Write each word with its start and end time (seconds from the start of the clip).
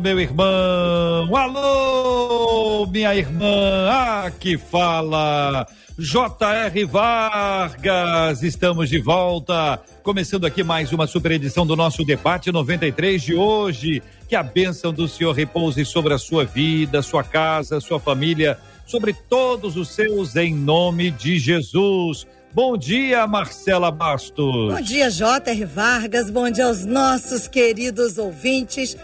meu 0.00 0.20
irmão! 0.20 1.36
Alô, 1.36 2.86
minha 2.86 3.14
irmã! 3.14 3.88
Ah, 3.90 4.30
que 4.30 4.58
fala! 4.58 5.66
J.R. 5.98 6.84
Vargas, 6.84 8.42
estamos 8.42 8.90
de 8.90 8.98
volta, 8.98 9.80
começando 10.02 10.44
aqui 10.44 10.62
mais 10.62 10.92
uma 10.92 11.06
super 11.06 11.32
edição 11.32 11.66
do 11.66 11.74
nosso 11.74 12.04
debate 12.04 12.52
93 12.52 13.22
de 13.22 13.34
hoje. 13.34 14.02
Que 14.28 14.36
a 14.36 14.42
bênção 14.42 14.92
do 14.92 15.08
Senhor 15.08 15.32
repouse 15.32 15.84
sobre 15.86 16.12
a 16.12 16.18
sua 16.18 16.44
vida, 16.44 17.00
sua 17.00 17.24
casa, 17.24 17.80
sua 17.80 17.98
família, 17.98 18.58
sobre 18.84 19.14
todos 19.14 19.76
os 19.76 19.88
seus, 19.88 20.36
em 20.36 20.54
nome 20.54 21.10
de 21.10 21.38
Jesus. 21.38 22.26
Bom 22.52 22.76
dia, 22.76 23.26
Marcela 23.26 23.90
Bastos. 23.90 24.72
Bom 24.72 24.80
dia, 24.80 25.10
J.R. 25.10 25.64
Vargas. 25.64 26.30
Bom 26.30 26.50
dia 26.50 26.66
aos 26.66 26.84
nossos 26.84 27.48
queridos 27.48 28.18
ouvintes. 28.18 28.96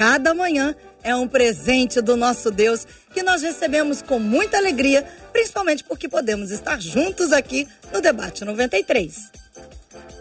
Cada 0.00 0.32
manhã 0.32 0.74
é 1.02 1.14
um 1.14 1.28
presente 1.28 2.00
do 2.00 2.16
nosso 2.16 2.50
Deus 2.50 2.86
que 3.12 3.22
nós 3.22 3.42
recebemos 3.42 4.00
com 4.00 4.18
muita 4.18 4.56
alegria, 4.56 5.06
principalmente 5.30 5.84
porque 5.84 6.08
podemos 6.08 6.50
estar 6.50 6.80
juntos 6.80 7.32
aqui 7.32 7.68
no 7.92 8.00
Debate 8.00 8.42
93. 8.42 9.30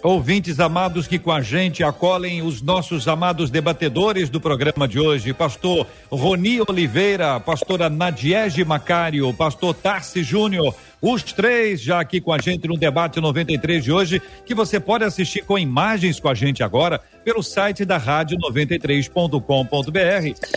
Ouvintes 0.03 0.59
amados 0.59 1.07
que 1.07 1.17
com 1.17 1.31
a 1.31 1.41
gente 1.41 1.81
acolhem 1.81 2.41
os 2.41 2.61
nossos 2.61 3.07
amados 3.07 3.49
debatedores 3.49 4.29
do 4.29 4.41
programa 4.41 4.85
de 4.85 4.99
hoje, 4.99 5.33
pastor 5.33 5.87
Roni 6.11 6.59
Oliveira, 6.67 7.39
pastora 7.39 7.89
Nadiege 7.89 8.65
Macário, 8.65 9.33
pastor 9.33 9.73
Tarci 9.73 10.23
Júnior, 10.23 10.75
os 11.01 11.23
três 11.23 11.81
já 11.81 11.99
aqui 11.99 12.19
com 12.19 12.33
a 12.33 12.37
gente 12.37 12.67
no 12.67 12.77
debate 12.77 13.19
93 13.19 13.83
de 13.83 13.91
hoje, 13.91 14.21
que 14.45 14.53
você 14.53 14.79
pode 14.79 15.03
assistir 15.03 15.43
com 15.43 15.57
imagens 15.57 16.19
com 16.19 16.27
a 16.27 16.33
gente 16.33 16.61
agora 16.63 16.99
pelo 17.23 17.41
site 17.41 17.85
da 17.85 17.97
rádio 17.97 18.37
93.com.br. 18.37 19.39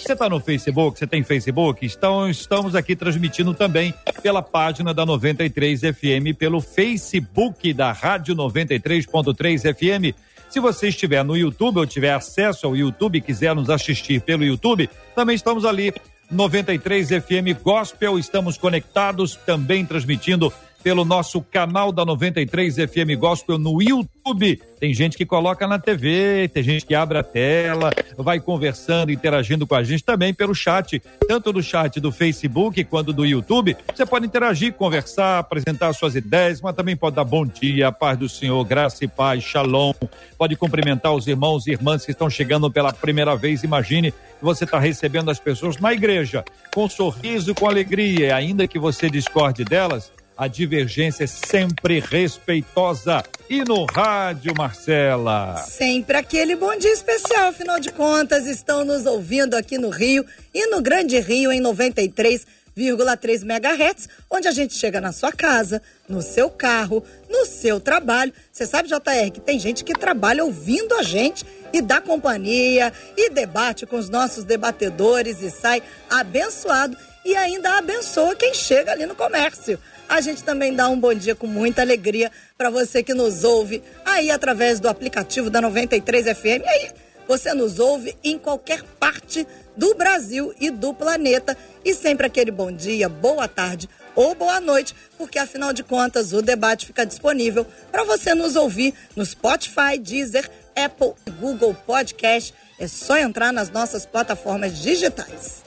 Você 0.00 0.12
está 0.12 0.28
no 0.28 0.40
Facebook? 0.40 0.98
Você 0.98 1.06
tem 1.06 1.22
Facebook? 1.22 1.86
Então 1.86 2.28
estamos 2.28 2.74
aqui 2.74 2.96
transmitindo 2.96 3.54
também 3.54 3.94
pela 4.22 4.42
página 4.42 4.92
da 4.92 5.04
93 5.06 5.80
FM, 5.80 6.36
pelo 6.38 6.60
Facebook 6.60 7.72
da 7.72 7.92
rádio 7.92 8.34
93.3 8.34 9.74
FM. 9.74 10.16
Se 10.48 10.60
você 10.60 10.88
estiver 10.88 11.24
no 11.24 11.36
YouTube 11.36 11.78
ou 11.78 11.86
tiver 11.86 12.12
acesso 12.12 12.66
ao 12.66 12.76
YouTube 12.76 13.16
e 13.16 13.22
quiser 13.22 13.54
nos 13.54 13.70
assistir 13.70 14.20
pelo 14.20 14.44
YouTube, 14.44 14.90
também 15.14 15.34
estamos 15.34 15.64
ali 15.64 15.94
93 16.32 17.08
FM 17.22 17.62
Gospel. 17.62 18.18
Estamos 18.18 18.56
conectados, 18.56 19.36
também 19.46 19.84
transmitindo 19.84 20.52
pelo 20.82 21.04
nosso 21.04 21.40
canal 21.40 21.92
da 21.92 22.04
93 22.04 22.74
FM 22.74 23.16
Gospel 23.18 23.56
no 23.56 23.80
YouTube. 23.80 24.60
Tem 24.80 24.92
gente 24.92 25.16
que 25.16 25.24
coloca 25.24 25.66
na 25.66 25.78
TV, 25.78 26.48
tem 26.52 26.62
gente 26.62 26.84
que 26.84 26.94
abre 26.94 27.18
a 27.18 27.22
tela, 27.22 27.90
vai 28.16 28.40
conversando, 28.40 29.12
interagindo 29.12 29.64
com 29.64 29.76
a 29.76 29.84
gente 29.84 30.02
também 30.02 30.34
pelo 30.34 30.54
chat, 30.54 31.00
tanto 31.28 31.52
do 31.52 31.62
chat 31.62 32.00
do 32.00 32.10
Facebook 32.10 32.82
quanto 32.84 33.12
do 33.12 33.24
YouTube. 33.24 33.76
Você 33.94 34.04
pode 34.04 34.26
interagir, 34.26 34.72
conversar, 34.72 35.38
apresentar 35.38 35.92
suas 35.92 36.16
ideias, 36.16 36.60
mas 36.60 36.74
também 36.74 36.96
pode 36.96 37.14
dar 37.14 37.24
bom 37.24 37.46
dia, 37.46 37.92
paz 37.92 38.18
do 38.18 38.28
Senhor, 38.28 38.64
graça 38.64 39.04
e 39.04 39.08
paz, 39.08 39.44
shalom. 39.44 39.92
Pode 40.36 40.56
cumprimentar 40.56 41.14
os 41.14 41.28
irmãos 41.28 41.66
e 41.66 41.70
irmãs 41.70 42.04
que 42.04 42.10
estão 42.10 42.28
chegando 42.28 42.68
pela 42.70 42.92
primeira 42.92 43.36
vez. 43.36 43.62
Imagine 43.62 44.10
que 44.10 44.42
você 44.42 44.64
está 44.64 44.80
recebendo 44.80 45.30
as 45.30 45.38
pessoas 45.38 45.78
na 45.78 45.92
igreja 45.92 46.44
com 46.74 46.88
sorriso, 46.88 47.54
com 47.54 47.68
alegria, 47.68 48.34
ainda 48.34 48.66
que 48.66 48.80
você 48.80 49.08
discorde 49.08 49.64
delas 49.64 50.10
a 50.42 50.48
divergência 50.48 51.22
é 51.22 51.26
sempre 51.28 52.00
respeitosa. 52.00 53.22
E 53.48 53.62
no 53.62 53.84
rádio, 53.84 54.52
Marcela? 54.58 55.56
Sempre 55.58 56.16
aquele 56.16 56.56
bom 56.56 56.76
dia 56.76 56.92
especial, 56.92 57.50
afinal 57.50 57.78
de 57.78 57.92
contas, 57.92 58.48
estão 58.48 58.84
nos 58.84 59.06
ouvindo 59.06 59.54
aqui 59.54 59.78
no 59.78 59.88
Rio 59.88 60.26
e 60.52 60.66
no 60.66 60.82
Grande 60.82 61.20
Rio 61.20 61.52
em 61.52 61.62
93,3 61.62 63.42
MHz, 63.44 64.08
onde 64.28 64.48
a 64.48 64.50
gente 64.50 64.74
chega 64.74 65.00
na 65.00 65.12
sua 65.12 65.30
casa, 65.30 65.80
no 66.08 66.20
seu 66.20 66.50
carro, 66.50 67.04
no 67.30 67.46
seu 67.46 67.78
trabalho. 67.78 68.32
Você 68.50 68.66
sabe, 68.66 68.88
JR, 68.88 69.30
que 69.32 69.40
tem 69.40 69.60
gente 69.60 69.84
que 69.84 69.92
trabalha 69.92 70.44
ouvindo 70.44 70.92
a 70.96 71.04
gente 71.04 71.46
e 71.72 71.80
dá 71.80 72.00
companhia 72.00 72.92
e 73.16 73.30
debate 73.30 73.86
com 73.86 73.96
os 73.96 74.08
nossos 74.08 74.42
debatedores 74.42 75.40
e 75.40 75.52
sai 75.52 75.80
abençoado 76.10 76.96
e 77.24 77.36
ainda 77.36 77.78
abençoa 77.78 78.34
quem 78.34 78.52
chega 78.52 78.90
ali 78.90 79.06
no 79.06 79.14
comércio 79.14 79.78
a 80.08 80.20
gente 80.20 80.42
também 80.42 80.74
dá 80.74 80.88
um 80.88 80.98
bom 80.98 81.14
dia 81.14 81.34
com 81.34 81.46
muita 81.46 81.82
alegria 81.82 82.30
para 82.56 82.70
você 82.70 83.02
que 83.02 83.14
nos 83.14 83.44
ouve 83.44 83.82
aí 84.04 84.30
através 84.30 84.78
do 84.80 84.88
aplicativo 84.88 85.50
da 85.50 85.60
93 85.60 86.26
FM. 86.36 86.66
Aí 86.66 86.90
você 87.26 87.54
nos 87.54 87.78
ouve 87.78 88.16
em 88.22 88.38
qualquer 88.38 88.82
parte 89.00 89.46
do 89.76 89.94
Brasil 89.94 90.54
e 90.60 90.70
do 90.70 90.92
planeta. 90.92 91.56
E 91.84 91.94
sempre 91.94 92.26
aquele 92.26 92.50
bom 92.50 92.70
dia, 92.70 93.08
boa 93.08 93.48
tarde 93.48 93.88
ou 94.14 94.34
boa 94.34 94.60
noite, 94.60 94.94
porque 95.16 95.38
afinal 95.38 95.72
de 95.72 95.82
contas 95.82 96.32
o 96.32 96.42
debate 96.42 96.86
fica 96.86 97.06
disponível 97.06 97.66
para 97.90 98.04
você 98.04 98.34
nos 98.34 98.56
ouvir 98.56 98.92
no 99.16 99.24
Spotify, 99.24 99.98
Deezer, 99.98 100.48
Apple 100.76 101.12
e 101.26 101.30
Google 101.30 101.74
Podcast. 101.74 102.54
É 102.78 102.86
só 102.86 103.16
entrar 103.16 103.52
nas 103.52 103.70
nossas 103.70 104.04
plataformas 104.04 104.78
digitais. 104.78 105.61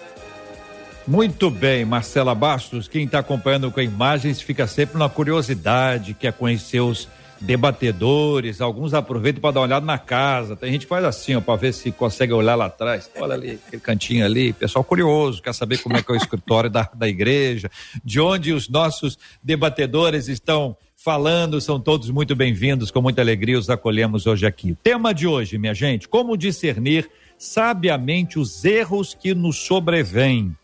Muito 1.07 1.51
bem, 1.51 1.85
Marcela 1.85 2.33
Bastos, 2.33 2.87
quem 2.87 3.05
está 3.05 3.19
acompanhando 3.19 3.69
com 3.69 3.79
imagens 3.79 4.41
fica 4.41 4.65
sempre 4.65 4.97
na 4.97 5.07
curiosidade, 5.07 6.15
quer 6.15 6.33
conhecer 6.33 6.79
os 6.79 7.07
debatedores, 7.39 8.59
alguns 8.59 8.91
aproveitam 8.91 9.39
para 9.39 9.51
dar 9.51 9.59
uma 9.59 9.65
olhada 9.67 9.85
na 9.85 9.99
casa. 9.99 10.55
Tem 10.55 10.71
gente 10.71 10.81
que 10.81 10.89
faz 10.89 11.05
assim, 11.05 11.35
ó, 11.35 11.41
para 11.41 11.57
ver 11.57 11.73
se 11.73 11.91
consegue 11.91 12.33
olhar 12.33 12.55
lá 12.55 12.65
atrás. 12.65 13.07
Olha 13.17 13.35
ali, 13.35 13.59
aquele 13.67 13.81
cantinho 13.83 14.25
ali, 14.25 14.51
pessoal 14.51 14.83
curioso, 14.83 15.43
quer 15.43 15.53
saber 15.53 15.77
como 15.77 15.95
é 15.95 16.01
que 16.01 16.11
é 16.11 16.15
o 16.15 16.17
escritório 16.17 16.71
da, 16.71 16.89
da 16.91 17.07
igreja, 17.07 17.69
de 18.03 18.19
onde 18.19 18.51
os 18.51 18.67
nossos 18.67 19.15
debatedores 19.43 20.27
estão 20.27 20.75
falando, 20.95 21.61
são 21.61 21.79
todos 21.79 22.09
muito 22.09 22.35
bem-vindos, 22.35 22.89
com 22.89 22.99
muita 22.99 23.21
alegria 23.21 23.59
os 23.59 23.69
acolhemos 23.69 24.25
hoje 24.25 24.47
aqui. 24.47 24.75
Tema 24.81 25.13
de 25.13 25.27
hoje, 25.27 25.59
minha 25.59 25.75
gente, 25.75 26.07
como 26.07 26.35
discernir 26.35 27.07
sabiamente 27.37 28.39
os 28.39 28.65
erros 28.65 29.13
que 29.13 29.35
nos 29.35 29.57
sobrevêm 29.57 30.55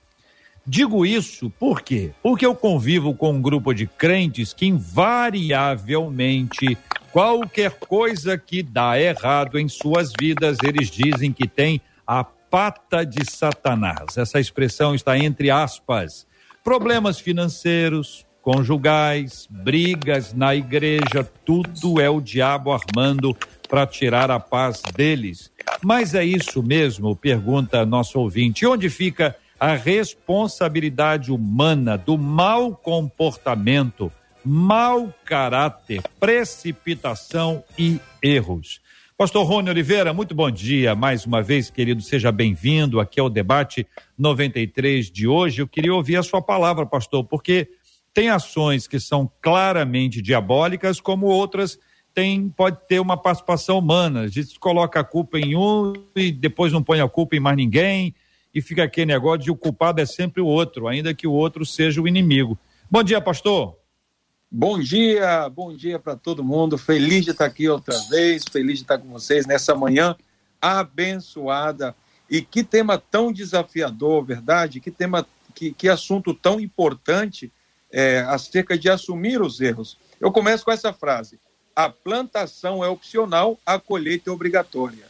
Digo 0.65 1.05
isso 1.05 1.49
por 1.49 1.81
quê? 1.81 2.11
Porque 2.21 2.45
eu 2.45 2.55
convivo 2.55 3.15
com 3.15 3.31
um 3.31 3.41
grupo 3.41 3.73
de 3.73 3.87
crentes 3.87 4.53
que 4.53 4.67
invariavelmente 4.67 6.77
qualquer 7.11 7.71
coisa 7.71 8.37
que 8.37 8.61
dá 8.61 8.99
errado 8.99 9.59
em 9.59 9.67
suas 9.67 10.13
vidas, 10.19 10.57
eles 10.63 10.89
dizem 10.89 11.33
que 11.33 11.47
tem 11.47 11.81
a 12.05 12.23
pata 12.23 13.05
de 13.05 13.29
Satanás. 13.29 14.17
Essa 14.17 14.39
expressão 14.39 14.93
está 14.93 15.17
entre 15.17 15.49
aspas. 15.49 16.27
Problemas 16.63 17.19
financeiros, 17.19 18.25
conjugais, 18.41 19.47
brigas 19.49 20.33
na 20.33 20.55
igreja, 20.55 21.23
tudo 21.45 21.99
é 21.99 22.09
o 22.09 22.21
diabo 22.21 22.71
armando 22.71 23.35
para 23.67 23.87
tirar 23.87 24.29
a 24.29 24.39
paz 24.39 24.81
deles. 24.93 25.51
Mas 25.81 26.13
é 26.13 26.23
isso 26.23 26.61
mesmo? 26.61 27.15
Pergunta 27.15 27.85
nosso 27.85 28.19
ouvinte. 28.19 28.65
Onde 28.65 28.89
fica 28.89 29.35
a 29.61 29.75
responsabilidade 29.75 31.31
humana 31.31 31.95
do 31.95 32.17
mau 32.17 32.75
comportamento, 32.75 34.11
mau 34.43 35.13
caráter, 35.23 36.01
precipitação 36.19 37.63
e 37.77 37.99
erros. 38.23 38.81
Pastor 39.15 39.45
Rony 39.45 39.69
Oliveira, 39.69 40.15
muito 40.15 40.33
bom 40.33 40.49
dia. 40.49 40.95
Mais 40.95 41.27
uma 41.27 41.43
vez, 41.43 41.69
querido, 41.69 42.01
seja 42.01 42.31
bem-vindo 42.31 42.99
aqui 42.99 43.19
ao 43.19 43.29
debate 43.29 43.85
93 44.17 45.11
de 45.11 45.27
hoje. 45.27 45.61
Eu 45.61 45.67
queria 45.67 45.93
ouvir 45.93 46.15
a 46.15 46.23
sua 46.23 46.41
palavra, 46.41 46.83
pastor, 46.83 47.23
porque 47.23 47.69
tem 48.15 48.31
ações 48.31 48.87
que 48.87 48.99
são 48.99 49.31
claramente 49.43 50.23
diabólicas, 50.23 50.99
como 50.99 51.27
outras 51.27 51.77
tem, 52.15 52.49
pode 52.49 52.79
ter 52.87 52.99
uma 52.99 53.15
participação 53.15 53.77
humana. 53.77 54.21
A 54.21 54.27
gente 54.27 54.59
coloca 54.59 54.99
a 54.99 55.03
culpa 55.03 55.37
em 55.37 55.55
um 55.55 55.93
e 56.15 56.31
depois 56.31 56.73
não 56.73 56.81
põe 56.81 56.99
a 56.99 57.07
culpa 57.07 57.35
em 57.35 57.39
mais 57.39 57.55
ninguém 57.55 58.15
e 58.53 58.61
fica 58.61 58.83
aquele 58.83 59.07
negócio 59.07 59.39
de 59.39 59.51
o 59.51 59.55
culpado 59.55 60.01
é 60.01 60.05
sempre 60.05 60.41
o 60.41 60.45
outro, 60.45 60.87
ainda 60.87 61.13
que 61.13 61.27
o 61.27 61.31
outro 61.31 61.65
seja 61.65 62.01
o 62.01 62.07
inimigo. 62.07 62.57
Bom 62.89 63.01
dia, 63.03 63.21
pastor. 63.21 63.77
Bom 64.49 64.77
dia, 64.77 65.47
bom 65.47 65.73
dia 65.73 65.97
para 65.97 66.15
todo 66.15 66.43
mundo. 66.43 66.77
Feliz 66.77 67.23
de 67.23 67.31
estar 67.31 67.45
aqui 67.45 67.69
outra 67.69 67.97
vez, 68.09 68.43
feliz 68.51 68.79
de 68.79 68.83
estar 68.83 68.97
com 68.97 69.07
vocês 69.07 69.45
nessa 69.45 69.73
manhã 69.73 70.15
abençoada. 70.61 71.95
E 72.29 72.41
que 72.41 72.63
tema 72.63 72.97
tão 72.97 73.31
desafiador, 73.31 74.25
verdade? 74.25 74.81
Que 74.81 74.91
tema, 74.91 75.25
que, 75.55 75.71
que 75.71 75.87
assunto 75.87 76.33
tão 76.33 76.59
importante 76.59 77.51
é, 77.91 78.19
acerca 78.27 78.77
de 78.77 78.89
assumir 78.89 79.41
os 79.41 79.61
erros. 79.61 79.97
Eu 80.19 80.31
começo 80.31 80.65
com 80.65 80.71
essa 80.71 80.93
frase: 80.93 81.39
a 81.75 81.89
plantação 81.89 82.83
é 82.83 82.87
opcional, 82.87 83.57
a 83.65 83.79
colheita 83.79 84.29
é 84.29 84.33
obrigatória. 84.33 85.07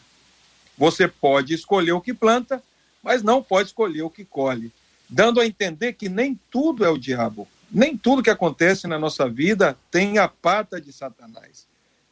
Você 0.77 1.07
pode 1.07 1.53
escolher 1.53 1.91
o 1.91 2.01
que 2.01 2.13
planta, 2.13 2.61
mas 3.01 3.23
não 3.23 3.41
pode 3.41 3.69
escolher 3.69 4.03
o 4.03 4.09
que 4.09 4.23
colhe, 4.23 4.71
dando 5.09 5.39
a 5.39 5.45
entender 5.45 5.93
que 5.93 6.09
nem 6.09 6.39
tudo 6.49 6.85
é 6.85 6.89
o 6.89 6.97
diabo. 6.97 7.47
Nem 7.71 7.95
tudo 7.95 8.23
que 8.23 8.29
acontece 8.29 8.85
na 8.85 8.99
nossa 8.99 9.29
vida 9.29 9.77
tem 9.89 10.17
a 10.17 10.27
pata 10.27 10.79
de 10.79 10.91
Satanás. 10.91 11.65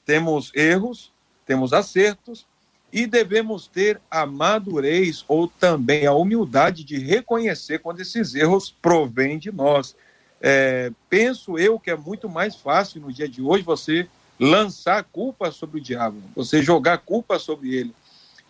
Temos 0.06 0.52
erros, 0.56 1.12
temos 1.46 1.74
acertos 1.74 2.46
e 2.92 3.06
devemos 3.06 3.68
ter 3.68 4.02
a 4.10 4.26
madurez 4.26 5.24
ou 5.28 5.48
também 5.48 6.06
a 6.06 6.14
humildade 6.14 6.84
de 6.84 6.98
reconhecer 6.98 7.80
quando 7.80 8.00
esses 8.00 8.34
erros 8.34 8.74
provêm 8.82 9.38
de 9.38 9.52
nós. 9.52 9.96
É, 10.42 10.92
penso 11.10 11.58
eu 11.58 11.78
que 11.78 11.92
é 11.92 11.96
muito 11.96 12.30
mais 12.30 12.56
fácil 12.56 13.02
no 13.02 13.12
dia 13.12 13.28
de 13.28 13.42
hoje 13.42 13.64
você 13.64 14.08
lançar 14.40 15.04
culpa 15.04 15.52
sobre 15.52 15.80
o 15.80 15.84
diabo, 15.84 16.22
você 16.34 16.64
jogar 16.64 17.00
culpa 17.00 17.38
sobre 17.38 17.76
ele. 17.76 17.94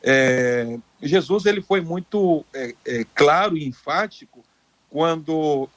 É, 0.01 0.77
Jesus 1.01 1.45
ele 1.45 1.61
foi 1.61 1.81
muito 1.81 2.45
é, 2.53 2.73
é 2.85 3.05
claro 3.13 3.57
e 3.57 3.67
enfático 3.67 4.43
quando 4.89 5.67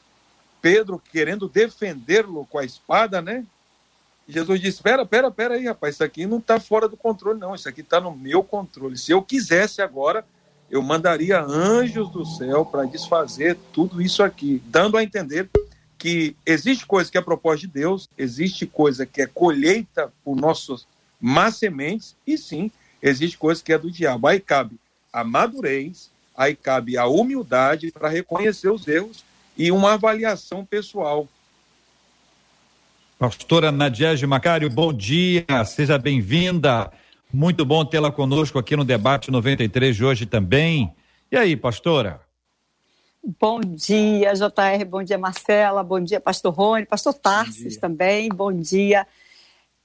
Pedro 0.61 1.03
querendo 1.11 1.49
defendê-lo 1.49 2.47
com 2.47 2.59
a 2.59 2.65
espada, 2.65 3.21
né? 3.21 3.45
Jesus 4.29 4.61
disse: 4.61 4.77
Espera, 4.77 5.03
espera, 5.03 5.29
espera 5.29 5.55
aí, 5.55 5.67
rapaz, 5.67 5.97
isso 5.97 6.05
aqui 6.05 6.27
não 6.27 6.39
está 6.39 6.61
fora 6.61 6.89
do 6.89 6.97
controle, 6.97 7.39
não. 7.39 7.55
Isso 7.55 7.69
aqui 7.69 7.81
está 7.81 8.01
no 8.01 8.15
meu 8.15 8.43
controle. 8.43 8.97
Se 8.97 9.11
eu 9.11 9.23
quisesse 9.23 9.83
agora, 9.83 10.25
eu 10.71 10.81
mandaria 10.81 11.41
anjos 11.43 12.11
do 12.11 12.25
céu 12.25 12.65
para 12.65 12.85
desfazer 12.85 13.59
tudo 13.73 14.01
isso 14.01 14.23
aqui, 14.23 14.63
dando 14.67 14.97
a 14.97 15.03
entender 15.03 15.51
que 15.99 16.35
existe 16.47 16.87
coisa 16.87 17.11
que 17.11 17.19
é 17.19 17.21
propósito 17.21 17.67
de 17.67 17.75
Deus, 17.81 18.09
existe 18.17 18.67
coisa 18.67 19.05
que 19.05 19.21
é 19.21 19.27
colheita 19.27 20.13
por 20.25 20.35
nossas 20.35 20.87
más 21.21 21.57
sementes, 21.57 22.17
e 22.27 22.37
sim, 22.37 22.73
existe 23.03 23.37
coisa 23.37 23.63
que 23.63 23.73
é 23.73 23.79
do 23.79 23.91
diabo. 23.91 24.29
Aí 24.29 24.39
cabe 24.39 24.79
a 25.13 25.25
madurez, 25.25 26.11
aí 26.37 26.55
cabe 26.55 26.97
a 26.97 27.07
humildade 27.07 27.91
para 27.91 28.09
reconhecer 28.09 28.71
os 28.71 28.87
erros 28.87 29.25
e 29.57 29.71
uma 29.73 29.95
avaliação 29.95 30.65
pessoal. 30.65 31.29
Pastora 33.19 33.71
Nadiege 33.71 34.27
Macário, 34.27 34.69
bom 34.71 34.93
dia, 34.93 35.47
seja 35.65 35.99
bem-vinda. 35.99 36.91
Muito 37.33 37.65
bom 37.65 37.85
tê-la 37.85 38.11
conosco 38.11 38.59
aqui 38.59 38.77
no 38.77 38.85
debate 38.85 39.31
93 39.31 39.95
de 39.95 40.05
hoje 40.05 40.27
também. 40.27 40.93
E 41.31 41.37
aí, 41.37 41.57
pastora? 41.57 42.21
Bom 43.41 43.61
dia, 43.61 44.33
JR, 44.35 44.85
bom 44.85 45.03
dia, 45.03 45.17
Marcela, 45.17 45.85
bom 45.85 46.01
dia, 46.01 46.21
pastor 46.21 46.53
Rony, 46.53 46.85
pastor 46.85 47.15
Tarsis 47.15 47.77
também, 47.77 48.29
bom 48.29 48.53
dia. 48.53 49.07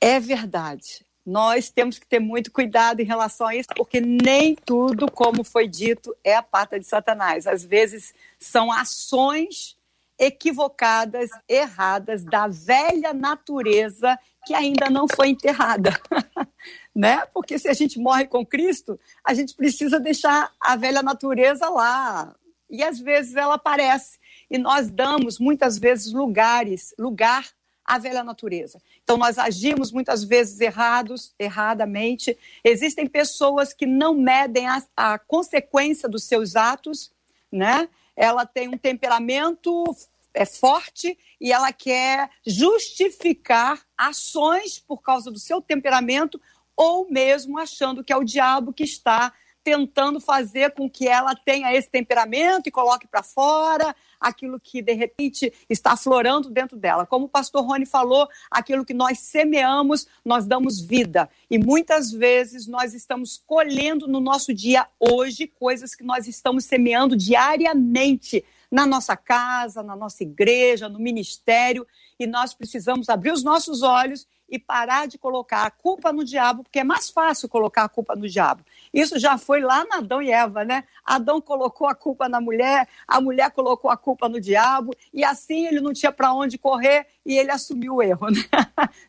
É 0.02 0.20
verdade, 0.20 1.06
nós 1.28 1.70
temos 1.70 2.00
que 2.00 2.08
ter 2.08 2.20
muito 2.20 2.50
cuidado 2.50 3.02
em 3.02 3.06
relação 3.06 3.48
a 3.48 3.54
isso, 3.54 3.68
porque 3.76 4.00
nem 4.00 4.56
tudo, 4.56 5.12
como 5.12 5.44
foi 5.44 5.68
dito, 5.68 6.16
é 6.24 6.34
a 6.34 6.42
pata 6.42 6.80
de 6.80 6.86
Satanás. 6.86 7.46
Às 7.46 7.66
vezes 7.66 8.14
são 8.40 8.72
ações 8.72 9.76
equivocadas, 10.18 11.30
erradas 11.46 12.24
da 12.24 12.48
velha 12.48 13.14
natureza 13.14 14.18
que 14.46 14.54
ainda 14.54 14.90
não 14.90 15.06
foi 15.06 15.28
enterrada, 15.28 16.00
né? 16.96 17.26
Porque 17.34 17.60
se 17.60 17.68
a 17.68 17.74
gente 17.74 18.00
morre 18.00 18.26
com 18.26 18.46
Cristo, 18.46 18.98
a 19.22 19.34
gente 19.34 19.54
precisa 19.54 20.00
deixar 20.00 20.54
a 20.62 20.78
velha 20.78 21.04
natureza 21.04 21.68
lá. 21.68 22.34
E 22.70 22.82
às 22.82 23.00
vezes 23.00 23.36
ela 23.36 23.56
aparece 23.56 24.18
e 24.50 24.58
nós 24.58 24.90
damos 24.90 25.40
muitas 25.40 25.78
vezes 25.78 26.14
lugares, 26.14 26.96
lugar 26.98 27.46
à 27.88 27.98
velha 27.98 28.24
natureza. 28.24 28.82
Então, 29.02 29.18
nós 29.18 29.38
agimos 29.38 29.92
muitas 29.92 30.24
vezes 30.24 30.60
errados, 30.60 31.34
erradamente. 31.40 32.38
Existem 32.64 33.08
pessoas 33.08 33.74
que 33.74 33.86
não 33.86 34.14
medem 34.14 34.68
a, 34.68 34.84
a 34.96 35.18
consequência 35.18 36.10
dos 36.10 36.26
seus 36.26 36.58
atos, 36.58 37.12
né? 37.50 37.88
Ela 38.16 38.46
tem 38.46 38.68
um 38.68 38.78
temperamento 38.78 39.86
é 40.34 40.46
forte 40.46 41.18
e 41.42 41.52
ela 41.52 41.74
quer 41.74 42.30
justificar 42.46 43.82
ações 43.98 44.78
por 44.78 45.02
causa 45.02 45.32
do 45.32 45.40
seu 45.40 45.60
temperamento 45.60 46.40
ou 46.76 47.10
mesmo 47.10 47.58
achando 47.58 48.04
que 48.04 48.14
é 48.14 48.18
o 48.18 48.24
diabo 48.24 48.72
que 48.72 48.84
está 48.84 49.34
tentando 49.68 50.22
fazer 50.22 50.72
com 50.72 50.90
que 50.90 51.10
ela 51.10 51.36
tenha 51.36 51.76
esse 51.76 51.90
temperamento 51.90 52.68
e 52.68 52.72
coloque 52.72 53.06
para 53.06 53.22
fora 53.22 53.94
aquilo 54.18 54.58
que 54.62 54.82
de 54.82 54.94
repente 54.94 55.52
está 55.70 55.92
aflorando 55.92 56.50
dentro 56.50 56.78
dela. 56.78 57.06
Como 57.06 57.26
o 57.26 57.30
pastor 57.30 57.66
Rony 57.66 57.86
falou, 57.86 58.30
aquilo 58.50 58.86
que 58.86 58.94
nós 58.94 59.20
semeamos, 59.20 60.08
nós 60.24 60.46
damos 60.46 60.80
vida. 60.80 61.30
E 61.52 61.58
muitas 61.58 62.14
vezes 62.14 62.66
nós 62.66 62.94
estamos 62.94 63.44
colhendo 63.46 64.08
no 64.08 64.22
nosso 64.22 64.54
dia 64.54 64.88
hoje 64.98 65.48
coisas 65.48 65.94
que 65.94 66.04
nós 66.06 66.30
estamos 66.30 66.64
semeando 66.64 67.18
diariamente 67.18 68.46
na 68.72 68.86
nossa 68.86 69.18
casa, 69.18 69.84
na 69.84 69.98
nossa 69.98 70.24
igreja, 70.24 70.88
no 70.88 70.98
ministério, 70.98 71.86
e 72.18 72.26
nós 72.26 72.54
precisamos 72.54 73.10
abrir 73.10 73.34
os 73.34 73.44
nossos 73.44 73.82
olhos 73.82 74.26
e 74.50 74.58
parar 74.58 75.08
de 75.08 75.18
colocar 75.18 75.64
a 75.64 75.72
culpa 75.72 76.14
no 76.14 76.24
diabo, 76.24 76.64
porque 76.64 76.80
é 76.80 76.84
mais 76.84 77.10
fácil 77.10 77.50
colocar 77.50 77.84
a 77.84 77.90
culpa 77.90 78.16
no 78.16 78.28
diabo. 78.28 78.64
Isso 78.94 79.20
já 79.20 79.38
foi 79.38 79.62
lá 79.62 79.86
na 79.86 79.98
Adão 79.98 80.22
e 80.22 80.32
Eva, 80.32 80.64
né? 80.64 80.84
Adão 81.06 81.42
colocou 81.42 81.88
a 81.88 81.96
culpa 81.96 82.30
na 82.30 82.40
mulher, 82.40 82.88
a 83.08 83.20
mulher 83.20 83.52
colocou 83.52 83.92
a 83.92 83.98
culpa 83.98 84.30
no 84.30 84.40
diabo, 84.40 84.96
e 85.14 85.24
assim 85.24 85.68
ele 85.68 85.82
não 85.82 85.94
tinha 85.94 86.12
para 86.12 86.34
onde 86.34 86.58
correr 86.58 87.08
e 87.26 87.38
ele 87.38 87.52
assumiu 87.52 87.96
o 87.96 88.02
erro, 88.02 88.28
né? 88.32 88.44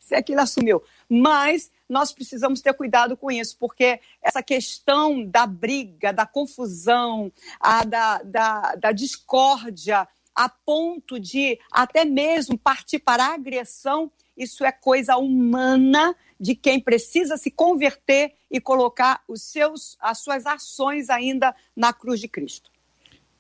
Se 0.00 0.14
é 0.14 0.23
que 0.23 0.32
ele 0.32 0.40
assumiu. 0.40 0.82
Mas 1.08 1.70
nós 1.88 2.12
precisamos 2.12 2.61
ter 2.61 2.75
cuidado 2.75 3.17
com 3.17 3.31
isso, 3.31 3.56
porque 3.58 4.00
essa 4.23 4.43
questão 4.43 5.25
da 5.25 5.46
briga, 5.46 6.12
da 6.12 6.26
confusão, 6.26 7.32
a, 7.58 7.84
da, 7.84 8.23
da, 8.23 8.75
da 8.75 8.93
discórdia, 8.93 10.06
a 10.34 10.49
ponto 10.49 11.19
de 11.19 11.58
até 11.73 12.05
mesmo 12.05 12.56
partir 12.56 13.00
para 13.00 13.26
a 13.26 13.34
agressão, 13.34 14.11
isso 14.38 14.64
é 14.64 14.73
coisa 14.73 15.17
humana 15.17 16.14
de 16.40 16.55
quem 16.55 16.81
precisa 16.81 17.37
se 17.37 17.50
converter 17.50 18.32
e 18.50 18.61
colocar 18.61 19.20
os 19.26 19.43
seus, 19.43 19.96
as 20.00 20.19
suas 20.19 20.46
ações 20.46 21.11
ainda 21.11 21.55
na 21.76 21.93
cruz 21.93 22.20
de 22.20 22.29
Cristo. 22.29 22.70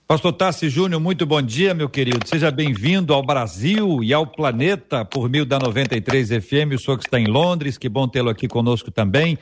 Pastor 0.06 0.32
Tassi 0.32 0.70
Júnior, 0.70 1.00
muito 1.00 1.26
bom 1.26 1.40
dia, 1.40 1.74
meu 1.74 1.88
querido. 1.88 2.26
Seja 2.26 2.50
bem-vindo 2.50 3.12
ao 3.12 3.22
Brasil 3.22 4.02
e 4.02 4.12
ao 4.12 4.26
planeta 4.26 5.04
por 5.04 5.28
meio 5.28 5.44
da 5.44 5.58
93 5.58 6.30
FM. 6.30 6.74
O 6.74 6.78
senhor 6.78 6.96
que 6.96 7.04
está 7.06 7.20
em 7.20 7.26
Londres, 7.26 7.76
que 7.76 7.90
bom 7.90 8.08
tê-lo 8.08 8.30
aqui 8.30 8.48
conosco 8.48 8.90
também. 8.90 9.38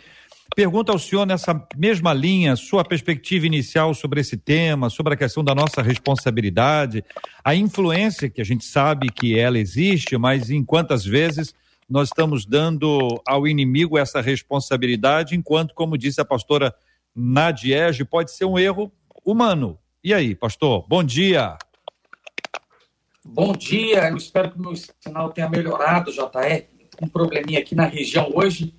Pergunta 0.54 0.92
ao 0.92 0.98
senhor 0.98 1.26
nessa 1.26 1.66
mesma 1.76 2.14
linha, 2.14 2.56
sua 2.56 2.84
perspectiva 2.84 3.46
inicial 3.46 3.92
sobre 3.92 4.20
esse 4.20 4.36
tema, 4.36 4.88
sobre 4.88 5.14
a 5.14 5.16
questão 5.16 5.42
da 5.42 5.54
nossa 5.54 5.82
responsabilidade, 5.82 7.04
a 7.44 7.54
influência 7.54 8.30
que 8.30 8.40
a 8.40 8.44
gente 8.44 8.64
sabe 8.64 9.10
que 9.10 9.38
ela 9.38 9.58
existe, 9.58 10.16
mas 10.16 10.50
em 10.50 10.64
quantas 10.64 11.04
vezes 11.04 11.54
nós 11.88 12.08
estamos 12.08 12.46
dando 12.46 13.20
ao 13.26 13.46
inimigo 13.46 13.98
essa 13.98 14.20
responsabilidade, 14.20 15.36
enquanto, 15.36 15.74
como 15.74 15.98
disse 15.98 16.20
a 16.20 16.24
pastora 16.24 16.74
Nadiege, 17.14 18.04
pode 18.04 18.32
ser 18.32 18.44
um 18.44 18.58
erro 18.58 18.92
humano. 19.24 19.78
E 20.02 20.14
aí, 20.14 20.34
pastor? 20.34 20.86
Bom 20.88 21.02
dia. 21.02 21.56
Bom 23.24 23.52
dia, 23.52 24.08
eu 24.08 24.16
espero 24.16 24.52
que 24.52 24.58
o 24.58 24.62
meu 24.62 24.74
sinal 25.00 25.30
tenha 25.30 25.48
melhorado, 25.48 26.12
JR. 26.12 26.64
Um 27.02 27.08
probleminha 27.08 27.58
aqui 27.58 27.74
na 27.74 27.84
região 27.84 28.30
hoje, 28.34 28.74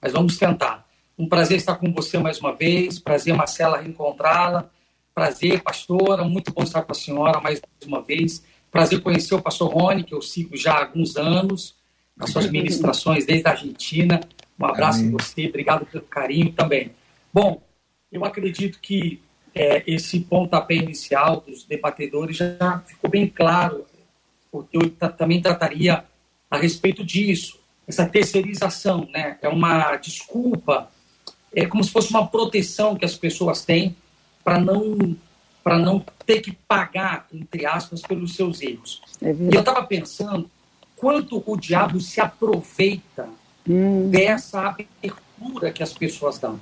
mas 0.00 0.12
vamos 0.12 0.36
tentar. 0.36 0.84
Um 1.22 1.28
prazer 1.28 1.56
estar 1.56 1.76
com 1.76 1.92
você 1.92 2.18
mais 2.18 2.40
uma 2.40 2.52
vez. 2.52 2.98
Prazer, 2.98 3.32
Marcela, 3.32 3.80
reencontrá-la. 3.80 4.68
Prazer, 5.14 5.62
pastora. 5.62 6.24
Muito 6.24 6.52
bom 6.52 6.64
estar 6.64 6.82
com 6.82 6.90
a 6.90 6.96
senhora 6.96 7.40
mais 7.40 7.62
uma 7.86 8.02
vez. 8.02 8.42
Prazer 8.72 9.00
conhecer 9.00 9.32
o 9.36 9.40
pastor 9.40 9.72
Rony, 9.72 10.02
que 10.02 10.12
eu 10.12 10.20
sigo 10.20 10.56
já 10.56 10.72
há 10.72 10.80
alguns 10.80 11.16
anos, 11.16 11.76
nas 12.16 12.30
suas 12.30 12.50
ministrações 12.50 13.24
desde 13.24 13.46
a 13.46 13.52
Argentina. 13.52 14.18
Um 14.58 14.66
abraço 14.66 14.98
Amém. 14.98 15.14
a 15.14 15.22
você. 15.22 15.46
Obrigado 15.46 15.86
pelo 15.86 16.02
carinho 16.02 16.50
também. 16.54 16.90
Bom, 17.32 17.62
eu 18.10 18.24
acredito 18.24 18.80
que 18.80 19.22
é, 19.54 19.84
esse 19.86 20.18
pontapé 20.18 20.74
inicial 20.74 21.40
dos 21.46 21.62
debatedores 21.62 22.36
já 22.36 22.82
ficou 22.84 23.08
bem 23.08 23.28
claro, 23.28 23.86
porque 24.50 24.76
eu 24.76 24.90
também 24.90 25.40
trataria 25.40 26.04
a 26.50 26.56
respeito 26.56 27.04
disso. 27.04 27.60
Essa 27.86 28.08
terceirização 28.08 29.08
né, 29.12 29.38
é 29.40 29.48
uma 29.48 29.94
desculpa 29.98 30.90
é 31.54 31.66
como 31.66 31.82
se 31.82 31.90
fosse 31.90 32.10
uma 32.10 32.26
proteção 32.26 32.96
que 32.96 33.04
as 33.04 33.16
pessoas 33.16 33.64
têm 33.64 33.96
para 34.44 34.58
não 34.58 35.16
para 35.62 35.78
não 35.78 36.04
ter 36.26 36.40
que 36.40 36.50
pagar 36.50 37.28
entre 37.32 37.64
aspas 37.64 38.02
pelos 38.02 38.34
seus 38.34 38.60
erros. 38.60 39.00
É 39.22 39.30
e 39.30 39.54
eu 39.54 39.60
estava 39.60 39.84
pensando 39.84 40.50
quanto 40.96 41.42
o 41.46 41.56
diabo 41.56 42.00
se 42.00 42.20
aproveita 42.20 43.28
hum. 43.68 44.10
dessa 44.10 44.60
abertura 44.60 45.70
que 45.70 45.82
as 45.82 45.92
pessoas 45.92 46.38
dão. 46.40 46.58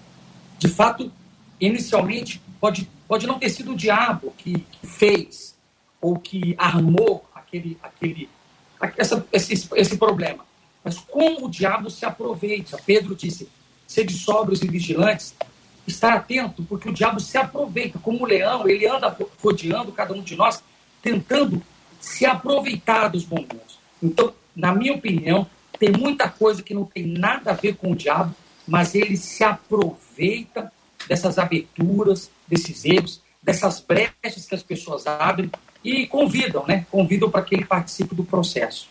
De 0.59 0.68
fato, 0.68 1.11
inicialmente 1.59 2.42
Pode, 2.61 2.88
pode 3.09 3.26
não 3.26 3.38
ter 3.38 3.49
sido 3.49 3.73
o 3.73 3.76
diabo 3.76 4.35
que, 4.37 4.59
que 4.59 4.87
fez 4.87 5.56
ou 6.00 6.18
que 6.18 6.54
armou 6.59 7.25
aquele, 7.35 7.78
aquele, 7.82 8.28
essa, 8.99 9.26
esse, 9.32 9.68
esse 9.75 9.97
problema. 9.97 10.44
Mas 10.85 10.99
como 10.99 11.47
o 11.47 11.50
diabo 11.50 11.88
se 11.88 12.04
aproveita? 12.04 12.78
Pedro 12.85 13.16
disse: 13.16 13.49
sede 13.90 14.14
sóbrios 14.14 14.62
e 14.62 14.68
vigilantes, 14.68 15.35
estar 15.85 16.14
atento, 16.14 16.62
porque 16.62 16.88
o 16.88 16.92
diabo 16.92 17.18
se 17.18 17.37
aproveita. 17.37 17.99
Como 17.99 18.23
o 18.23 18.26
leão, 18.26 18.68
ele 18.68 18.87
anda 18.87 19.16
rodeando 19.42 19.90
cada 19.90 20.14
um 20.14 20.23
de 20.23 20.37
nós, 20.37 20.62
tentando 21.02 21.61
se 21.99 22.25
aproveitar 22.25 23.09
dos 23.09 23.25
bombons. 23.25 23.80
Então, 24.00 24.32
na 24.54 24.73
minha 24.73 24.94
opinião, 24.94 25.44
tem 25.76 25.90
muita 25.90 26.28
coisa 26.28 26.62
que 26.62 26.73
não 26.73 26.85
tem 26.85 27.04
nada 27.04 27.50
a 27.50 27.54
ver 27.54 27.75
com 27.75 27.90
o 27.90 27.97
diabo, 27.97 28.32
mas 28.64 28.94
ele 28.94 29.16
se 29.16 29.42
aproveita 29.42 30.73
dessas 31.09 31.37
aberturas, 31.37 32.30
desses 32.47 32.85
erros, 32.85 33.20
dessas 33.42 33.80
brechas 33.80 34.47
que 34.47 34.54
as 34.54 34.62
pessoas 34.62 35.04
abrem 35.09 35.50
e 35.82 36.06
convidam, 36.06 36.64
né? 36.64 36.87
Convidam 36.92 37.28
para 37.28 37.42
que 37.42 37.56
ele 37.56 37.64
participe 37.64 38.14
do 38.14 38.23
processo. 38.23 38.88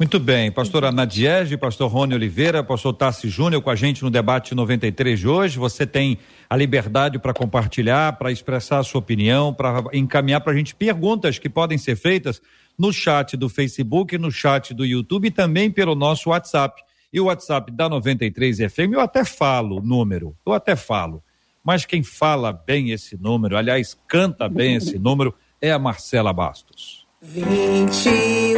Muito 0.00 0.18
bem, 0.18 0.50
pastora 0.50 0.90
Nadiege, 0.90 1.58
pastor 1.58 1.90
Rony 1.90 2.14
Oliveira, 2.14 2.64
pastor 2.64 2.94
Tassi 2.94 3.28
Júnior 3.28 3.60
com 3.60 3.68
a 3.68 3.76
gente 3.76 4.02
no 4.02 4.10
debate 4.10 4.54
93 4.54 5.20
de 5.20 5.28
hoje. 5.28 5.58
Você 5.58 5.86
tem 5.86 6.16
a 6.48 6.56
liberdade 6.56 7.18
para 7.18 7.34
compartilhar, 7.34 8.14
para 8.14 8.32
expressar 8.32 8.78
a 8.78 8.82
sua 8.82 9.00
opinião, 9.00 9.52
para 9.52 9.84
encaminhar 9.92 10.40
para 10.40 10.54
a 10.54 10.56
gente 10.56 10.74
perguntas 10.74 11.38
que 11.38 11.50
podem 11.50 11.76
ser 11.76 11.96
feitas 11.96 12.40
no 12.78 12.90
chat 12.94 13.36
do 13.36 13.50
Facebook, 13.50 14.16
no 14.16 14.32
chat 14.32 14.72
do 14.72 14.86
YouTube 14.86 15.28
e 15.28 15.30
também 15.30 15.70
pelo 15.70 15.94
nosso 15.94 16.30
WhatsApp. 16.30 16.82
E 17.12 17.20
o 17.20 17.26
WhatsApp 17.26 17.70
da 17.70 17.86
93 17.86 18.56
FM, 18.72 18.94
eu 18.94 19.00
até 19.00 19.22
falo 19.22 19.80
o 19.80 19.82
número, 19.82 20.34
eu 20.46 20.54
até 20.54 20.74
falo. 20.76 21.22
Mas 21.62 21.84
quem 21.84 22.02
fala 22.02 22.54
bem 22.54 22.90
esse 22.90 23.18
número, 23.20 23.54
aliás, 23.54 23.98
canta 24.08 24.48
bem 24.48 24.76
esse 24.80 24.98
número, 24.98 25.34
é 25.60 25.70
a 25.70 25.78
Marcela 25.78 26.32
Bastos. 26.32 26.99
21 27.22 28.54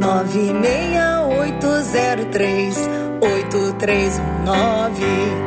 96803 0.00 2.76
8319 3.20 5.04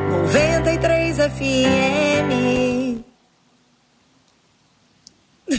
93 0.09 1.17
FM. 1.17 3.03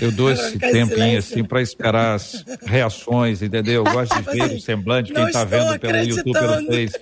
Eu 0.01 0.11
dou 0.13 0.33
esse 0.33 0.59
tempinho 0.59 1.19
assim 1.19 1.45
para 1.45 1.61
esperar 1.61 2.15
as 2.15 2.43
reações, 2.63 3.43
entendeu? 3.43 3.85
Eu 3.85 3.93
gosto 3.93 4.15
de 4.15 4.23
ver 4.33 4.45
o 4.45 4.59
semblante, 4.59 5.13
quem 5.13 5.27
está 5.27 5.45
vendo 5.45 5.79
pelo 5.79 5.99
YouTube, 5.99 6.33
pelo 6.33 6.67
Face. 6.67 6.99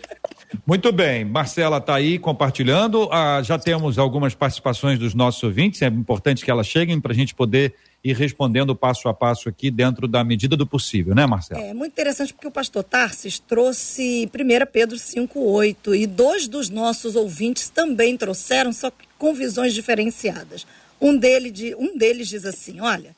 Muito 0.66 0.90
bem, 0.92 1.24
Marcela 1.24 1.78
está 1.78 1.94
aí 1.94 2.18
compartilhando. 2.18 3.08
Ah, 3.12 3.42
já 3.42 3.58
temos 3.58 3.98
algumas 3.98 4.34
participações 4.34 4.98
dos 4.98 5.14
nossos 5.14 5.42
ouvintes, 5.42 5.82
é 5.82 5.86
importante 5.86 6.44
que 6.44 6.50
elas 6.50 6.66
cheguem 6.66 7.00
para 7.00 7.12
a 7.12 7.14
gente 7.14 7.34
poder 7.34 7.74
ir 8.02 8.14
respondendo 8.14 8.74
passo 8.76 9.08
a 9.08 9.14
passo 9.14 9.48
aqui 9.48 9.70
dentro 9.70 10.06
da 10.06 10.22
medida 10.22 10.56
do 10.56 10.66
possível, 10.66 11.14
né, 11.14 11.26
Marcelo? 11.26 11.60
É 11.60 11.74
muito 11.74 11.92
interessante 11.92 12.32
porque 12.32 12.46
o 12.46 12.50
pastor 12.50 12.84
Tarsis 12.84 13.38
trouxe 13.38 14.30
1 14.32 14.72
Pedro 14.72 14.96
5,8 14.96 15.96
e 15.96 16.06
dois 16.06 16.46
dos 16.46 16.70
nossos 16.70 17.16
ouvintes 17.16 17.68
também 17.68 18.16
trouxeram, 18.16 18.72
só 18.72 18.90
que 18.90 19.06
com 19.18 19.34
visões 19.34 19.74
diferenciadas. 19.74 20.66
Um, 21.00 21.16
dele, 21.16 21.50
de, 21.50 21.74
um 21.74 21.96
deles 21.96 22.28
diz 22.28 22.44
assim: 22.44 22.80
olha, 22.80 23.14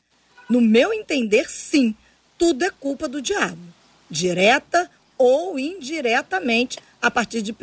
no 0.49 0.61
meu 0.61 0.93
entender, 0.93 1.49
sim, 1.49 1.95
tudo 2.37 2.63
é 2.63 2.71
culpa 2.71 3.07
do 3.07 3.21
diabo, 3.21 3.61
direta 4.09 4.89
ou 5.17 5.59
indiretamente, 5.59 6.79
a 7.01 7.09
partir 7.09 7.41
de 7.41 7.51
1 7.51 7.55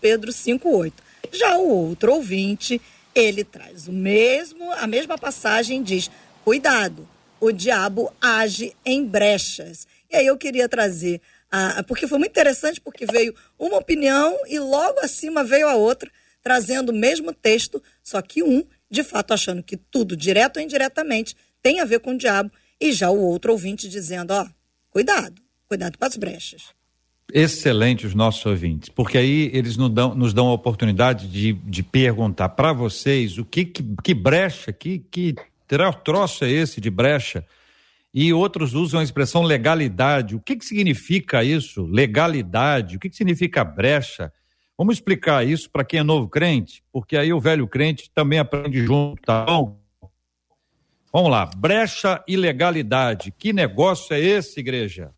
Pedro 0.00 0.30
5,8. 0.30 0.92
Já 1.32 1.56
o 1.56 1.68
outro 1.68 2.12
ouvinte, 2.14 2.80
ele 3.14 3.44
traz 3.44 3.88
o 3.88 3.92
mesmo, 3.92 4.70
a 4.72 4.86
mesma 4.86 5.18
passagem 5.18 5.82
diz: 5.82 6.10
Cuidado, 6.44 7.08
o 7.40 7.50
diabo 7.50 8.12
age 8.20 8.74
em 8.84 9.04
brechas. 9.04 9.86
E 10.10 10.16
aí 10.16 10.26
eu 10.26 10.36
queria 10.36 10.68
trazer, 10.68 11.20
a, 11.50 11.82
porque 11.82 12.06
foi 12.06 12.18
muito 12.18 12.30
interessante, 12.30 12.80
porque 12.80 13.06
veio 13.06 13.34
uma 13.58 13.78
opinião 13.78 14.38
e 14.46 14.58
logo 14.58 15.00
acima 15.00 15.42
veio 15.42 15.68
a 15.68 15.74
outra, 15.74 16.10
trazendo 16.42 16.90
o 16.90 16.94
mesmo 16.94 17.32
texto, 17.32 17.82
só 18.02 18.20
que 18.22 18.42
um, 18.42 18.64
de 18.90 19.02
fato, 19.02 19.32
achando 19.32 19.62
que 19.62 19.76
tudo, 19.76 20.16
direto 20.16 20.58
ou 20.58 20.62
indiretamente, 20.62 21.34
tem 21.62 21.80
a 21.80 21.84
ver 21.84 22.00
com 22.00 22.12
o 22.12 22.18
diabo, 22.18 22.52
e 22.80 22.92
já 22.92 23.10
o 23.10 23.18
outro 23.18 23.52
ouvinte 23.52 23.88
dizendo: 23.88 24.32
ó, 24.32 24.46
cuidado, 24.90 25.40
cuidado 25.66 25.98
com 25.98 26.04
as 26.04 26.16
brechas. 26.16 26.62
Excelente 27.32 28.06
os 28.06 28.14
nossos 28.14 28.44
ouvintes, 28.44 28.88
porque 28.88 29.16
aí 29.16 29.50
eles 29.52 29.76
nos 29.76 29.90
dão, 29.90 30.14
nos 30.14 30.34
dão 30.34 30.48
a 30.48 30.52
oportunidade 30.52 31.26
de, 31.26 31.54
de 31.54 31.82
perguntar 31.82 32.50
para 32.50 32.72
vocês 32.72 33.38
o 33.38 33.44
que, 33.44 33.64
que, 33.64 33.82
que 34.02 34.14
brecha, 34.14 34.72
que, 34.72 34.98
que 35.10 35.34
troço 36.04 36.44
é 36.44 36.50
esse 36.50 36.80
de 36.80 36.90
brecha? 36.90 37.44
E 38.12 38.32
outros 38.32 38.74
usam 38.74 39.00
a 39.00 39.02
expressão 39.02 39.42
legalidade. 39.42 40.36
O 40.36 40.40
que, 40.40 40.54
que 40.54 40.64
significa 40.64 41.42
isso? 41.42 41.84
Legalidade? 41.86 42.96
O 42.96 43.00
que, 43.00 43.10
que 43.10 43.16
significa 43.16 43.64
brecha? 43.64 44.32
Vamos 44.76 44.96
explicar 44.96 45.46
isso 45.46 45.70
para 45.70 45.84
quem 45.84 46.00
é 46.00 46.02
novo 46.02 46.28
crente, 46.28 46.82
porque 46.92 47.16
aí 47.16 47.32
o 47.32 47.40
velho 47.40 47.66
crente 47.66 48.10
também 48.14 48.38
aprende 48.38 48.84
junto, 48.84 49.22
tá 49.22 49.44
bom? 49.44 49.80
Vamos 51.12 51.30
lá, 51.30 51.46
brecha 51.56 52.22
e 52.26 52.36
legalidade. 52.36 53.32
Que 53.36 53.52
negócio 53.52 54.14
é 54.14 54.20
esse, 54.20 54.60
igreja? 54.60 55.12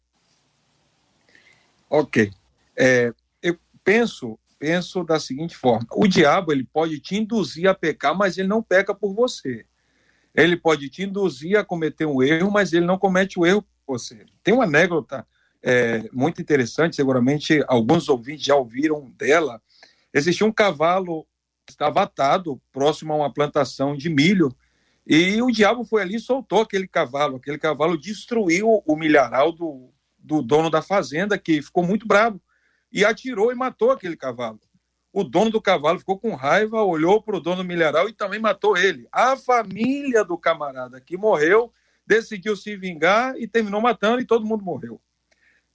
Ok. 1.88 2.30
É, 2.76 3.12
eu 3.42 3.58
penso, 3.84 4.38
penso 4.58 5.04
da 5.04 5.18
seguinte 5.18 5.56
forma: 5.56 5.86
o 5.94 6.06
diabo 6.06 6.52
ele 6.52 6.64
pode 6.64 6.98
te 7.00 7.16
induzir 7.16 7.68
a 7.68 7.74
pecar, 7.74 8.16
mas 8.16 8.36
ele 8.38 8.48
não 8.48 8.62
peca 8.62 8.94
por 8.94 9.14
você. 9.14 9.64
Ele 10.34 10.56
pode 10.56 10.88
te 10.90 11.02
induzir 11.02 11.58
a 11.58 11.64
cometer 11.64 12.04
um 12.04 12.22
erro, 12.22 12.50
mas 12.50 12.72
ele 12.72 12.84
não 12.84 12.98
comete 12.98 13.38
o 13.38 13.46
erro 13.46 13.62
por 13.62 13.98
você. 13.98 14.26
Tem 14.42 14.52
uma 14.52 14.64
anedota 14.64 15.26
é, 15.62 16.08
muito 16.12 16.42
interessante, 16.42 16.96
seguramente 16.96 17.64
alguns 17.66 18.08
ouvintes 18.08 18.44
já 18.44 18.54
ouviram 18.54 19.10
dela. 19.16 19.62
Existia 20.12 20.46
um 20.46 20.52
cavalo 20.52 21.26
que 21.64 21.72
estava 21.72 22.02
atado 22.02 22.60
próximo 22.70 23.12
a 23.12 23.16
uma 23.16 23.32
plantação 23.32 23.96
de 23.96 24.08
milho, 24.08 24.54
e 25.06 25.40
o 25.40 25.50
diabo 25.50 25.84
foi 25.84 26.02
ali 26.02 26.16
e 26.16 26.20
soltou 26.20 26.60
aquele 26.60 26.86
cavalo. 26.86 27.36
Aquele 27.36 27.58
cavalo 27.58 27.96
destruiu 27.96 28.82
o 28.84 28.96
milharal 28.96 29.52
do, 29.52 29.90
do 30.26 30.42
dono 30.42 30.68
da 30.68 30.82
fazenda, 30.82 31.38
que 31.38 31.62
ficou 31.62 31.84
muito 31.84 32.06
bravo, 32.06 32.40
e 32.90 33.04
atirou 33.04 33.52
e 33.52 33.54
matou 33.54 33.92
aquele 33.92 34.16
cavalo. 34.16 34.60
O 35.12 35.22
dono 35.22 35.50
do 35.50 35.62
cavalo 35.62 36.00
ficou 36.00 36.18
com 36.18 36.34
raiva, 36.34 36.82
olhou 36.82 37.22
para 37.22 37.36
o 37.36 37.40
dono 37.40 37.62
do 37.62 37.64
milharal 37.64 38.08
e 38.08 38.12
também 38.12 38.40
matou 38.40 38.76
ele. 38.76 39.06
A 39.12 39.36
família 39.36 40.24
do 40.24 40.36
camarada 40.36 41.00
que 41.00 41.16
morreu 41.16 41.72
decidiu 42.04 42.56
se 42.56 42.76
vingar 42.76 43.34
e 43.38 43.46
terminou 43.46 43.80
matando 43.80 44.20
e 44.20 44.26
todo 44.26 44.44
mundo 44.44 44.64
morreu. 44.64 45.00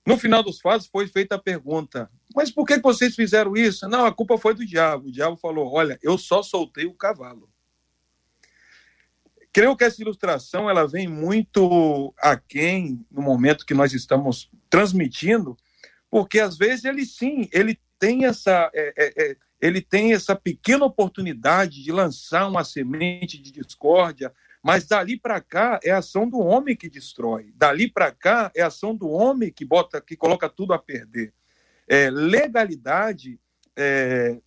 No 0.05 0.17
final 0.17 0.43
dos 0.43 0.59
fatos 0.59 0.87
foi 0.87 1.07
feita 1.07 1.35
a 1.35 1.39
pergunta: 1.39 2.11
mas 2.35 2.51
por 2.51 2.65
que 2.65 2.77
vocês 2.79 3.15
fizeram 3.15 3.55
isso? 3.55 3.87
Não, 3.87 4.05
a 4.05 4.13
culpa 4.13 4.37
foi 4.37 4.53
do 4.53 4.65
diabo. 4.65 5.07
O 5.07 5.11
diabo 5.11 5.37
falou: 5.37 5.71
olha, 5.71 5.97
eu 6.03 6.17
só 6.17 6.43
soltei 6.43 6.85
o 6.85 6.93
cavalo. 6.93 7.49
Creio 9.53 9.75
que 9.75 9.83
essa 9.83 10.01
ilustração 10.01 10.69
ela 10.69 10.87
vem 10.87 11.07
muito 11.07 12.13
aquém 12.17 13.05
no 13.11 13.21
momento 13.21 13.65
que 13.65 13.73
nós 13.73 13.93
estamos 13.93 14.49
transmitindo, 14.69 15.57
porque 16.09 16.39
às 16.39 16.57
vezes 16.57 16.85
ele 16.85 17.05
sim, 17.05 17.49
ele 17.51 17.77
tem 17.99 18.25
essa, 18.25 18.71
é, 18.73 18.93
é, 18.97 19.31
é, 19.31 19.37
ele 19.59 19.81
tem 19.81 20.13
essa 20.13 20.35
pequena 20.35 20.85
oportunidade 20.85 21.83
de 21.83 21.91
lançar 21.91 22.47
uma 22.47 22.63
semente 22.63 23.37
de 23.37 23.51
discórdia, 23.51 24.33
mas 24.63 24.85
dali 24.85 25.17
para 25.17 25.41
cá 25.41 25.79
é 25.83 25.91
a 25.91 25.97
ação 25.97 26.29
do 26.29 26.39
homem 26.39 26.75
que 26.75 26.89
destrói. 26.89 27.51
Dali 27.55 27.91
para 27.91 28.11
cá 28.11 28.51
é 28.55 28.61
a 28.61 28.67
ação 28.67 28.95
do 28.95 29.09
homem 29.09 29.51
que 29.51 29.65
bota, 29.65 29.99
que 29.99 30.15
coloca 30.15 30.47
tudo 30.47 30.73
a 30.73 30.79
perder. 30.79 31.33
É, 31.87 32.09
legalidade 32.09 33.39
é, 33.75 34.39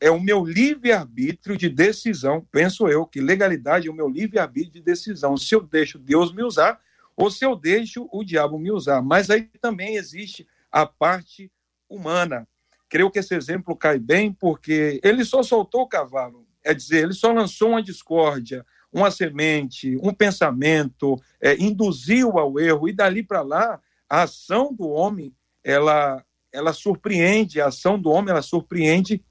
é 0.00 0.10
o 0.10 0.20
meu 0.20 0.44
livre-arbítrio 0.44 1.56
de 1.56 1.68
decisão. 1.68 2.46
Penso 2.50 2.88
eu 2.88 3.06
que 3.06 3.20
legalidade 3.20 3.88
é 3.88 3.90
o 3.90 3.94
meu 3.94 4.08
livre-arbítrio 4.08 4.74
de 4.74 4.82
decisão. 4.82 5.36
Se 5.36 5.54
eu 5.54 5.62
deixo 5.62 5.98
Deus 5.98 6.32
me 6.32 6.42
usar 6.42 6.80
ou 7.16 7.30
se 7.30 7.44
eu 7.44 7.56
deixo 7.56 8.08
o 8.12 8.24
diabo 8.24 8.58
me 8.58 8.70
usar. 8.70 9.00
Mas 9.02 9.30
aí 9.30 9.42
também 9.60 9.96
existe 9.96 10.46
a 10.70 10.84
parte 10.84 11.50
humana. 11.88 12.46
Creio 12.88 13.10
que 13.10 13.18
esse 13.18 13.34
exemplo 13.34 13.76
cai 13.76 13.98
bem 13.98 14.32
porque 14.32 15.00
ele 15.02 15.24
só 15.24 15.42
soltou 15.42 15.82
o 15.82 15.88
cavalo, 15.88 16.46
é 16.62 16.74
dizer, 16.74 17.04
ele 17.04 17.12
só 17.12 17.32
lançou 17.32 17.70
uma 17.70 17.82
discórdia, 17.82 18.64
uma 18.92 19.10
semente, 19.10 19.96
um 20.02 20.12
pensamento, 20.12 21.20
é, 21.40 21.56
induziu 21.56 22.38
ao 22.38 22.58
erro, 22.58 22.88
e 22.88 22.92
dali 22.92 23.22
para 23.22 23.42
lá, 23.42 23.80
a 24.08 24.22
ação 24.22 24.72
do 24.72 24.88
homem, 24.88 25.34
ela, 25.62 26.24
ela 26.52 26.72
surpreende, 26.72 27.60
a 27.60 27.66
ação 27.66 27.98
do 27.98 28.10
homem, 28.10 28.30
ela 28.30 28.42
surpreende 28.42 29.24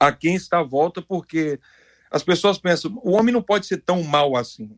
a 0.00 0.10
quem 0.10 0.34
está 0.34 0.60
à 0.60 0.64
volta, 0.64 1.02
porque 1.02 1.60
as 2.10 2.22
pessoas 2.22 2.58
pensam, 2.58 2.98
o 3.04 3.12
homem 3.12 3.32
não 3.32 3.42
pode 3.42 3.66
ser 3.66 3.82
tão 3.82 4.02
mal 4.02 4.34
assim, 4.34 4.76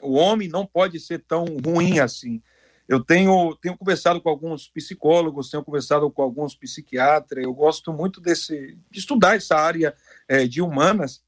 o 0.00 0.14
homem 0.14 0.48
não 0.48 0.66
pode 0.66 0.98
ser 0.98 1.22
tão 1.28 1.44
ruim 1.64 2.00
assim. 2.00 2.42
Eu 2.86 3.02
tenho, 3.02 3.56
tenho 3.62 3.78
conversado 3.78 4.20
com 4.20 4.28
alguns 4.28 4.68
psicólogos, 4.68 5.50
tenho 5.50 5.64
conversado 5.64 6.10
com 6.10 6.22
alguns 6.22 6.54
psiquiatras, 6.54 7.44
eu 7.44 7.54
gosto 7.54 7.92
muito 7.92 8.20
desse, 8.20 8.78
de 8.90 8.98
estudar 8.98 9.36
essa 9.36 9.56
área 9.56 9.94
é, 10.26 10.46
de 10.46 10.60
humanas, 10.60 11.22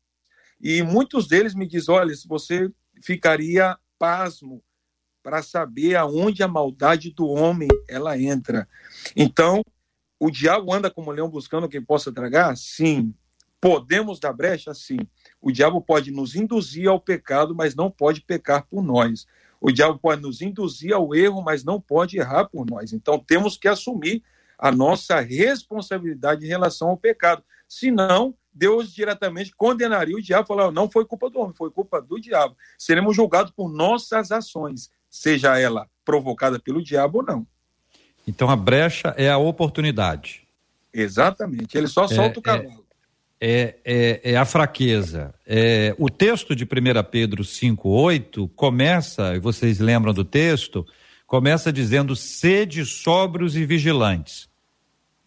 E 0.61 0.83
muitos 0.83 1.29
deles 1.29 1.55
me 1.55 1.67
dizem: 1.67 1.95
olha, 1.95 2.15
você 2.27 2.71
ficaria 3.03 3.79
pasmo 3.99 4.63
para 5.23 5.43
saber 5.43 5.97
aonde 5.97 6.43
a 6.43 6.49
maldade 6.49 7.11
do 7.11 7.27
homem 7.27 7.69
ela 7.89 8.19
entra. 8.19 8.69
Então, 9.15 9.63
o 10.21 10.31
diabo 10.31 10.73
anda 10.73 10.91
como 10.91 11.11
leão 11.11 11.29
buscando 11.29 11.69
quem 11.69 11.83
possa 11.83 12.13
tragar? 12.13 12.57
Sim. 12.57 13.15
Podemos 13.67 14.21
dar 14.21 14.33
brecha? 14.33 14.73
Sim. 14.73 14.99
O 15.43 15.51
diabo 15.51 15.81
pode 15.81 16.13
nos 16.13 16.37
induzir 16.37 16.89
ao 16.89 17.01
pecado, 17.01 17.53
mas 17.53 17.75
não 17.75 17.91
pode 17.91 18.21
pecar 18.21 18.65
por 18.65 18.81
nós. 18.81 19.27
O 19.61 19.73
diabo 19.73 19.99
pode 19.99 20.23
nos 20.23 20.41
induzir 20.41 20.95
ao 20.95 21.13
erro, 21.13 21.43
mas 21.43 21.65
não 21.65 21.81
pode 21.81 22.17
errar 22.17 22.45
por 22.45 22.65
nós. 22.65 22.93
Então 22.93 23.19
temos 23.19 23.59
que 23.59 23.67
assumir 23.67 24.23
a 24.57 24.71
nossa 24.71 25.19
responsabilidade 25.19 26.45
em 26.45 26.49
relação 26.49 26.91
ao 26.91 26.97
pecado. 26.97 27.43
Senão, 27.67 28.37
Deus 28.55 28.95
diretamente 28.95 29.53
condenaria 29.57 30.15
o 30.15 30.23
diabo, 30.23 30.47
falando, 30.47 30.73
não 30.73 30.89
foi 30.89 31.05
culpa 31.05 31.29
do 31.29 31.41
homem, 31.41 31.57
foi 31.57 31.73
culpa 31.73 32.01
do 32.01 32.21
diabo. 32.21 32.57
Seremos 32.79 33.17
julgados 33.17 33.51
por 33.51 33.69
nossas 33.69 34.31
ações, 34.31 34.93
seja 35.11 35.59
ela 35.59 35.91
provocada 36.05 36.61
pelo 36.61 36.81
diabo 36.81 37.19
ou 37.19 37.25
não. 37.25 37.47
Então 38.29 38.49
a 38.49 38.55
brecha 38.55 39.13
é 39.17 39.29
a 39.29 39.39
oportunidade. 39.39 40.47
Exatamente. 40.93 41.77
Ele 41.77 41.89
só 41.89 42.05
é, 42.05 42.09
solta 42.09 42.39
o 42.39 42.41
é, 42.41 42.43
cavalo. 42.43 42.81
É, 42.83 42.86
é, 43.41 44.21
é, 44.23 44.37
a 44.37 44.45
fraqueza. 44.45 45.35
É, 45.47 45.95
o 45.99 46.09
texto 46.09 46.55
de 46.57 46.65
1 46.65 46.69
Pedro 47.11 47.43
5,8 47.43 48.51
começa, 48.55 49.35
e 49.35 49.39
vocês 49.39 49.79
lembram 49.79 50.13
do 50.13 50.25
texto, 50.25 50.87
começa 51.27 51.73
dizendo: 51.73 52.17
sede 52.17 52.85
sóbrios 52.85 53.57
e 53.57 53.65
vigilantes. 53.67 54.49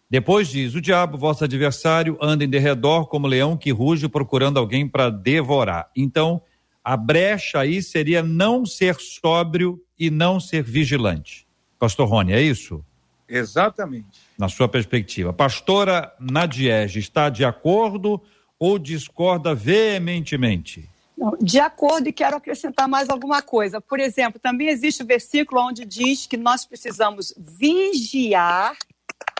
Depois 0.08 0.48
diz: 0.48 0.74
o 0.74 0.80
diabo, 0.80 1.16
vosso 1.16 1.44
adversário, 1.44 2.18
anda 2.20 2.44
em 2.44 2.48
derredor 2.48 3.06
como 3.06 3.28
leão 3.28 3.56
que 3.56 3.70
ruge 3.70 4.08
procurando 4.08 4.58
alguém 4.58 4.88
para 4.88 5.08
devorar. 5.08 5.88
Então, 5.96 6.42
a 6.82 6.96
brecha 6.96 7.60
aí 7.60 7.80
seria 7.82 8.22
não 8.22 8.66
ser 8.66 8.96
sóbrio 8.96 9.80
e 9.98 10.10
não 10.10 10.40
ser 10.40 10.62
vigilante. 10.62 11.46
Pastor 11.78 12.08
Rony, 12.08 12.32
é 12.32 12.42
isso? 12.42 12.84
Exatamente. 13.30 14.20
Na 14.36 14.48
sua 14.48 14.68
perspectiva. 14.68 15.32
Pastora 15.32 16.12
Nadiege, 16.18 16.98
está 16.98 17.28
de 17.28 17.44
acordo 17.44 18.20
ou 18.58 18.78
discorda 18.78 19.54
veementemente? 19.54 20.88
Não, 21.16 21.36
de 21.40 21.60
acordo 21.60 22.08
e 22.08 22.12
quero 22.12 22.36
acrescentar 22.36 22.88
mais 22.88 23.08
alguma 23.08 23.42
coisa. 23.42 23.80
Por 23.80 24.00
exemplo, 24.00 24.40
também 24.40 24.68
existe 24.68 25.02
o 25.02 25.06
versículo 25.06 25.60
onde 25.60 25.84
diz 25.84 26.26
que 26.26 26.36
nós 26.36 26.64
precisamos 26.64 27.34
vigiar 27.36 28.76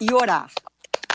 e 0.00 0.12
orar, 0.12 0.50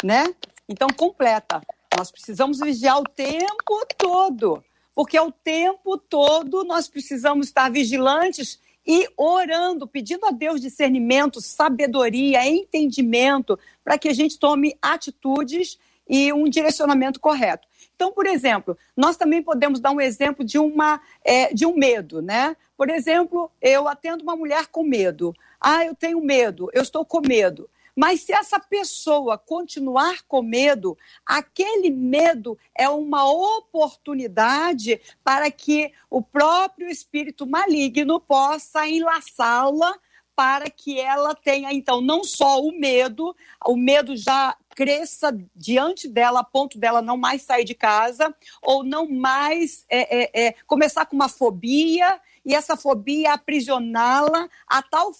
né? 0.03 0.33
Então 0.67 0.87
completa. 0.89 1.61
Nós 1.95 2.11
precisamos 2.11 2.59
vigiar 2.59 2.99
o 2.99 3.03
tempo 3.03 3.85
todo, 3.97 4.63
porque 4.93 5.19
o 5.19 5.31
tempo 5.31 5.97
todo 5.97 6.63
nós 6.63 6.87
precisamos 6.87 7.47
estar 7.47 7.69
vigilantes 7.69 8.59
e 8.85 9.07
orando, 9.17 9.87
pedindo 9.87 10.25
a 10.25 10.31
Deus 10.31 10.61
discernimento, 10.61 11.41
sabedoria, 11.41 12.47
entendimento, 12.47 13.57
para 13.83 13.97
que 13.97 14.07
a 14.07 14.13
gente 14.13 14.37
tome 14.37 14.77
atitudes 14.81 15.79
e 16.07 16.31
um 16.31 16.47
direcionamento 16.47 17.19
correto. 17.19 17.67
Então, 17.95 18.11
por 18.11 18.27
exemplo, 18.27 18.77
nós 18.95 19.15
também 19.15 19.41
podemos 19.41 19.79
dar 19.79 19.91
um 19.91 20.01
exemplo 20.01 20.43
de, 20.43 20.59
uma, 20.59 21.01
é, 21.23 21.53
de 21.53 21.65
um 21.65 21.75
medo, 21.75 22.21
né? 22.21 22.55
Por 22.77 22.89
exemplo, 22.89 23.49
eu 23.61 23.87
atendo 23.87 24.21
uma 24.21 24.35
mulher 24.35 24.67
com 24.67 24.83
medo. 24.83 25.33
Ah, 25.59 25.85
eu 25.85 25.95
tenho 25.95 26.21
medo, 26.21 26.69
eu 26.73 26.81
estou 26.81 27.05
com 27.05 27.21
medo. 27.25 27.69
Mas 27.95 28.21
se 28.21 28.33
essa 28.33 28.59
pessoa 28.59 29.37
continuar 29.37 30.23
com 30.27 30.41
medo, 30.41 30.97
aquele 31.25 31.89
medo 31.89 32.57
é 32.75 32.89
uma 32.89 33.31
oportunidade 33.31 34.99
para 35.23 35.49
que 35.49 35.93
o 36.09 36.21
próprio 36.21 36.89
espírito 36.89 37.47
maligno 37.47 38.19
possa 38.19 38.87
enlaçá-la 38.87 39.97
para 40.35 40.69
que 40.69 40.99
ela 40.99 41.33
tenha, 41.33 41.71
então, 41.71 42.01
não 42.01 42.21
só 42.23 42.61
o 42.61 42.77
medo, 42.77 43.33
o 43.65 43.77
medo 43.77 44.17
já 44.17 44.55
cresça 44.75 45.35
diante 45.55 46.09
dela, 46.09 46.41
a 46.41 46.43
ponto 46.43 46.77
dela 46.77 47.01
não 47.01 47.15
mais 47.15 47.43
sair 47.43 47.63
de 47.63 47.73
casa, 47.73 48.35
ou 48.61 48.83
não 48.83 49.09
mais 49.09 49.85
é, 49.89 50.23
é, 50.23 50.47
é, 50.47 50.55
começar 50.67 51.05
com 51.05 51.15
uma 51.15 51.29
fobia, 51.29 52.19
e 52.43 52.53
essa 52.53 52.75
fobia 52.75 53.33
aprisioná-la 53.33 54.49
a 54.67 54.81
tal 54.81 55.11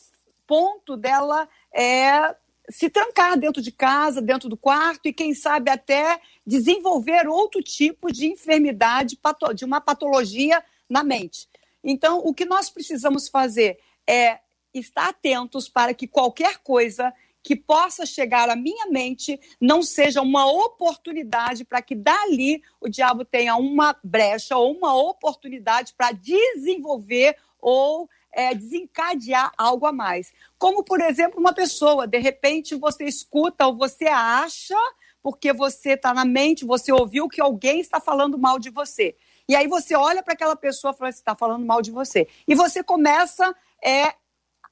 ponto 0.46 0.98
dela 0.98 1.48
é, 1.74 2.36
se 2.70 2.90
trancar 2.90 3.38
dentro 3.38 3.62
de 3.62 3.72
casa, 3.72 4.22
dentro 4.22 4.50
do 4.50 4.58
quarto 4.58 5.08
e, 5.08 5.14
quem 5.14 5.34
sabe, 5.34 5.70
até 5.70 6.20
desenvolver 6.46 7.28
outro 7.28 7.62
tipo 7.62 8.12
de 8.12 8.28
enfermidade, 8.28 9.18
de 9.54 9.66
uma 9.66 9.82
patologia 9.82 10.64
na 10.90 11.04
mente. 11.04 11.48
Então, 11.84 12.20
o 12.20 12.34
que 12.34 12.46
nós 12.46 12.70
precisamos 12.70 13.28
fazer 13.28 13.80
é 14.08 14.40
estar 14.74 15.10
atentos 15.10 15.70
para 15.70 15.94
que 15.94 16.08
qualquer 16.08 16.58
coisa 16.60 17.14
que 17.46 17.56
possa 17.56 18.08
chegar 18.08 18.50
à 18.50 18.56
minha 18.56 18.88
mente 18.88 19.40
não 19.62 19.84
seja 19.84 20.20
uma 20.20 20.52
oportunidade 20.52 21.64
para 21.64 21.80
que 21.80 21.94
dali 21.94 22.64
o 22.82 22.90
diabo 22.90 23.24
tenha 23.24 23.56
uma 23.56 23.96
brecha 24.04 24.58
ou 24.58 24.76
uma 24.76 24.96
oportunidade 24.96 25.94
para 25.96 26.12
desenvolver 26.12 27.38
ou 27.62 28.10
é, 28.36 28.54
desencadear 28.54 29.52
algo 29.58 29.86
a 29.86 29.94
mais. 29.94 30.34
Como, 30.60 30.84
por 30.84 31.00
exemplo, 31.00 31.40
uma 31.40 31.54
pessoa, 31.54 32.06
de 32.06 32.20
repente 32.20 32.76
você 32.76 33.06
escuta 33.06 33.66
ou 33.66 33.76
você 33.76 34.06
acha, 34.08 34.76
porque 35.24 35.54
você 35.54 35.94
está 35.94 36.14
na 36.14 36.26
mente, 36.26 36.66
você 36.66 36.92
ouviu 36.92 37.30
que 37.30 37.42
alguém 37.42 37.80
está 37.80 38.00
falando 38.00 38.38
mal 38.38 38.60
de 38.60 38.70
você. 38.70 39.16
E 39.48 39.56
aí 39.56 39.68
você 39.68 39.96
olha 39.96 40.22
para 40.22 40.34
aquela 40.34 40.56
pessoa 40.56 40.94
e 40.94 40.98
fala, 40.98 41.10
está 41.10 41.36
falando 41.36 41.66
mal 41.66 41.82
de 41.82 41.92
você. 41.92 42.28
E 42.48 42.54
você 42.54 42.84
começa 42.84 43.56
é, 43.84 44.14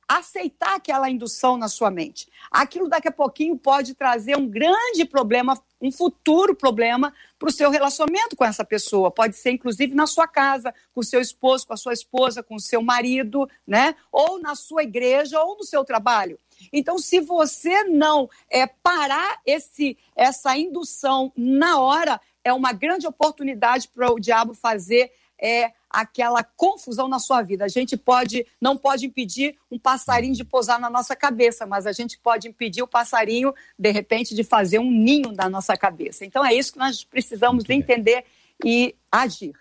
aceitar 0.08 0.76
aquela 0.76 1.10
indução 1.10 1.58
na 1.58 1.68
sua 1.68 1.90
mente. 1.90 2.30
Aquilo 2.52 2.90
daqui 2.90 3.08
a 3.08 3.12
pouquinho 3.12 3.58
pode 3.58 3.96
trazer 3.96 4.38
um 4.38 4.48
grande 4.48 5.06
problema, 5.06 5.60
um 5.84 5.92
futuro 5.92 6.56
problema 6.56 7.14
para 7.38 7.50
o 7.50 7.52
seu 7.52 7.70
relacionamento 7.70 8.38
com 8.38 8.46
essa 8.46 8.64
pessoa. 8.64 9.12
Pode 9.12 9.36
ser, 9.36 9.52
inclusive, 9.52 9.94
na 9.94 10.08
sua 10.08 10.26
casa, 10.26 10.74
com 10.94 11.02
o 11.02 11.04
seu 11.04 11.20
esposo, 11.20 11.68
com 11.68 11.74
a 11.74 11.78
sua 11.78 11.92
esposa, 11.92 12.42
com 12.42 12.56
o 12.56 12.60
seu 12.60 12.82
marido, 12.82 13.50
né? 13.68 13.94
Ou 14.10 14.40
na 14.40 14.56
sua 14.56 14.84
igreja, 14.84 15.44
ou 15.44 15.58
no 15.58 15.64
seu 15.66 15.84
trabalho. 15.84 16.40
Então, 16.72 16.98
se 16.98 17.20
você 17.20 17.84
não 17.84 18.30
é, 18.50 18.66
parar 18.66 19.42
esse, 19.46 19.98
essa 20.16 20.58
indução 20.58 21.34
na 21.36 21.80
hora, 21.80 22.22
é 22.44 22.54
uma 22.54 22.72
grande 22.72 23.06
oportunidade 23.06 23.90
para 23.90 24.12
o 24.12 24.20
diabo 24.20 24.54
fazer 24.54 25.12
é 25.44 25.74
aquela 25.90 26.42
confusão 26.44 27.10
na 27.10 27.20
sua 27.20 27.42
vida. 27.42 27.66
A 27.66 27.68
gente 27.68 27.98
pode, 27.98 28.48
não 28.62 28.78
pode 28.78 29.06
impedir 29.06 29.56
um 29.70 29.78
passarinho 29.78 30.34
de 30.34 30.44
pousar 30.44 30.80
na 30.80 30.90
nossa 30.90 31.16
cabeça, 31.16 31.66
mas 31.68 31.86
a 31.86 31.92
gente 31.92 32.18
pode 32.18 32.48
impedir 32.48 32.82
o 32.82 32.88
passarinho, 32.88 33.54
de 33.78 33.92
repente, 33.92 34.34
de 34.34 34.44
fazer 34.44 34.80
um 34.80 34.90
ninho 34.90 35.34
na 35.34 35.50
nossa 35.50 35.76
cabeça. 35.76 36.26
Então 36.26 36.44
é 36.46 36.54
isso 36.54 36.74
que 36.74 36.80
nós 36.80 37.04
precisamos 37.04 37.70
entender 37.70 38.24
e 38.64 38.96
agir. 39.12 39.54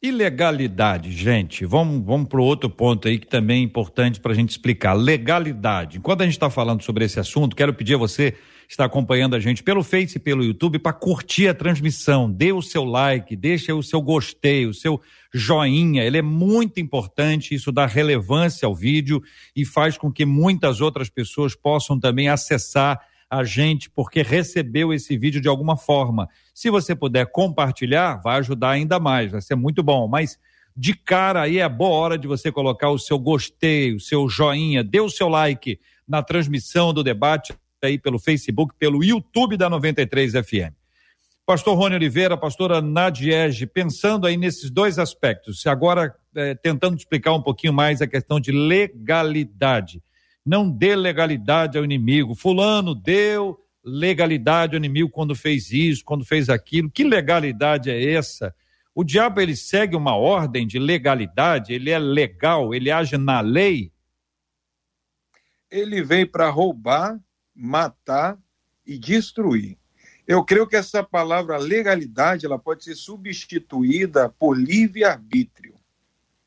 Ilegalidade, 0.00 1.10
gente. 1.12 1.66
Vamos, 1.66 2.04
vamos 2.04 2.28
para 2.28 2.40
o 2.40 2.44
outro 2.44 2.70
ponto 2.70 3.06
aí 3.06 3.18
que 3.18 3.26
também 3.26 3.60
é 3.60 3.64
importante 3.64 4.20
para 4.20 4.32
a 4.32 4.34
gente 4.34 4.50
explicar. 4.50 4.94
Legalidade. 4.94 5.98
Enquanto 5.98 6.22
a 6.22 6.24
gente 6.24 6.34
está 6.34 6.48
falando 6.48 6.82
sobre 6.82 7.04
esse 7.04 7.20
assunto, 7.20 7.54
quero 7.54 7.74
pedir 7.74 7.94
a 7.94 7.98
você 7.98 8.34
está 8.68 8.84
acompanhando 8.84 9.34
a 9.34 9.40
gente 9.40 9.62
pelo 9.62 9.82
Face 9.82 10.18
e 10.18 10.20
pelo 10.20 10.44
YouTube 10.44 10.78
para 10.78 10.92
curtir 10.92 11.48
a 11.48 11.54
transmissão. 11.54 12.30
Dê 12.30 12.52
o 12.52 12.60
seu 12.60 12.84
like, 12.84 13.34
deixe 13.34 13.72
o 13.72 13.82
seu 13.82 14.02
gostei, 14.02 14.66
o 14.66 14.74
seu 14.74 15.00
joinha. 15.32 16.04
Ele 16.04 16.18
é 16.18 16.22
muito 16.22 16.78
importante, 16.78 17.54
isso 17.54 17.72
dá 17.72 17.86
relevância 17.86 18.66
ao 18.66 18.74
vídeo 18.74 19.22
e 19.56 19.64
faz 19.64 19.96
com 19.96 20.12
que 20.12 20.26
muitas 20.26 20.82
outras 20.82 21.08
pessoas 21.08 21.54
possam 21.54 21.98
também 21.98 22.28
acessar 22.28 23.00
a 23.30 23.42
gente 23.42 23.90
porque 23.90 24.22
recebeu 24.22 24.92
esse 24.92 25.16
vídeo 25.16 25.40
de 25.40 25.48
alguma 25.48 25.76
forma. 25.76 26.28
Se 26.54 26.70
você 26.70 26.94
puder 26.94 27.26
compartilhar, 27.30 28.16
vai 28.16 28.38
ajudar 28.38 28.70
ainda 28.70 29.00
mais, 29.00 29.32
vai 29.32 29.40
ser 29.40 29.54
muito 29.54 29.82
bom. 29.82 30.06
Mas 30.06 30.38
de 30.76 30.94
cara 30.94 31.42
aí 31.42 31.58
é 31.58 31.68
boa 31.68 31.96
hora 31.96 32.18
de 32.18 32.28
você 32.28 32.52
colocar 32.52 32.90
o 32.90 32.98
seu 32.98 33.18
gostei, 33.18 33.94
o 33.94 34.00
seu 34.00 34.28
joinha, 34.28 34.84
dê 34.84 35.00
o 35.00 35.10
seu 35.10 35.28
like 35.28 35.80
na 36.06 36.22
transmissão 36.22 36.92
do 36.94 37.02
debate 37.02 37.54
aí 37.86 37.98
pelo 37.98 38.18
Facebook, 38.18 38.74
pelo 38.78 39.04
YouTube 39.04 39.56
da 39.56 39.68
93 39.70 40.32
FM. 40.32 40.74
Pastor 41.46 41.78
Rony 41.78 41.94
Oliveira, 41.94 42.36
pastora 42.36 42.82
Nadiege, 42.82 43.66
pensando 43.66 44.26
aí 44.26 44.36
nesses 44.36 44.70
dois 44.70 44.98
aspectos, 44.98 45.66
agora 45.66 46.14
é, 46.34 46.54
tentando 46.54 46.96
explicar 46.96 47.32
um 47.32 47.40
pouquinho 47.40 47.72
mais 47.72 48.02
a 48.02 48.06
questão 48.06 48.38
de 48.38 48.52
legalidade. 48.52 50.02
Não 50.44 50.70
dê 50.70 50.94
legalidade 50.94 51.78
ao 51.78 51.84
inimigo. 51.84 52.34
Fulano 52.34 52.94
deu 52.94 53.58
legalidade 53.82 54.74
ao 54.74 54.78
inimigo 54.78 55.08
quando 55.08 55.34
fez 55.34 55.70
isso, 55.72 56.04
quando 56.04 56.24
fez 56.24 56.50
aquilo. 56.50 56.90
Que 56.90 57.04
legalidade 57.04 57.90
é 57.90 58.12
essa? 58.12 58.54
O 58.94 59.02
diabo 59.02 59.40
ele 59.40 59.56
segue 59.56 59.96
uma 59.96 60.16
ordem 60.16 60.66
de 60.66 60.78
legalidade, 60.78 61.72
ele 61.72 61.88
é 61.88 61.98
legal, 61.98 62.74
ele 62.74 62.90
age 62.90 63.16
na 63.16 63.40
lei. 63.40 63.90
Ele 65.70 66.02
veio 66.02 66.30
para 66.30 66.50
roubar, 66.50 67.18
matar 67.58 68.38
e 68.86 68.96
destruir. 68.96 69.76
Eu 70.26 70.44
creio 70.44 70.66
que 70.66 70.76
essa 70.76 71.02
palavra 71.02 71.58
legalidade 71.58 72.46
ela 72.46 72.58
pode 72.58 72.84
ser 72.84 72.94
substituída 72.94 74.28
por 74.28 74.56
livre-arbítrio. 74.56 75.74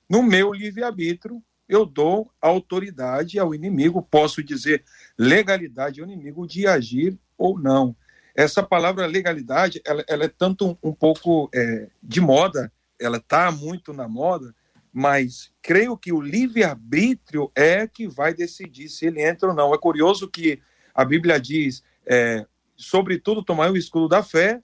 No 0.09 0.23
meu 0.23 0.53
livre-arbítrio, 0.53 1.43
eu 1.67 1.85
dou 1.85 2.31
autoridade 2.39 3.39
ao 3.39 3.53
inimigo, 3.53 4.01
posso 4.01 4.43
dizer 4.43 4.83
legalidade 5.17 5.99
ao 5.99 6.07
inimigo 6.07 6.47
de 6.47 6.67
agir 6.67 7.17
ou 7.37 7.59
não. 7.59 7.95
Essa 8.35 8.63
palavra 8.63 9.05
legalidade, 9.05 9.81
ela, 9.85 10.03
ela 10.07 10.25
é 10.25 10.29
tanto 10.29 10.67
um, 10.67 10.89
um 10.89 10.93
pouco 10.93 11.49
é, 11.53 11.89
de 12.01 12.21
moda, 12.21 12.71
ela 12.99 13.17
está 13.17 13.51
muito 13.51 13.93
na 13.93 14.07
moda, 14.07 14.53
mas 14.93 15.51
creio 15.61 15.97
que 15.97 16.11
o 16.11 16.21
livre-arbítrio 16.21 17.51
é 17.55 17.87
que 17.87 18.07
vai 18.07 18.33
decidir 18.33 18.89
se 18.89 19.05
ele 19.05 19.21
entra 19.21 19.49
ou 19.49 19.55
não. 19.55 19.73
É 19.73 19.77
curioso 19.77 20.29
que 20.29 20.61
a 20.93 21.05
Bíblia 21.05 21.39
diz, 21.39 21.83
é, 22.05 22.45
sobretudo, 22.75 23.43
tomai 23.43 23.69
o 23.69 23.77
escudo 23.77 24.07
da 24.07 24.23
fé, 24.23 24.61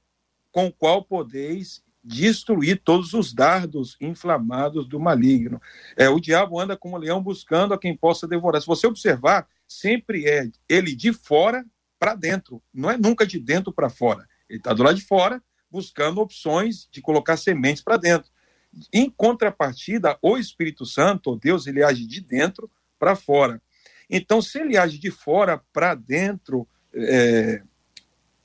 com 0.52 0.68
o 0.68 0.74
qual 0.74 1.04
podeis 1.04 1.84
destruir 2.04 2.82
todos 2.84 3.13
os 3.13 3.34
dardos 3.34 3.98
inflamados 4.00 4.88
do 4.88 5.00
maligno. 5.00 5.62
É, 5.96 6.08
o 6.08 6.20
diabo 6.20 6.60
anda 6.60 6.78
como 6.78 6.96
um 6.96 7.00
leão 7.00 7.22
buscando 7.22 7.74
a 7.74 7.78
quem 7.78 7.96
possa 7.96 8.28
devorar. 8.28 8.62
Se 8.62 8.68
você 8.68 8.88
observar, 8.88 9.48
sempre 9.68 10.26
é 10.26 10.50
ele 10.70 10.96
de 10.96 11.12
fora 11.12 11.66
para 12.00 12.16
dentro, 12.16 12.62
não 12.74 12.90
é 12.90 12.98
nunca 12.98 13.26
de 13.26 13.40
dentro 13.40 13.74
para 13.74 13.90
fora. 13.90 14.26
Ele 14.50 14.60
está 14.60 14.74
do 14.74 14.84
lado 14.84 14.96
de 14.96 15.04
fora 15.04 15.44
buscando 15.70 16.22
opções 16.22 16.88
de 16.90 17.02
colocar 17.02 17.36
sementes 17.36 17.84
para 17.84 17.98
dentro. 17.98 18.32
Em 18.94 19.10
contrapartida, 19.10 20.18
o 20.22 20.38
Espírito 20.38 20.86
Santo, 20.86 21.36
Deus, 21.36 21.68
ele 21.68 21.84
age 21.84 22.06
de 22.06 22.22
dentro 22.22 22.72
para 22.98 23.16
fora. 23.16 23.62
Então, 24.10 24.41
se 24.41 24.60
ele 24.60 24.78
age 24.78 24.98
de 24.98 25.12
fora 25.12 25.62
para 25.74 25.93
dentro, 25.93 26.67
é, 26.93 27.62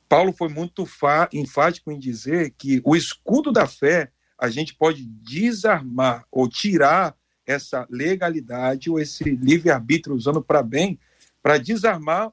Paulo 0.08 0.32
foi 0.32 0.48
muito 0.48 0.86
enfático 1.32 1.90
em 1.90 1.98
dizer 1.98 2.50
que 2.58 2.80
o 2.84 2.96
escudo 2.96 3.52
da 3.52 3.66
fé 3.66 4.10
a 4.38 4.50
gente 4.50 4.74
pode 4.74 5.06
desarmar 5.06 6.26
ou 6.30 6.48
tirar 6.48 7.16
essa 7.46 7.86
legalidade 7.88 8.90
ou 8.90 8.98
esse 8.98 9.24
livre-arbítrio 9.24 10.16
usando 10.16 10.42
para 10.42 10.62
bem, 10.62 10.98
para 11.42 11.58
desarmar 11.58 12.32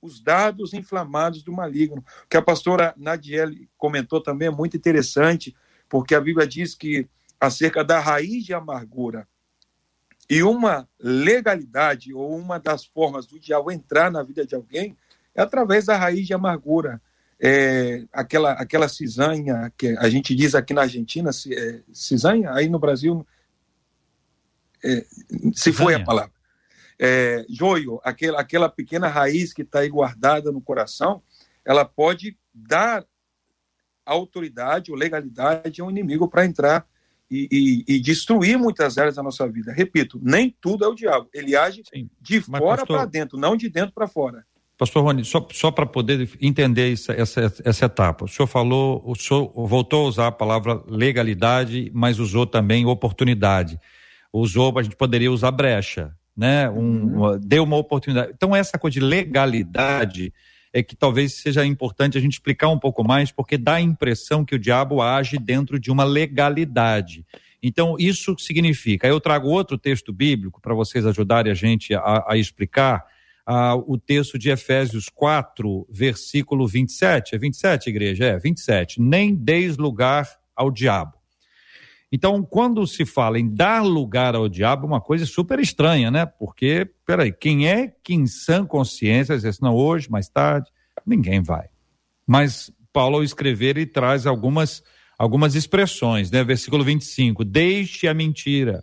os 0.00 0.20
dados 0.20 0.72
inflamados 0.72 1.42
do 1.42 1.52
maligno. 1.52 2.04
O 2.24 2.28
que 2.28 2.36
a 2.36 2.42
pastora 2.42 2.94
Nadiele 2.96 3.68
comentou 3.76 4.20
também 4.20 4.48
é 4.48 4.50
muito 4.50 4.76
interessante, 4.76 5.54
porque 5.88 6.14
a 6.14 6.20
Bíblia 6.20 6.46
diz 6.46 6.74
que 6.74 7.08
acerca 7.40 7.82
da 7.82 7.98
raiz 7.98 8.44
de 8.44 8.54
amargura 8.54 9.26
e 10.28 10.42
uma 10.42 10.88
legalidade 10.98 12.12
ou 12.12 12.36
uma 12.36 12.58
das 12.58 12.84
formas 12.84 13.26
do 13.26 13.38
diabo 13.38 13.70
entrar 13.70 14.10
na 14.10 14.22
vida 14.22 14.46
de 14.46 14.54
alguém 14.54 14.96
é 15.34 15.42
através 15.42 15.86
da 15.86 15.96
raiz 15.96 16.26
de 16.26 16.34
amargura 16.34 17.00
é, 17.38 18.04
aquela, 18.12 18.52
aquela 18.52 18.88
cisanha 18.88 19.72
que 19.76 19.88
a 19.98 20.08
gente 20.08 20.34
diz 20.34 20.54
aqui 20.54 20.72
na 20.72 20.82
Argentina, 20.82 21.30
é, 21.50 21.80
cisanha, 21.92 22.52
aí 22.52 22.68
no 22.68 22.78
Brasil, 22.78 23.26
é, 24.82 25.04
se 25.54 25.72
foi 25.72 25.94
a 25.94 26.04
palavra. 26.04 26.34
É, 26.98 27.44
joio, 27.48 28.00
aquela, 28.02 28.40
aquela 28.40 28.68
pequena 28.70 29.08
raiz 29.08 29.52
que 29.52 29.62
está 29.62 29.80
aí 29.80 29.88
guardada 29.88 30.50
no 30.50 30.62
coração, 30.62 31.22
ela 31.64 31.84
pode 31.84 32.38
dar 32.54 33.04
autoridade 34.04 34.90
ou 34.90 34.96
legalidade 34.96 35.80
ao 35.80 35.90
inimigo 35.90 36.28
para 36.28 36.46
entrar 36.46 36.86
e, 37.30 37.84
e, 37.88 37.94
e, 37.96 38.00
destruir 38.00 38.58
muitas 38.58 38.98
áreas 38.98 39.16
da 39.16 39.22
nossa 39.22 39.48
vida. 39.48 39.72
Repito, 39.72 40.20
nem 40.22 40.54
tudo 40.60 40.84
é 40.84 40.88
o 40.88 40.94
diabo. 40.94 41.28
Ele 41.34 41.56
age 41.56 41.82
Sim, 41.92 42.08
de 42.20 42.40
fora 42.40 42.86
para 42.86 43.04
dentro, 43.04 43.38
não 43.38 43.56
de 43.56 43.68
dentro 43.68 43.92
para 43.92 44.06
fora. 44.06 44.44
Pastor 44.78 45.02
Rony, 45.02 45.24
só, 45.24 45.46
só 45.52 45.70
para 45.70 45.86
poder 45.86 46.28
entender 46.40 46.92
essa, 46.92 47.12
essa, 47.12 47.54
essa 47.64 47.86
etapa, 47.86 48.26
o 48.26 48.28
senhor 48.28 48.46
falou, 48.46 49.02
o 49.06 49.14
senhor 49.14 49.50
voltou 49.66 50.04
a 50.04 50.08
usar 50.08 50.26
a 50.26 50.32
palavra 50.32 50.82
legalidade, 50.86 51.90
mas 51.94 52.18
usou 52.18 52.46
também 52.46 52.84
oportunidade. 52.84 53.80
Usou, 54.30 54.78
a 54.78 54.82
gente 54.82 54.94
poderia 54.94 55.32
usar 55.32 55.50
brecha, 55.50 56.14
né? 56.36 56.68
Um, 56.68 57.22
uhum. 57.22 57.40
Deu 57.40 57.64
uma 57.64 57.76
oportunidade. 57.76 58.32
Então, 58.34 58.54
essa 58.54 58.78
coisa 58.78 58.92
de 58.92 59.00
legalidade 59.00 60.32
é 60.72 60.82
que 60.82 60.96
talvez 60.96 61.34
seja 61.34 61.64
importante 61.64 62.18
a 62.18 62.20
gente 62.20 62.34
explicar 62.34 62.68
um 62.68 62.78
pouco 62.78 63.02
mais, 63.02 63.30
porque 63.32 63.56
dá 63.56 63.74
a 63.74 63.80
impressão 63.80 64.44
que 64.44 64.54
o 64.54 64.58
diabo 64.58 65.00
age 65.00 65.38
dentro 65.38 65.78
de 65.78 65.90
uma 65.90 66.04
legalidade. 66.04 67.24
Então, 67.62 67.96
isso 67.98 68.36
significa. 68.38 69.08
Eu 69.08 69.20
trago 69.20 69.48
outro 69.48 69.78
texto 69.78 70.12
bíblico 70.12 70.60
para 70.60 70.74
vocês 70.74 71.06
ajudarem 71.06 71.50
a 71.50 71.54
gente 71.54 71.94
a, 71.94 72.24
a 72.28 72.36
explicar 72.36 73.04
ah, 73.46 73.76
o 73.76 73.96
texto 73.96 74.38
de 74.38 74.50
Efésios 74.50 75.08
4, 75.08 75.86
versículo 75.90 76.66
27. 76.66 77.34
É 77.34 77.38
27, 77.38 77.88
igreja? 77.88 78.24
É, 78.24 78.38
27. 78.38 79.00
Nem 79.00 79.34
deis 79.34 79.76
lugar 79.76 80.28
ao 80.54 80.70
diabo. 80.70 81.15
Então, 82.16 82.42
quando 82.42 82.86
se 82.86 83.04
fala 83.04 83.38
em 83.38 83.46
dar 83.46 83.84
lugar 83.84 84.34
ao 84.34 84.48
diabo, 84.48 84.86
uma 84.86 85.02
coisa 85.02 85.26
super 85.26 85.60
estranha, 85.60 86.10
né? 86.10 86.24
Porque, 86.24 86.90
peraí, 87.04 87.30
quem 87.30 87.68
é 87.68 87.92
que 88.02 88.14
em 88.14 88.26
sã 88.26 88.64
consciência 88.64 89.36
diz 89.38 89.60
não, 89.60 89.74
hoje, 89.74 90.10
mais 90.10 90.26
tarde, 90.26 90.70
ninguém 91.04 91.42
vai. 91.42 91.66
Mas 92.26 92.72
Paulo, 92.90 93.16
ao 93.16 93.22
escrever, 93.22 93.76
ele 93.76 93.84
traz 93.84 94.26
algumas, 94.26 94.82
algumas 95.18 95.54
expressões, 95.54 96.30
né? 96.30 96.42
Versículo 96.42 96.82
25: 96.82 97.44
Deixe 97.44 98.08
a 98.08 98.14
mentira, 98.14 98.82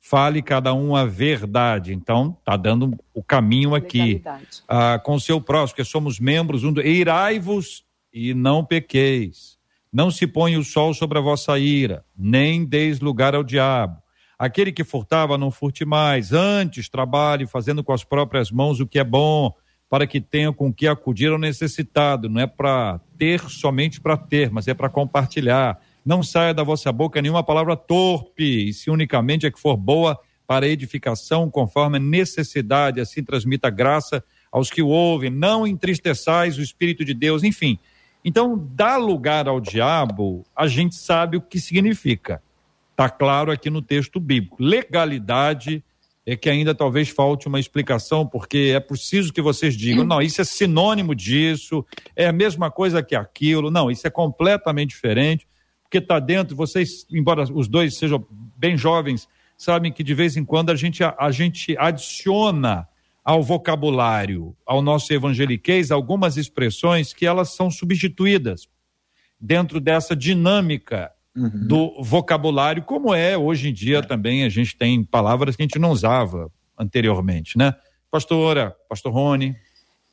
fale 0.00 0.42
cada 0.42 0.74
um 0.74 0.96
a 0.96 1.04
verdade. 1.04 1.94
Então, 1.94 2.36
está 2.40 2.56
dando 2.56 2.98
o 3.14 3.22
caminho 3.22 3.72
aqui. 3.76 4.20
Ah, 4.66 4.98
com 4.98 5.14
o 5.14 5.20
seu 5.20 5.40
próximo, 5.40 5.76
que 5.76 5.84
somos 5.84 6.18
membros 6.18 6.64
um 6.64 6.72
do. 6.72 6.82
Irai-vos 6.82 7.84
e 8.12 8.34
não 8.34 8.64
pequeis. 8.64 9.53
Não 9.94 10.10
se 10.10 10.26
põe 10.26 10.56
o 10.56 10.64
sol 10.64 10.92
sobre 10.92 11.18
a 11.18 11.20
vossa 11.22 11.56
ira, 11.58 12.04
nem 12.18 12.64
deis 12.64 12.98
lugar 12.98 13.34
ao 13.34 13.44
diabo. 13.44 13.96
Aquele 14.36 14.72
que 14.72 14.82
furtava, 14.82 15.38
não 15.38 15.52
furte 15.52 15.84
mais. 15.84 16.32
Antes, 16.32 16.88
trabalhe 16.88 17.46
fazendo 17.46 17.84
com 17.84 17.92
as 17.92 18.02
próprias 18.02 18.50
mãos 18.50 18.80
o 18.80 18.86
que 18.86 18.98
é 18.98 19.04
bom, 19.04 19.54
para 19.88 20.06
que 20.06 20.20
tenha 20.20 20.52
com 20.52 20.72
que 20.72 20.88
acudir 20.88 21.30
ao 21.30 21.38
necessitado. 21.38 22.28
Não 22.28 22.40
é 22.40 22.46
para 22.46 23.00
ter 23.16 23.40
somente 23.48 24.00
para 24.00 24.16
ter, 24.16 24.50
mas 24.50 24.66
é 24.66 24.74
para 24.74 24.88
compartilhar 24.88 25.80
não 26.04 26.22
saia 26.22 26.52
da 26.52 26.62
vossa 26.62 26.92
boca 26.92 27.22
nenhuma 27.22 27.42
palavra 27.42 27.76
torpe, 27.76 28.68
e 28.68 28.72
se 28.74 28.90
unicamente 28.90 29.46
é 29.46 29.50
que 29.50 29.58
for 29.58 29.76
boa 29.76 30.18
para 30.46 30.68
edificação, 30.68 31.50
conforme 31.50 31.96
a 31.96 32.00
necessidade, 32.00 33.00
assim 33.00 33.24
transmita 33.24 33.70
graça 33.70 34.22
aos 34.52 34.70
que 34.70 34.82
o 34.82 34.88
ouvem. 34.88 35.30
Não 35.30 35.66
entristeçais 35.66 36.58
o 36.58 36.62
Espírito 36.62 37.04
de 37.04 37.14
Deus, 37.14 37.42
enfim. 37.42 37.78
Então, 38.24 38.56
dar 38.56 38.96
lugar 38.96 39.46
ao 39.46 39.60
diabo, 39.60 40.44
a 40.56 40.66
gente 40.66 40.94
sabe 40.94 41.36
o 41.36 41.42
que 41.42 41.60
significa. 41.60 42.42
Está 42.90 43.10
claro 43.10 43.50
aqui 43.50 43.68
no 43.68 43.82
texto 43.82 44.18
bíblico. 44.18 44.56
Legalidade 44.58 45.84
é 46.24 46.34
que 46.34 46.48
ainda 46.48 46.74
talvez 46.74 47.10
falte 47.10 47.48
uma 47.48 47.60
explicação, 47.60 48.26
porque 48.26 48.72
é 48.74 48.80
preciso 48.80 49.32
que 49.32 49.42
vocês 49.42 49.76
digam, 49.76 50.04
não, 50.04 50.22
isso 50.22 50.40
é 50.40 50.44
sinônimo 50.44 51.14
disso, 51.14 51.84
é 52.16 52.26
a 52.26 52.32
mesma 52.32 52.70
coisa 52.70 53.02
que 53.02 53.14
aquilo, 53.14 53.70
não, 53.70 53.90
isso 53.90 54.06
é 54.06 54.10
completamente 54.10 54.90
diferente 54.90 55.46
porque 55.94 55.98
está 55.98 56.18
dentro, 56.18 56.56
vocês, 56.56 57.06
embora 57.08 57.44
os 57.52 57.68
dois 57.68 57.96
sejam 57.96 58.26
bem 58.56 58.76
jovens, 58.76 59.28
sabem 59.56 59.92
que 59.92 60.02
de 60.02 60.12
vez 60.12 60.36
em 60.36 60.44
quando 60.44 60.70
a 60.70 60.74
gente, 60.74 61.04
a, 61.04 61.14
a 61.16 61.30
gente 61.30 61.76
adiciona 61.78 62.88
ao 63.24 63.42
vocabulário, 63.42 64.54
ao 64.66 64.82
nosso 64.82 65.12
evangeliquez, 65.12 65.90
algumas 65.90 66.36
expressões 66.36 67.14
que 67.14 67.26
elas 67.26 67.54
são 67.54 67.70
substituídas 67.70 68.68
dentro 69.40 69.80
dessa 69.80 70.14
dinâmica 70.14 71.10
uhum. 71.34 71.66
do 71.66 72.02
vocabulário, 72.02 72.82
como 72.82 73.14
é 73.14 73.36
hoje 73.36 73.70
em 73.70 73.72
dia 73.72 73.98
é. 73.98 74.02
também 74.02 74.44
a 74.44 74.48
gente 74.48 74.76
tem 74.76 75.02
palavras 75.02 75.56
que 75.56 75.62
a 75.62 75.64
gente 75.64 75.78
não 75.78 75.90
usava 75.90 76.52
anteriormente, 76.78 77.56
né? 77.56 77.74
Pastora, 78.10 78.76
pastor 78.88 79.12
Rony. 79.12 79.56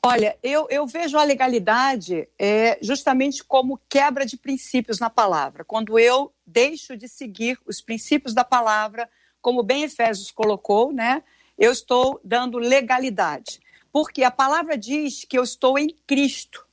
Olha, 0.04 0.36
eu, 0.42 0.66
eu 0.72 0.88
vejo 0.88 1.18
a 1.18 1.24
legalidade 1.24 2.28
é, 2.40 2.80
justamente 2.82 3.44
como 3.44 3.80
quebra 3.88 4.26
de 4.26 4.36
princípios 4.36 5.00
na 5.00 5.12
palavra. 5.12 5.64
Quando 5.64 6.00
eu 6.00 6.34
deixo 6.46 6.98
de 6.98 7.08
seguir 7.08 7.60
os 7.68 7.82
princípios 7.82 8.34
da 8.34 8.44
palavra, 8.44 9.08
como 9.40 9.62
bem 9.62 9.84
Efésios 9.84 10.32
colocou, 10.32 10.92
né? 10.92 11.22
Eu 11.62 11.72
estou 11.72 12.20
dando 12.24 12.58
legalidade. 12.58 13.60
Porque 13.92 14.24
a 14.24 14.32
palavra 14.32 14.76
diz 14.76 15.26
que 15.26 15.38
eu 15.38 15.44
estou 15.44 15.78
em 15.78 15.96
Cristo. 16.08 16.66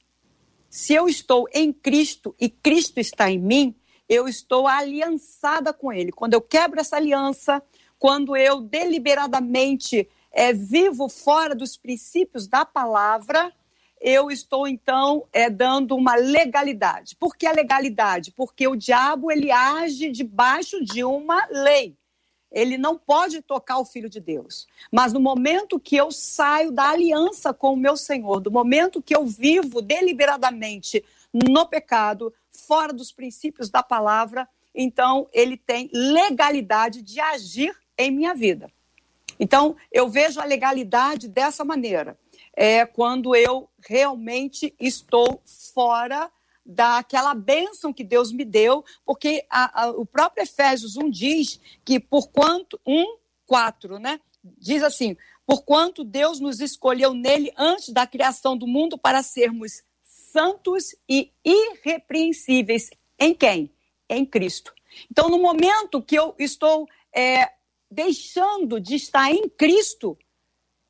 Se 0.70 0.94
eu 0.94 1.06
estou 1.06 1.46
em 1.52 1.74
Cristo 1.74 2.34
e 2.40 2.48
Cristo 2.48 2.98
está 2.98 3.30
em 3.30 3.38
mim, 3.38 3.76
eu 4.08 4.26
estou 4.26 4.66
aliançada 4.66 5.74
com 5.74 5.92
Ele. 5.92 6.10
Quando 6.10 6.32
eu 6.32 6.40
quebro 6.40 6.80
essa 6.80 6.96
aliança, 6.96 7.62
quando 7.98 8.34
eu 8.34 8.62
deliberadamente 8.62 10.08
é, 10.32 10.54
vivo 10.54 11.06
fora 11.06 11.54
dos 11.54 11.76
princípios 11.76 12.46
da 12.46 12.64
palavra, 12.64 13.52
eu 14.00 14.30
estou 14.30 14.66
então 14.66 15.28
é, 15.34 15.50
dando 15.50 15.94
uma 15.94 16.14
legalidade. 16.14 17.14
Por 17.14 17.36
que 17.36 17.46
a 17.46 17.52
legalidade? 17.52 18.32
Porque 18.32 18.66
o 18.66 18.74
diabo 18.74 19.30
ele 19.30 19.50
age 19.50 20.10
debaixo 20.10 20.82
de 20.82 21.04
uma 21.04 21.46
lei. 21.50 21.97
Ele 22.50 22.78
não 22.78 22.96
pode 22.96 23.42
tocar 23.42 23.78
o 23.78 23.84
filho 23.84 24.08
de 24.08 24.20
Deus. 24.20 24.66
Mas 24.90 25.12
no 25.12 25.20
momento 25.20 25.78
que 25.78 25.96
eu 25.96 26.10
saio 26.10 26.72
da 26.72 26.90
aliança 26.90 27.52
com 27.52 27.74
o 27.74 27.76
meu 27.76 27.96
Senhor, 27.96 28.40
do 28.40 28.50
momento 28.50 29.02
que 29.02 29.14
eu 29.14 29.26
vivo 29.26 29.82
deliberadamente 29.82 31.04
no 31.32 31.66
pecado, 31.66 32.32
fora 32.50 32.92
dos 32.92 33.12
princípios 33.12 33.68
da 33.68 33.82
palavra, 33.82 34.48
então 34.74 35.28
ele 35.32 35.56
tem 35.56 35.90
legalidade 35.92 37.02
de 37.02 37.20
agir 37.20 37.76
em 37.96 38.10
minha 38.10 38.34
vida. 38.34 38.70
Então, 39.40 39.76
eu 39.92 40.08
vejo 40.08 40.40
a 40.40 40.44
legalidade 40.44 41.28
dessa 41.28 41.64
maneira. 41.64 42.18
É 42.54 42.84
quando 42.84 43.36
eu 43.36 43.68
realmente 43.86 44.74
estou 44.80 45.40
fora 45.44 46.30
daquela 46.68 47.32
bênção 47.32 47.94
que 47.94 48.04
Deus 48.04 48.30
me 48.30 48.44
deu, 48.44 48.84
porque 49.06 49.46
a, 49.48 49.84
a, 49.84 49.90
o 49.90 50.04
próprio 50.04 50.42
Efésios 50.42 50.96
1 50.98 51.08
diz 51.08 51.58
que 51.82 51.98
por 51.98 52.28
quanto, 52.28 52.78
1, 52.86 53.16
4, 53.46 53.98
né? 53.98 54.20
Diz 54.44 54.82
assim, 54.82 55.16
por 55.46 55.62
quanto 55.62 56.04
Deus 56.04 56.40
nos 56.40 56.60
escolheu 56.60 57.14
nele 57.14 57.50
antes 57.56 57.88
da 57.88 58.06
criação 58.06 58.54
do 58.54 58.66
mundo 58.66 58.98
para 58.98 59.22
sermos 59.22 59.82
santos 60.04 60.94
e 61.08 61.32
irrepreensíveis. 61.42 62.90
Em 63.18 63.34
quem? 63.34 63.72
Em 64.06 64.26
Cristo. 64.26 64.74
Então, 65.10 65.30
no 65.30 65.38
momento 65.38 66.02
que 66.02 66.16
eu 66.16 66.34
estou 66.38 66.86
é, 67.14 67.50
deixando 67.90 68.78
de 68.78 68.94
estar 68.94 69.32
em 69.32 69.48
Cristo, 69.48 70.18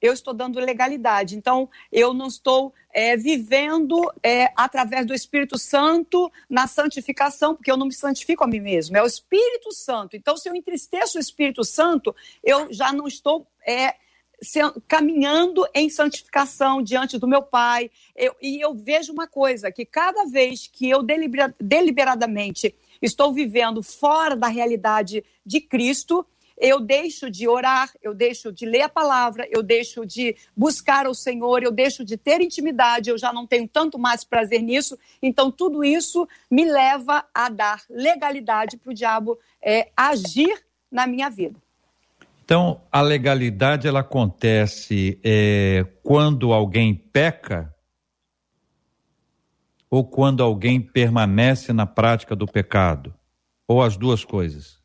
eu 0.00 0.12
estou 0.12 0.32
dando 0.32 0.60
legalidade. 0.60 1.36
Então, 1.36 1.68
eu 1.90 2.14
não 2.14 2.26
estou 2.26 2.72
é, 2.92 3.16
vivendo 3.16 4.10
é, 4.22 4.52
através 4.56 5.06
do 5.06 5.14
Espírito 5.14 5.58
Santo 5.58 6.30
na 6.48 6.66
santificação, 6.66 7.54
porque 7.54 7.70
eu 7.70 7.76
não 7.76 7.86
me 7.86 7.94
santifico 7.94 8.44
a 8.44 8.46
mim 8.46 8.60
mesmo, 8.60 8.96
é 8.96 9.02
o 9.02 9.06
Espírito 9.06 9.72
Santo. 9.72 10.16
Então, 10.16 10.36
se 10.36 10.48
eu 10.48 10.54
entristeço 10.54 11.18
o 11.18 11.20
Espírito 11.20 11.64
Santo, 11.64 12.14
eu 12.42 12.72
já 12.72 12.92
não 12.92 13.06
estou 13.06 13.46
é, 13.66 13.94
se, 14.40 14.60
caminhando 14.86 15.66
em 15.74 15.88
santificação 15.88 16.82
diante 16.82 17.18
do 17.18 17.28
meu 17.28 17.42
Pai. 17.42 17.90
Eu, 18.14 18.34
e 18.40 18.60
eu 18.60 18.74
vejo 18.74 19.12
uma 19.12 19.26
coisa, 19.26 19.70
que 19.70 19.84
cada 19.84 20.24
vez 20.24 20.66
que 20.66 20.88
eu 20.88 21.02
delibera, 21.02 21.54
deliberadamente 21.60 22.74
estou 23.00 23.32
vivendo 23.32 23.82
fora 23.82 24.34
da 24.34 24.48
realidade 24.48 25.24
de 25.44 25.60
Cristo, 25.60 26.26
eu 26.60 26.80
deixo 26.80 27.30
de 27.30 27.46
orar, 27.48 27.90
eu 28.02 28.14
deixo 28.14 28.52
de 28.52 28.66
ler 28.66 28.82
a 28.82 28.88
palavra, 28.88 29.46
eu 29.50 29.62
deixo 29.62 30.04
de 30.04 30.36
buscar 30.56 31.06
o 31.06 31.14
Senhor, 31.14 31.62
eu 31.62 31.70
deixo 31.70 32.04
de 32.04 32.16
ter 32.16 32.40
intimidade, 32.40 33.10
eu 33.10 33.18
já 33.18 33.32
não 33.32 33.46
tenho 33.46 33.68
tanto 33.68 33.98
mais 33.98 34.24
prazer 34.24 34.62
nisso. 34.62 34.98
Então, 35.22 35.50
tudo 35.50 35.84
isso 35.84 36.26
me 36.50 36.64
leva 36.64 37.24
a 37.32 37.48
dar 37.48 37.82
legalidade 37.88 38.76
para 38.76 38.90
o 38.90 38.94
diabo 38.94 39.38
é, 39.62 39.88
agir 39.96 40.64
na 40.90 41.06
minha 41.06 41.28
vida. 41.28 41.58
Então, 42.44 42.80
a 42.90 43.00
legalidade 43.00 43.86
ela 43.86 44.00
acontece 44.00 45.20
é, 45.22 45.86
quando 46.02 46.52
alguém 46.52 46.94
peca 46.94 47.74
ou 49.90 50.04
quando 50.04 50.42
alguém 50.42 50.80
permanece 50.80 51.72
na 51.72 51.86
prática 51.86 52.36
do 52.36 52.46
pecado? 52.46 53.14
Ou 53.66 53.82
as 53.82 53.96
duas 53.96 54.24
coisas? 54.24 54.77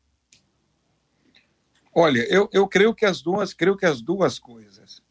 Olha, 1.96 2.26
eu, 2.30 2.50
eu 2.52 2.68
creio 2.68 2.94
que 2.94 3.06
as 3.06 3.22
duas, 3.22 3.54
creio 3.54 3.78
que 3.78 3.86
as 3.86 4.02
duas 4.02 4.40
coisas. 4.40 5.02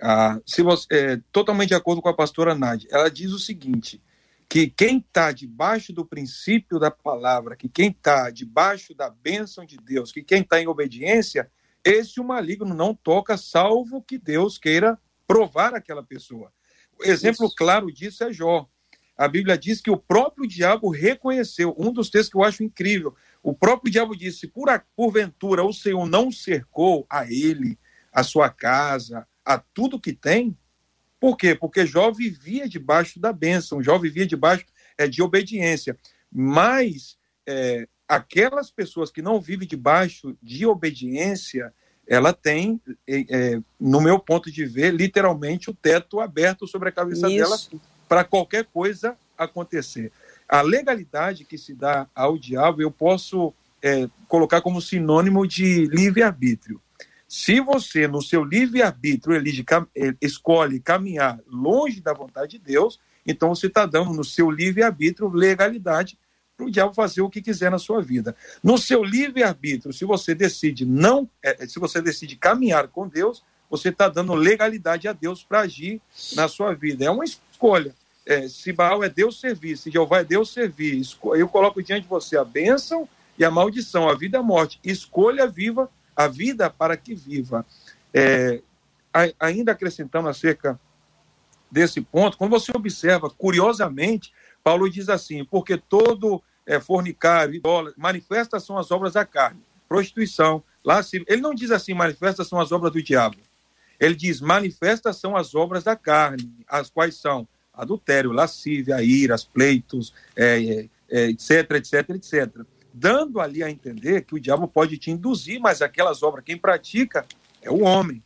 Ah, 0.00 0.40
se 0.46 0.62
você, 0.62 0.86
é, 0.90 1.20
totalmente 1.30 1.68
de 1.68 1.74
acordo 1.74 2.00
com 2.00 2.08
a 2.08 2.14
pastora 2.14 2.54
Nádia, 2.54 2.88
ela 2.90 3.10
diz 3.10 3.32
o 3.32 3.38
seguinte: 3.38 4.02
que 4.48 4.68
quem 4.68 4.98
está 4.98 5.32
debaixo 5.32 5.92
do 5.92 6.04
princípio 6.04 6.78
da 6.78 6.90
palavra, 6.90 7.56
que 7.56 7.68
quem 7.68 7.90
está 7.90 8.30
debaixo 8.30 8.94
da 8.94 9.10
bênção 9.10 9.64
de 9.64 9.76
Deus, 9.76 10.12
que 10.12 10.22
quem 10.22 10.40
está 10.40 10.60
em 10.60 10.66
obediência, 10.66 11.50
esse 11.84 12.20
o 12.20 12.24
maligno 12.24 12.74
não 12.74 12.94
toca, 12.94 13.36
salvo 13.36 14.02
que 14.02 14.18
Deus 14.18 14.56
queira 14.56 14.98
provar 15.26 15.74
aquela 15.74 16.02
pessoa. 16.02 16.52
O 16.98 17.04
exemplo 17.04 17.46
Isso. 17.46 17.56
claro 17.56 17.92
disso 17.92 18.24
é 18.24 18.32
Jó. 18.32 18.68
A 19.16 19.28
Bíblia 19.28 19.56
diz 19.56 19.80
que 19.80 19.90
o 19.90 19.96
próprio 19.96 20.46
diabo 20.46 20.90
reconheceu, 20.90 21.74
um 21.78 21.92
dos 21.92 22.10
textos 22.10 22.30
que 22.30 22.36
eu 22.36 22.42
acho 22.42 22.64
incrível, 22.64 23.14
o 23.44 23.52
próprio 23.52 23.92
diabo 23.92 24.16
disse: 24.16 24.48
por 24.48 24.66
porventura 24.96 25.62
o 25.62 25.72
Senhor 25.72 26.08
não 26.08 26.32
cercou 26.32 27.06
a 27.10 27.26
ele, 27.30 27.78
a 28.10 28.22
sua 28.22 28.48
casa, 28.48 29.26
a 29.44 29.58
tudo 29.58 30.00
que 30.00 30.14
tem? 30.14 30.56
Por 31.20 31.36
quê? 31.36 31.54
Porque 31.54 31.84
Jó 31.84 32.10
vivia 32.10 32.66
debaixo 32.66 33.20
da 33.20 33.32
bênção, 33.34 33.82
Jó 33.82 33.98
vivia 33.98 34.26
debaixo 34.26 34.64
é, 34.96 35.06
de 35.06 35.22
obediência. 35.22 35.96
Mas 36.32 37.18
é, 37.46 37.86
aquelas 38.08 38.70
pessoas 38.70 39.10
que 39.10 39.20
não 39.20 39.38
vivem 39.38 39.68
debaixo 39.68 40.36
de 40.42 40.64
obediência, 40.64 41.72
ela 42.08 42.32
tem, 42.32 42.80
é 43.06 43.60
no 43.78 44.00
meu 44.00 44.18
ponto 44.18 44.50
de 44.50 44.64
ver, 44.64 44.92
literalmente 44.94 45.70
o 45.70 45.74
teto 45.74 46.18
aberto 46.18 46.66
sobre 46.66 46.88
a 46.88 46.92
cabeça 46.92 47.28
Isso. 47.28 47.36
dela 47.70 47.82
para 48.08 48.24
qualquer 48.24 48.64
coisa 48.64 49.16
acontecer 49.36 50.10
a 50.48 50.62
legalidade 50.62 51.44
que 51.44 51.58
se 51.58 51.74
dá 51.74 52.06
ao 52.14 52.38
diabo 52.38 52.82
eu 52.82 52.90
posso 52.90 53.52
é, 53.82 54.08
colocar 54.28 54.60
como 54.60 54.80
sinônimo 54.80 55.46
de 55.46 55.86
livre-arbítrio. 55.86 56.80
Se 57.28 57.60
você, 57.60 58.06
no 58.06 58.22
seu 58.22 58.44
livre-arbítrio, 58.44 59.36
é, 59.36 60.14
escolhe 60.20 60.80
caminhar 60.80 61.40
longe 61.46 62.00
da 62.00 62.12
vontade 62.12 62.58
de 62.58 62.64
Deus, 62.64 63.00
então 63.26 63.54
você 63.54 63.66
está 63.66 63.86
dando 63.86 64.12
no 64.12 64.24
seu 64.24 64.50
livre-arbítrio 64.50 65.28
legalidade 65.28 66.18
para 66.56 66.66
o 66.66 66.70
diabo 66.70 66.94
fazer 66.94 67.20
o 67.20 67.28
que 67.28 67.42
quiser 67.42 67.70
na 67.70 67.78
sua 67.78 68.00
vida. 68.00 68.36
No 68.62 68.78
seu 68.78 69.02
livre-arbítrio, 69.02 69.92
se 69.92 70.04
você 70.04 70.34
decide 70.34 70.86
não, 70.86 71.28
é, 71.42 71.66
se 71.66 71.78
você 71.78 72.00
decide 72.00 72.36
caminhar 72.36 72.88
com 72.88 73.08
Deus, 73.08 73.42
você 73.68 73.88
está 73.88 74.08
dando 74.08 74.34
legalidade 74.34 75.08
a 75.08 75.12
Deus 75.12 75.42
para 75.42 75.60
agir 75.60 76.00
na 76.36 76.46
sua 76.46 76.74
vida. 76.74 77.04
É 77.04 77.10
uma 77.10 77.24
escolha 77.24 77.94
é, 78.26 78.48
se 78.48 78.72
Baal 78.72 79.04
é 79.04 79.08
Deus 79.08 79.38
servir, 79.38 79.76
se 79.76 79.90
Jeová 79.90 80.20
é 80.20 80.24
Deus 80.24 80.50
servir, 80.52 81.02
eu 81.36 81.48
coloco 81.48 81.82
diante 81.82 82.02
de 82.02 82.08
você 82.08 82.36
a 82.36 82.44
bênção 82.44 83.08
e 83.38 83.44
a 83.44 83.50
maldição, 83.50 84.08
a 84.08 84.14
vida 84.14 84.38
e 84.38 84.40
a 84.40 84.42
morte. 84.42 84.80
Escolha 84.82 85.46
viva 85.46 85.90
a 86.16 86.26
vida 86.26 86.70
para 86.70 86.96
que 86.96 87.14
viva. 87.14 87.66
É, 88.12 88.62
ainda 89.38 89.72
acrescentando 89.72 90.28
acerca 90.28 90.78
desse 91.70 92.00
ponto, 92.00 92.38
quando 92.38 92.52
você 92.52 92.72
observa, 92.74 93.28
curiosamente, 93.28 94.32
Paulo 94.62 94.88
diz 94.88 95.08
assim: 95.08 95.44
porque 95.44 95.76
todo 95.76 96.42
é, 96.66 96.80
fornicário, 96.80 97.54
idólatra, 97.54 97.94
manifesta 97.96 98.58
são 98.58 98.78
as 98.78 98.90
obras 98.90 99.12
da 99.12 99.24
carne, 99.24 99.60
prostituição. 99.88 100.62
Ele 101.26 101.40
não 101.40 101.54
diz 101.54 101.70
assim, 101.70 101.94
manifesta 101.94 102.44
são 102.44 102.60
as 102.60 102.70
obras 102.70 102.92
do 102.92 103.02
diabo. 103.02 103.36
Ele 103.98 104.14
diz, 104.14 104.40
manifesta 104.40 105.12
são 105.12 105.36
as 105.36 105.54
obras 105.54 105.84
da 105.84 105.96
carne, 105.96 106.52
as 106.68 106.90
quais 106.90 107.16
são 107.16 107.48
adultério, 107.74 108.32
lascívia, 108.32 109.02
iras, 109.02 109.44
pleitos, 109.44 110.14
é, 110.36 110.62
é, 110.64 110.88
é 111.08 111.30
etc, 111.30 111.70
etc, 111.72 112.10
etc. 112.10 112.60
Dando 112.92 113.40
ali 113.40 113.62
a 113.62 113.70
entender 113.70 114.22
que 114.22 114.34
o 114.34 114.40
diabo 114.40 114.68
pode 114.68 114.96
te 114.98 115.10
induzir, 115.10 115.60
mas 115.60 115.82
aquelas 115.82 116.22
obras, 116.22 116.44
quem 116.44 116.56
pratica 116.56 117.26
é 117.60 117.70
o 117.70 117.82
homem, 117.82 118.22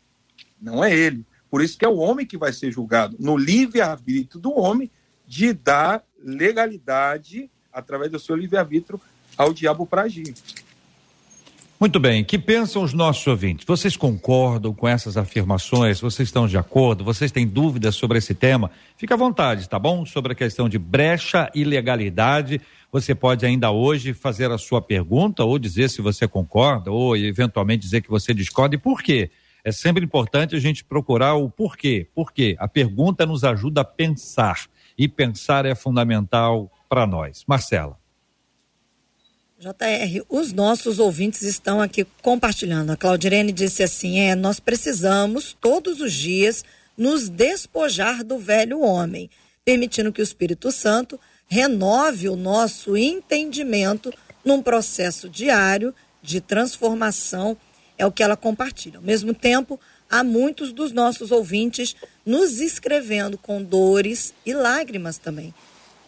não 0.60 0.84
é 0.84 0.94
ele. 0.94 1.24
Por 1.50 1.62
isso 1.62 1.78
que 1.78 1.84
é 1.84 1.88
o 1.88 1.96
homem 1.96 2.26
que 2.26 2.36
vai 2.36 2.52
ser 2.52 2.70
julgado, 2.70 3.16
no 3.18 3.36
livre-arbítrio 3.36 4.40
do 4.40 4.52
homem, 4.52 4.90
de 5.26 5.52
dar 5.52 6.04
legalidade, 6.22 7.50
através 7.72 8.10
do 8.10 8.18
seu 8.18 8.36
livre-arbítrio, 8.36 9.00
ao 9.36 9.52
diabo 9.52 9.86
para 9.86 10.02
agir. 10.02 10.34
Muito 11.80 12.00
bem, 12.00 12.24
que 12.24 12.36
pensam 12.36 12.82
os 12.82 12.92
nossos 12.92 13.24
ouvintes? 13.24 13.64
Vocês 13.64 13.96
concordam 13.96 14.74
com 14.74 14.88
essas 14.88 15.16
afirmações? 15.16 16.00
Vocês 16.00 16.26
estão 16.26 16.48
de 16.48 16.58
acordo? 16.58 17.04
Vocês 17.04 17.30
têm 17.30 17.46
dúvidas 17.46 17.94
sobre 17.94 18.18
esse 18.18 18.34
tema? 18.34 18.68
Fique 18.96 19.12
à 19.12 19.16
vontade, 19.16 19.68
tá 19.68 19.78
bom? 19.78 20.04
Sobre 20.04 20.32
a 20.32 20.34
questão 20.34 20.68
de 20.68 20.76
brecha 20.76 21.48
e 21.54 21.62
legalidade, 21.62 22.60
você 22.90 23.14
pode 23.14 23.46
ainda 23.46 23.70
hoje 23.70 24.12
fazer 24.12 24.50
a 24.50 24.58
sua 24.58 24.82
pergunta 24.82 25.44
ou 25.44 25.56
dizer 25.56 25.88
se 25.88 26.02
você 26.02 26.26
concorda 26.26 26.90
ou 26.90 27.16
eventualmente 27.16 27.84
dizer 27.84 28.00
que 28.00 28.10
você 28.10 28.34
discorda 28.34 28.74
e 28.74 28.78
por 28.78 29.00
quê. 29.00 29.30
É 29.62 29.70
sempre 29.70 30.04
importante 30.04 30.56
a 30.56 30.58
gente 30.58 30.82
procurar 30.82 31.34
o 31.34 31.48
porquê. 31.48 32.08
Por 32.12 32.32
quê? 32.32 32.56
A 32.58 32.66
pergunta 32.66 33.24
nos 33.24 33.44
ajuda 33.44 33.82
a 33.82 33.84
pensar 33.84 34.66
e 34.96 35.06
pensar 35.06 35.64
é 35.64 35.76
fundamental 35.76 36.72
para 36.88 37.06
nós. 37.06 37.44
Marcela. 37.46 37.97
JR, 39.60 40.24
os 40.28 40.52
nossos 40.52 41.00
ouvintes 41.00 41.42
estão 41.42 41.80
aqui 41.80 42.06
compartilhando. 42.22 42.90
A 42.90 42.96
Claudirene 42.96 43.50
disse 43.50 43.82
assim: 43.82 44.20
é, 44.20 44.36
nós 44.36 44.60
precisamos 44.60 45.56
todos 45.60 46.00
os 46.00 46.12
dias 46.12 46.64
nos 46.96 47.28
despojar 47.28 48.22
do 48.22 48.38
velho 48.38 48.80
homem, 48.80 49.28
permitindo 49.64 50.12
que 50.12 50.20
o 50.20 50.22
Espírito 50.22 50.70
Santo 50.70 51.18
renove 51.48 52.28
o 52.28 52.36
nosso 52.36 52.96
entendimento 52.96 54.14
num 54.44 54.62
processo 54.62 55.28
diário 55.28 55.92
de 56.22 56.40
transformação. 56.40 57.56
É 57.96 58.06
o 58.06 58.12
que 58.12 58.22
ela 58.22 58.36
compartilha. 58.36 58.98
Ao 58.98 59.04
mesmo 59.04 59.34
tempo, 59.34 59.80
há 60.08 60.22
muitos 60.22 60.72
dos 60.72 60.92
nossos 60.92 61.32
ouvintes 61.32 61.96
nos 62.24 62.60
escrevendo 62.60 63.36
com 63.36 63.60
dores 63.60 64.32
e 64.46 64.54
lágrimas 64.54 65.18
também 65.18 65.52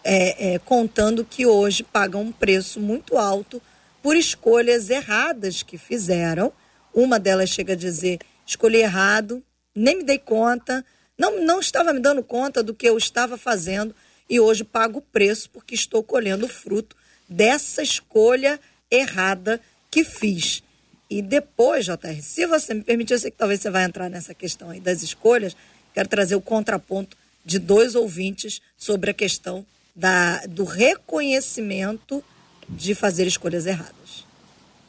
é, 0.03 0.55
é, 0.55 0.59
contando 0.59 1.25
que 1.25 1.47
hoje 1.47 1.83
pagam 1.83 2.23
um 2.23 2.33
preço 2.33 2.81
muito 2.81 3.19
alto 3.19 3.61
por 4.03 4.17
escolhas 4.17 4.91
erradas 4.91 5.63
que 5.63 5.77
fizeram. 5.77 6.53
Uma 6.93 7.19
delas 7.19 7.51
chega 7.51 7.75
a 7.75 7.77
dizer: 7.77 8.19
escolhi 8.47 8.79
errado, 8.79 9.43
nem 9.75 9.99
me 9.99 10.05
dei 10.05 10.19
conta, 10.19 10.85
não, 11.17 11.45
não 11.45 11.61
estava 11.61 11.93
me 11.93 12.01
dando 12.01 12.23
conta 12.23 12.63
do 12.63 12.75
que 12.75 12.89
eu 12.89 12.97
estava 12.97 13.37
fazendo. 13.37 13.95
e 14.29 14.41
hoje 14.41 14.65
pago 14.65 14.99
o 14.99 15.03
preço 15.03 15.51
porque 15.51 15.75
estou 15.75 16.03
colhendo 16.03 16.47
o 16.47 16.49
fruto 16.49 16.97
dessa 17.29 17.83
escolha 17.83 18.59
errada 18.91 19.61
que 19.91 20.05
fiz. 20.05 20.63
E 21.09 21.21
depois, 21.21 21.85
JR, 21.85 22.23
se 22.23 22.47
você 22.47 22.73
me 22.73 22.83
permitir, 22.83 23.15
eu 23.15 23.19
sei 23.19 23.33
que 23.33 23.37
talvez 23.37 23.61
você 23.61 23.69
vai 23.69 23.85
entrar 23.85 24.09
nessa 24.09 24.33
questão 24.33 24.71
aí 24.71 24.79
das 24.79 25.03
escolhas, 25.03 25.57
quero 25.93 26.09
trazer 26.09 26.37
o 26.37 26.41
contraponto 26.41 27.17
de 27.45 27.59
dois 27.59 27.97
ouvintes 27.97 28.63
sobre 28.77 29.11
a 29.11 29.15
questão 29.15 29.67
da, 30.01 30.41
do 30.47 30.65
reconhecimento 30.65 32.25
de 32.67 32.95
fazer 32.95 33.27
escolhas 33.27 33.67
erradas. 33.67 34.25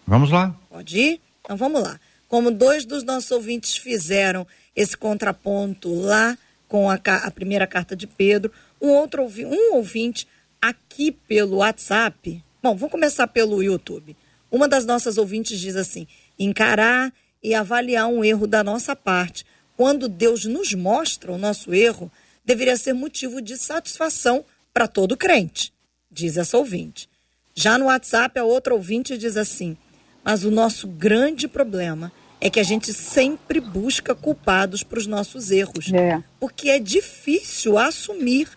Vamos 0.08 0.32
lá. 0.32 0.56
Pode 0.70 0.98
ir? 0.98 1.22
Então 1.42 1.58
vamos 1.58 1.84
lá. 1.84 2.00
Como 2.30 2.50
dois 2.50 2.86
dos 2.86 3.04
nossos 3.04 3.30
ouvintes 3.30 3.76
fizeram 3.76 4.48
esse 4.74 4.96
contraponto 4.96 5.94
lá 5.94 6.38
com 6.66 6.90
a, 6.90 6.96
a 6.96 7.30
primeira 7.30 7.68
carta 7.68 7.94
de 7.94 8.08
Pedro, 8.08 8.54
um 8.82 8.88
outro 8.88 9.24
um 9.24 9.76
ouvinte 9.76 10.26
aqui 10.62 11.12
pelo 11.12 11.58
WhatsApp. 11.58 12.42
Bom, 12.64 12.74
vamos 12.74 12.92
começar 12.92 13.28
pelo 13.28 13.62
YouTube. 13.62 14.16
Uma 14.50 14.68
das 14.68 14.86
nossas 14.86 15.18
ouvintes 15.18 15.60
diz 15.60 15.76
assim: 15.76 16.08
encarar 16.40 17.12
e 17.44 17.54
avaliar 17.54 18.08
um 18.08 18.24
erro 18.24 18.48
da 18.48 18.64
nossa 18.64 18.96
parte. 18.96 19.46
Quando 19.76 20.08
Deus 20.08 20.46
nos 20.46 20.74
mostra 20.74 21.34
o 21.34 21.38
nosso 21.38 21.74
erro, 21.74 22.10
deveria 22.46 22.78
ser 22.78 22.94
motivo 22.94 23.42
de 23.42 23.58
satisfação 23.58 24.46
para 24.74 24.88
todo 24.88 25.18
crente, 25.18 25.74
diz 26.10 26.38
essa 26.38 26.58
ouvinte. 26.58 27.10
Já 27.54 27.78
no 27.78 27.86
WhatsApp, 27.86 28.40
a 28.40 28.44
outra 28.44 28.74
ouvinte 28.74 29.18
diz 29.18 29.38
assim: 29.38 29.78
mas 30.24 30.44
o 30.44 30.52
nosso 30.52 30.88
grande 30.88 31.48
problema 31.48 32.12
é 32.40 32.50
que 32.50 32.60
a 32.60 32.64
gente 32.64 32.94
sempre 32.94 33.60
busca 33.60 34.16
culpados 34.16 34.84
para 34.84 35.00
os 35.00 35.06
nossos 35.06 35.52
erros, 35.52 35.92
é. 35.94 36.24
porque 36.40 36.70
é 36.70 36.80
difícil 36.80 37.78
assumir. 37.78 38.50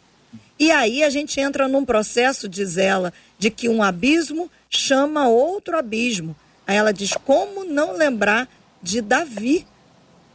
E 0.58 0.70
aí 0.70 1.02
a 1.02 1.10
gente 1.10 1.40
entra 1.40 1.68
num 1.68 1.84
processo, 1.84 2.48
diz 2.48 2.78
ela, 2.78 3.12
de 3.38 3.50
que 3.50 3.68
um 3.68 3.82
abismo 3.82 4.50
chama 4.70 5.28
outro 5.28 5.76
abismo. 5.76 6.36
Aí 6.66 6.76
ela 6.76 6.92
diz: 6.92 7.12
como 7.24 7.64
não 7.64 7.96
lembrar 7.96 8.48
de 8.82 9.00
Davi, 9.00 9.66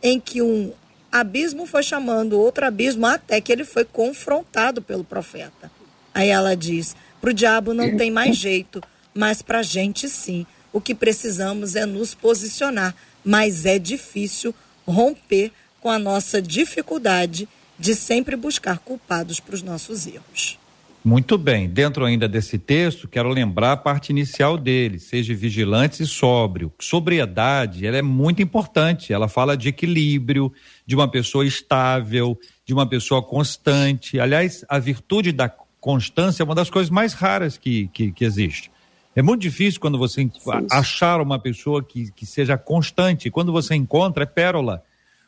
em 0.02 0.20
que 0.20 0.42
um 0.42 0.74
abismo 1.12 1.66
foi 1.66 1.84
chamando 1.84 2.40
outro 2.40 2.66
abismo 2.66 3.06
até 3.06 3.42
que 3.42 3.52
ele 3.52 3.64
foi 3.64 3.86
confrontado 3.86 4.82
pelo 4.82 5.04
profeta. 5.04 5.72
Aí 6.14 6.30
ela 6.30 6.56
diz: 6.56 6.96
para 7.22 7.32
o 7.32 7.34
diabo 7.34 7.74
não 7.74 7.96
tem 7.98 8.12
mais 8.12 8.36
jeito, 8.38 8.82
mas 9.14 9.42
para 9.42 9.60
a 9.60 9.64
gente 9.64 10.08
sim. 10.08 10.46
O 10.72 10.80
que 10.80 10.94
precisamos 10.94 11.76
é 11.76 11.86
nos 11.86 12.14
posicionar, 12.14 12.96
mas 13.24 13.66
é 13.66 13.80
difícil 13.80 14.54
romper 14.88 15.52
com 15.82 15.90
a 15.90 15.98
nossa 15.98 16.42
dificuldade 16.42 17.48
de 17.78 17.96
sempre 17.96 18.36
buscar 18.36 18.80
culpados 18.80 19.40
para 19.40 19.56
os 19.56 19.62
nossos 19.62 20.06
erros. 20.06 20.60
Muito 21.04 21.38
bem. 21.38 21.70
Dentro 21.70 22.04
ainda 22.04 22.28
desse 22.28 22.60
texto, 22.60 23.08
quero 23.08 23.30
lembrar 23.30 23.72
a 23.72 23.78
parte 23.78 24.10
inicial 24.10 24.58
dele: 24.58 25.00
seja 25.00 25.34
vigilante 25.34 26.04
e 26.04 26.06
sóbrio. 26.06 26.72
Sobriedade, 26.80 27.88
ela 27.88 27.98
é 27.98 28.02
muito 28.02 28.42
importante. 28.42 29.14
Ela 29.14 29.30
fala 29.30 29.56
de 29.56 29.70
equilíbrio, 29.70 30.52
de 30.86 30.96
uma 30.96 31.08
pessoa 31.08 31.46
estável, 31.46 32.38
de 32.66 32.74
uma 32.74 32.86
pessoa 32.86 33.24
constante. 33.24 34.20
Aliás, 34.20 34.66
a 34.68 34.78
virtude 34.78 35.32
da 35.32 35.50
constância 35.80 36.44
é 36.44 36.46
uma 36.46 36.56
das 36.56 36.70
coisas 36.70 36.90
mais 36.90 37.14
raras 37.14 37.58
que, 37.58 37.88
que, 37.94 38.12
que 38.12 38.26
existe. 38.26 38.70
É 39.16 39.22
muito 39.22 39.42
difícil 39.42 39.80
quando 39.80 39.98
você 39.98 40.30
achar 40.72 41.22
uma 41.22 41.40
pessoa 41.40 41.82
que, 41.82 42.12
que 42.12 42.26
seja 42.26 42.58
constante. 42.58 43.32
Quando 43.32 43.52
você 43.52 43.74
encontra, 43.74 44.24
é 44.24 44.26
pérola. 44.26 44.84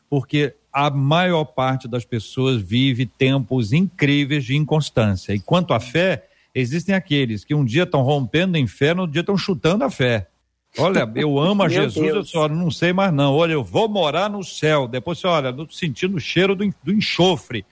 Porque 0.08 0.54
a 0.72 0.88
maior 0.90 1.44
parte 1.44 1.86
das 1.86 2.04
pessoas 2.04 2.60
vive 2.60 3.04
tempos 3.04 3.72
incríveis 3.72 4.44
de 4.44 4.56
inconstância. 4.56 5.34
E 5.34 5.40
quanto 5.40 5.74
à 5.74 5.80
fé, 5.80 6.26
existem 6.54 6.94
aqueles 6.94 7.44
que 7.44 7.54
um 7.54 7.64
dia 7.64 7.82
estão 7.82 8.02
rompendo 8.02 8.56
em 8.56 8.66
fé, 8.66 8.94
no 8.94 9.06
dia 9.06 9.20
estão 9.20 9.36
chutando 9.36 9.84
a 9.84 9.90
fé. 9.90 10.28
Olha, 10.78 11.10
eu 11.14 11.38
amo 11.38 11.62
a 11.62 11.68
Jesus, 11.70 12.14
eu 12.14 12.24
só 12.24 12.48
não 12.48 12.70
sei 12.70 12.92
mais 12.92 13.12
não. 13.12 13.34
Olha, 13.34 13.52
eu 13.52 13.62
vou 13.62 13.88
morar 13.88 14.30
no 14.30 14.42
céu. 14.42 14.88
Depois 14.88 15.18
você 15.18 15.26
olha, 15.26 15.54
sentindo 15.70 16.16
o 16.16 16.20
cheiro 16.20 16.54
do, 16.54 16.74
do 16.82 16.92
enxofre. 16.92 17.66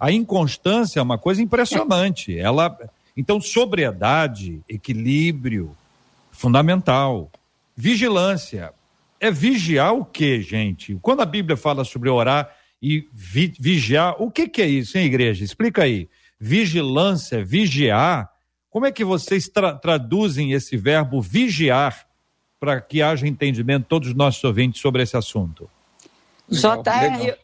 A 0.00 0.10
inconstância 0.10 1.00
é 1.00 1.02
uma 1.02 1.18
coisa 1.18 1.42
impressionante. 1.42 2.38
Ela, 2.38 2.78
então, 3.16 3.40
sobriedade, 3.40 4.60
equilíbrio, 4.68 5.76
fundamental. 6.30 7.30
Vigilância. 7.76 8.72
É 9.20 9.30
vigiar 9.30 9.94
o 9.94 10.04
que, 10.04 10.40
gente? 10.40 10.96
Quando 11.02 11.20
a 11.20 11.26
Bíblia 11.26 11.56
fala 11.56 11.84
sobre 11.84 12.08
orar 12.08 12.54
e 12.80 13.08
vi, 13.12 13.52
vigiar, 13.58 14.14
o 14.22 14.30
que, 14.30 14.48
que 14.48 14.62
é 14.62 14.66
isso, 14.66 14.96
hein, 14.96 15.06
igreja? 15.06 15.44
Explica 15.44 15.82
aí. 15.82 16.08
Vigilância, 16.38 17.44
vigiar. 17.44 18.30
Como 18.70 18.86
é 18.86 18.92
que 18.92 19.04
vocês 19.04 19.48
tra 19.48 19.74
traduzem 19.74 20.52
esse 20.52 20.76
verbo 20.76 21.20
vigiar 21.20 22.06
para 22.60 22.80
que 22.80 23.02
haja 23.02 23.26
entendimento 23.26 23.86
todos 23.88 24.08
os 24.08 24.14
nossos 24.14 24.42
ouvintes 24.44 24.80
sobre 24.80 25.02
esse 25.02 25.16
assunto? 25.16 25.68
JR, 26.48 27.36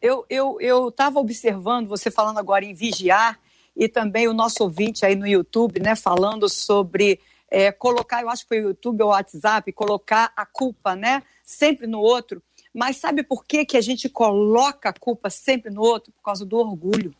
eu 0.00 0.24
eu 0.30 0.58
eu 0.60 0.88
estava 0.88 1.18
observando 1.18 1.88
você 1.88 2.10
falando 2.10 2.38
agora 2.38 2.64
em 2.64 2.74
vigiar 2.74 3.38
e 3.76 3.88
também 3.88 4.26
o 4.26 4.32
nosso 4.32 4.62
ouvinte 4.62 5.04
aí 5.04 5.14
no 5.14 5.26
YouTube, 5.26 5.80
né, 5.80 5.94
falando 5.94 6.48
sobre 6.48 7.20
é, 7.50 7.70
colocar, 7.70 8.22
eu 8.22 8.28
acho 8.28 8.42
que 8.42 8.48
foi 8.48 8.60
o 8.60 8.68
YouTube 8.68 9.02
ou 9.02 9.08
o 9.08 9.12
WhatsApp, 9.12 9.72
colocar 9.72 10.32
a 10.36 10.44
culpa, 10.44 10.96
né, 10.96 11.22
sempre 11.44 11.86
no 11.86 12.00
outro. 12.00 12.42
Mas 12.74 12.98
sabe 12.98 13.22
por 13.22 13.44
que, 13.44 13.64
que 13.64 13.76
a 13.76 13.80
gente 13.80 14.08
coloca 14.08 14.90
a 14.90 14.92
culpa 14.92 15.30
sempre 15.30 15.70
no 15.72 15.80
outro? 15.80 16.12
Por 16.12 16.22
causa 16.22 16.44
do 16.44 16.58
orgulho. 16.58 17.14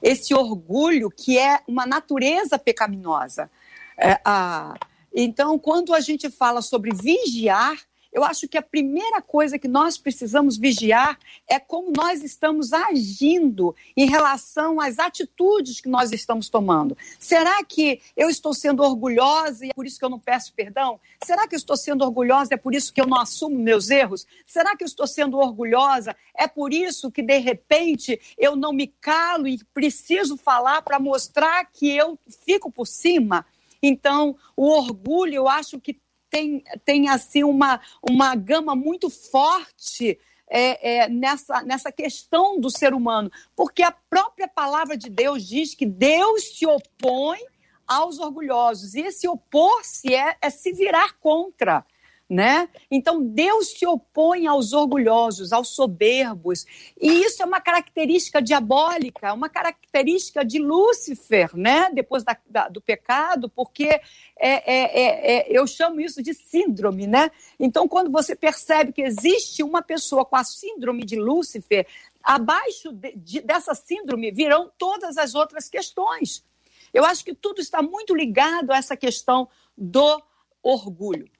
Esse 0.00 0.32
orgulho 0.32 1.10
que 1.10 1.38
é 1.38 1.60
uma 1.66 1.84
natureza 1.84 2.58
pecaminosa. 2.58 3.50
É, 3.96 4.18
a... 4.24 4.74
Então, 5.12 5.58
quando 5.58 5.92
a 5.92 6.00
gente 6.00 6.30
fala 6.30 6.62
sobre 6.62 6.94
vigiar, 6.94 7.76
eu 8.12 8.24
acho 8.24 8.48
que 8.48 8.56
a 8.56 8.62
primeira 8.62 9.20
coisa 9.20 9.58
que 9.58 9.68
nós 9.68 9.98
precisamos 9.98 10.56
vigiar 10.56 11.18
é 11.46 11.58
como 11.58 11.92
nós 11.94 12.22
estamos 12.22 12.72
agindo 12.72 13.74
em 13.96 14.06
relação 14.06 14.80
às 14.80 14.98
atitudes 14.98 15.80
que 15.80 15.88
nós 15.88 16.12
estamos 16.12 16.48
tomando. 16.48 16.96
Será 17.18 17.62
que 17.62 18.00
eu 18.16 18.30
estou 18.30 18.54
sendo 18.54 18.82
orgulhosa 18.82 19.66
e 19.66 19.70
é 19.70 19.74
por 19.74 19.86
isso 19.86 19.98
que 19.98 20.04
eu 20.04 20.10
não 20.10 20.18
peço 20.18 20.52
perdão? 20.54 20.98
Será 21.22 21.46
que 21.46 21.54
eu 21.54 21.58
estou 21.58 21.76
sendo 21.76 22.02
orgulhosa 22.02 22.52
e 22.52 22.54
é 22.54 22.58
por 22.58 22.74
isso 22.74 22.92
que 22.92 23.00
eu 23.00 23.06
não 23.06 23.20
assumo 23.20 23.56
meus 23.56 23.90
erros? 23.90 24.26
Será 24.46 24.76
que 24.76 24.82
eu 24.82 24.88
estou 24.88 25.06
sendo 25.06 25.38
orgulhosa? 25.38 26.16
É 26.34 26.46
por 26.48 26.72
isso 26.72 27.10
que, 27.10 27.22
de 27.22 27.38
repente, 27.38 28.18
eu 28.38 28.56
não 28.56 28.72
me 28.72 28.86
calo 28.86 29.46
e 29.46 29.62
preciso 29.74 30.36
falar 30.36 30.82
para 30.82 30.98
mostrar 30.98 31.64
que 31.66 31.94
eu 31.94 32.18
fico 32.44 32.70
por 32.70 32.86
cima? 32.86 33.44
Então, 33.82 34.36
o 34.56 34.68
orgulho, 34.68 35.34
eu 35.34 35.48
acho 35.48 35.78
que 35.78 36.00
tem, 36.30 36.62
tem 36.84 37.08
assim 37.08 37.44
uma, 37.44 37.80
uma 38.02 38.34
gama 38.34 38.74
muito 38.74 39.10
forte 39.10 40.18
é, 40.50 41.04
é, 41.04 41.08
nessa, 41.08 41.62
nessa 41.62 41.92
questão 41.92 42.58
do 42.58 42.70
ser 42.70 42.94
humano, 42.94 43.30
porque 43.54 43.82
a 43.82 43.92
própria 43.92 44.48
palavra 44.48 44.96
de 44.96 45.10
Deus 45.10 45.46
diz 45.46 45.74
que 45.74 45.84
Deus 45.84 46.56
se 46.56 46.66
opõe 46.66 47.38
aos 47.86 48.18
orgulhosos, 48.18 48.94
e 48.94 49.00
esse 49.00 49.26
opor-se 49.26 50.14
é, 50.14 50.36
é 50.40 50.50
se 50.50 50.72
virar 50.72 51.14
contra 51.18 51.84
né? 52.28 52.68
Então 52.90 53.24
Deus 53.24 53.78
se 53.78 53.86
opõe 53.86 54.46
aos 54.46 54.74
orgulhosos, 54.74 55.52
aos 55.52 55.68
soberbos, 55.68 56.66
e 57.00 57.22
isso 57.24 57.42
é 57.42 57.46
uma 57.46 57.60
característica 57.60 58.42
diabólica, 58.42 59.32
uma 59.32 59.48
característica 59.48 60.44
de 60.44 60.58
Lúcifer, 60.58 61.56
né? 61.56 61.88
Depois 61.92 62.22
da, 62.22 62.36
da, 62.48 62.68
do 62.68 62.82
pecado, 62.82 63.48
porque 63.48 63.86
é, 63.86 64.02
é, 64.38 64.60
é, 64.66 65.32
é, 65.32 65.46
eu 65.48 65.66
chamo 65.66 66.00
isso 66.00 66.22
de 66.22 66.34
síndrome, 66.34 67.06
né? 67.06 67.30
Então 67.58 67.88
quando 67.88 68.10
você 68.10 68.36
percebe 68.36 68.92
que 68.92 69.02
existe 69.02 69.62
uma 69.62 69.80
pessoa 69.80 70.24
com 70.24 70.36
a 70.36 70.44
síndrome 70.44 71.04
de 71.04 71.16
Lúcifer, 71.16 71.86
abaixo 72.22 72.92
de, 72.92 73.16
de, 73.16 73.40
dessa 73.40 73.74
síndrome 73.74 74.30
virão 74.30 74.70
todas 74.76 75.16
as 75.16 75.34
outras 75.34 75.68
questões. 75.70 76.44
Eu 76.92 77.04
acho 77.04 77.24
que 77.24 77.34
tudo 77.34 77.60
está 77.60 77.80
muito 77.80 78.14
ligado 78.14 78.70
a 78.70 78.76
essa 78.76 78.96
questão 78.96 79.48
do 79.76 80.22
orgulho. 80.62 81.30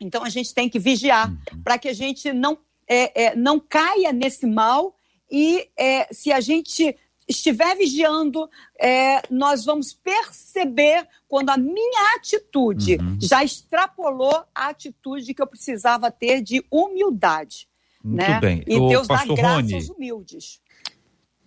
Então 0.00 0.24
a 0.24 0.28
gente 0.28 0.52
tem 0.52 0.68
que 0.68 0.78
vigiar 0.78 1.30
uhum. 1.30 1.62
para 1.62 1.78
que 1.78 1.88
a 1.88 1.92
gente 1.92 2.32
não, 2.32 2.58
é, 2.88 3.24
é, 3.26 3.36
não 3.36 3.58
caia 3.60 4.12
nesse 4.12 4.46
mal 4.46 4.94
e 5.30 5.68
é, 5.76 6.12
se 6.12 6.32
a 6.32 6.40
gente 6.40 6.96
estiver 7.26 7.74
vigiando, 7.76 8.48
é, 8.78 9.22
nós 9.30 9.64
vamos 9.64 9.92
perceber 9.94 11.06
quando 11.26 11.50
a 11.50 11.56
minha 11.56 12.16
atitude 12.16 12.96
uhum. 12.96 13.18
já 13.20 13.42
extrapolou 13.42 14.44
a 14.54 14.68
atitude 14.68 15.32
que 15.32 15.40
eu 15.40 15.46
precisava 15.46 16.10
ter 16.10 16.42
de 16.42 16.64
humildade. 16.70 17.66
Muito 18.02 18.18
né? 18.18 18.40
bem. 18.40 18.64
E 18.66 18.76
o 18.76 18.88
Deus 18.88 19.08
dá 19.08 19.24
graça 19.24 19.54
Rony, 19.54 19.74
aos 19.74 19.88
humildes. 19.88 20.60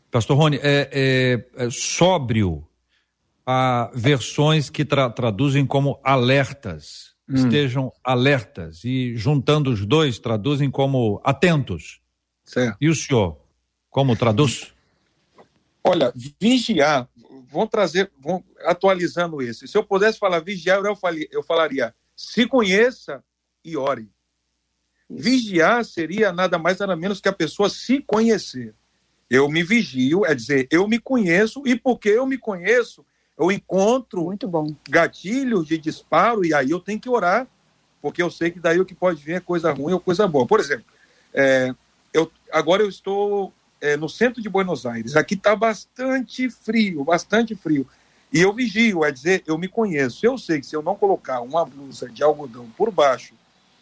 Pastor 0.10 0.36
Rony, 0.36 0.58
é, 0.64 1.46
é, 1.56 1.66
é 1.66 1.70
sóbrio 1.70 2.68
há 3.46 3.92
versões 3.94 4.70
que 4.70 4.84
tra 4.84 5.10
traduzem 5.10 5.66
como 5.66 6.00
alertas 6.04 7.16
hum. 7.30 7.36
estejam 7.36 7.92
alertas 8.04 8.84
e 8.84 9.16
juntando 9.16 9.72
os 9.72 9.86
dois 9.86 10.20
traduzem 10.20 10.70
como 10.70 11.22
atentos. 11.24 12.00
Certo. 12.44 12.78
E 12.80 12.90
o 12.90 12.96
senhor, 12.96 13.38
como 13.90 14.16
traduz? 14.16 14.74
Olha, 15.84 16.14
vigiar, 16.40 17.08
vão 17.50 17.66
trazer, 17.68 18.12
vão 18.20 18.44
atualizando 18.62 19.42
esse. 19.42 19.68
Se 19.68 19.78
eu 19.78 19.84
pudesse 19.84 20.20
falar 20.20 20.40
vigiar, 20.40 20.84
eu, 20.84 20.96
falaria, 20.96 21.28
eu 21.32 21.44
falaria 21.44 21.94
se 22.18 22.48
conheça 22.48 23.24
e 23.64 23.78
ore. 23.78 24.10
Vigiar 25.10 25.86
seria 25.86 26.34
nada 26.34 26.58
mais 26.58 26.80
nada 26.80 26.96
menos 26.96 27.22
que 27.22 27.30
a 27.30 27.34
pessoa 27.34 27.70
se 27.70 28.02
conhecer. 28.02 28.74
Eu 29.30 29.48
me 29.50 29.62
vigio, 29.62 30.26
é 30.26 30.34
dizer, 30.34 30.68
eu 30.72 30.88
me 30.88 31.00
conheço 31.00 31.62
e 31.66 31.76
porque 31.76 32.10
eu 32.10 32.26
me 32.26 32.38
conheço, 32.38 33.06
eu 33.38 33.52
encontro 33.52 34.26
Muito 34.26 34.48
bom. 34.48 34.74
gatilhos 34.90 35.68
de 35.68 35.78
disparo 35.78 36.44
e 36.44 36.54
aí 36.54 36.72
eu 36.72 36.80
tenho 36.80 37.00
que 37.00 37.10
orar, 37.10 37.48
porque 38.02 38.22
eu 38.22 38.32
sei 38.32 38.52
que 38.52 38.60
daí 38.60 38.80
o 38.80 38.86
que 38.86 38.96
pode 38.96 39.24
vir 39.24 39.34
é 39.34 39.40
coisa 39.40 39.72
ruim 39.72 39.94
ou 39.94 40.00
coisa 40.00 40.28
boa. 40.28 40.48
Por 40.48 40.60
exemplo, 40.60 40.86
é, 41.34 41.74
eu, 42.14 42.32
agora 42.52 42.82
eu 42.82 42.90
estou 42.90 43.54
é, 43.80 43.96
no 43.96 44.10
centro 44.10 44.42
de 44.42 44.50
Buenos 44.50 44.86
Aires. 44.86 45.16
Aqui 45.16 45.36
está 45.36 45.56
bastante 45.56 46.50
frio, 46.50 47.04
bastante 47.04 47.56
frio. 47.56 47.88
E 48.32 48.42
eu 48.42 48.54
vigio, 48.54 49.06
é 49.06 49.12
dizer, 49.12 49.44
eu 49.46 49.58
me 49.58 49.68
conheço. 49.68 50.26
Eu 50.26 50.38
sei 50.38 50.60
que 50.60 50.66
se 50.66 50.76
eu 50.76 50.82
não 50.82 50.96
colocar 50.96 51.42
uma 51.42 51.64
blusa 51.64 52.10
de 52.10 52.24
algodão 52.24 52.68
por 52.76 52.92
baixo, 52.92 53.34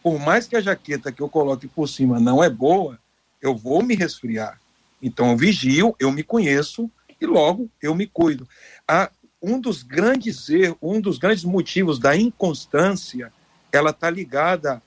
por 0.03 0.19
mais 0.19 0.47
que 0.47 0.55
a 0.55 0.61
jaqueta 0.61 1.11
que 1.11 1.21
eu 1.21 1.29
coloque 1.29 1.67
por 1.67 1.87
cima 1.87 2.19
não 2.19 2.43
é 2.43 2.49
boa, 2.49 2.99
eu 3.41 3.55
vou 3.55 3.81
me 3.81 3.95
resfriar. 3.95 4.59
Então 5.01 5.31
eu 5.31 5.37
vigio, 5.37 5.95
eu 5.99 6.11
me 6.11 6.23
conheço 6.23 6.89
e 7.19 7.25
logo 7.25 7.69
eu 7.81 7.95
me 7.95 8.05
cuido. 8.05 8.47
Ah, 8.87 9.09
um 9.45 9.59
dos 9.59 9.83
grandes 9.83 10.49
erros, 10.49 10.77
um 10.81 10.99
dos 10.99 11.19
grandes 11.19 11.43
motivos 11.43 11.99
da 11.99 12.15
inconstância, 12.15 13.31
ela 13.71 13.91
está 13.91 14.09
ligada 14.09 14.81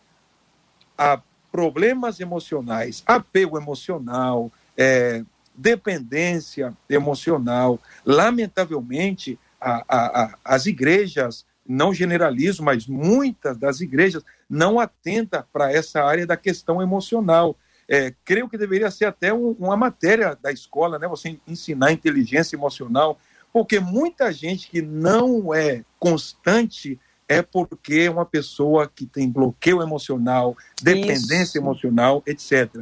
a 0.96 1.22
problemas 1.52 2.18
emocionais, 2.18 3.04
apego 3.06 3.56
emocional, 3.56 4.50
é, 4.76 5.22
dependência 5.54 6.76
emocional. 6.90 7.80
Lamentavelmente, 8.04 9.38
a, 9.60 9.84
a, 9.88 10.22
a, 10.24 10.38
as 10.44 10.66
igrejas, 10.66 11.46
não 11.64 11.94
generalizo, 11.94 12.60
mas 12.64 12.86
muitas 12.88 13.56
das 13.56 13.80
igrejas 13.80 14.24
não 14.50 14.80
atentam 14.80 15.44
para 15.52 15.72
essa 15.72 16.02
área 16.02 16.26
da 16.26 16.36
questão 16.36 16.82
emocional. 16.82 17.56
É, 17.88 18.12
creio 18.24 18.48
que 18.48 18.58
deveria 18.58 18.90
ser 18.90 19.04
até 19.04 19.32
um, 19.32 19.52
uma 19.52 19.76
matéria 19.76 20.36
da 20.42 20.50
escola, 20.50 20.98
né? 20.98 21.06
Você 21.06 21.38
ensinar 21.46 21.92
inteligência 21.92 22.56
emocional, 22.56 23.18
porque 23.52 23.80
muita 23.80 24.32
gente 24.32 24.68
que 24.68 24.82
não 24.82 25.54
é 25.54 25.84
constante 25.98 26.98
é 27.28 27.42
porque 27.42 28.00
é 28.00 28.10
uma 28.10 28.24
pessoa 28.24 28.90
que 28.92 29.04
tem 29.04 29.28
bloqueio 29.28 29.82
emocional, 29.82 30.56
dependência 30.82 31.42
Isso. 31.42 31.58
emocional, 31.58 32.22
etc. 32.26 32.74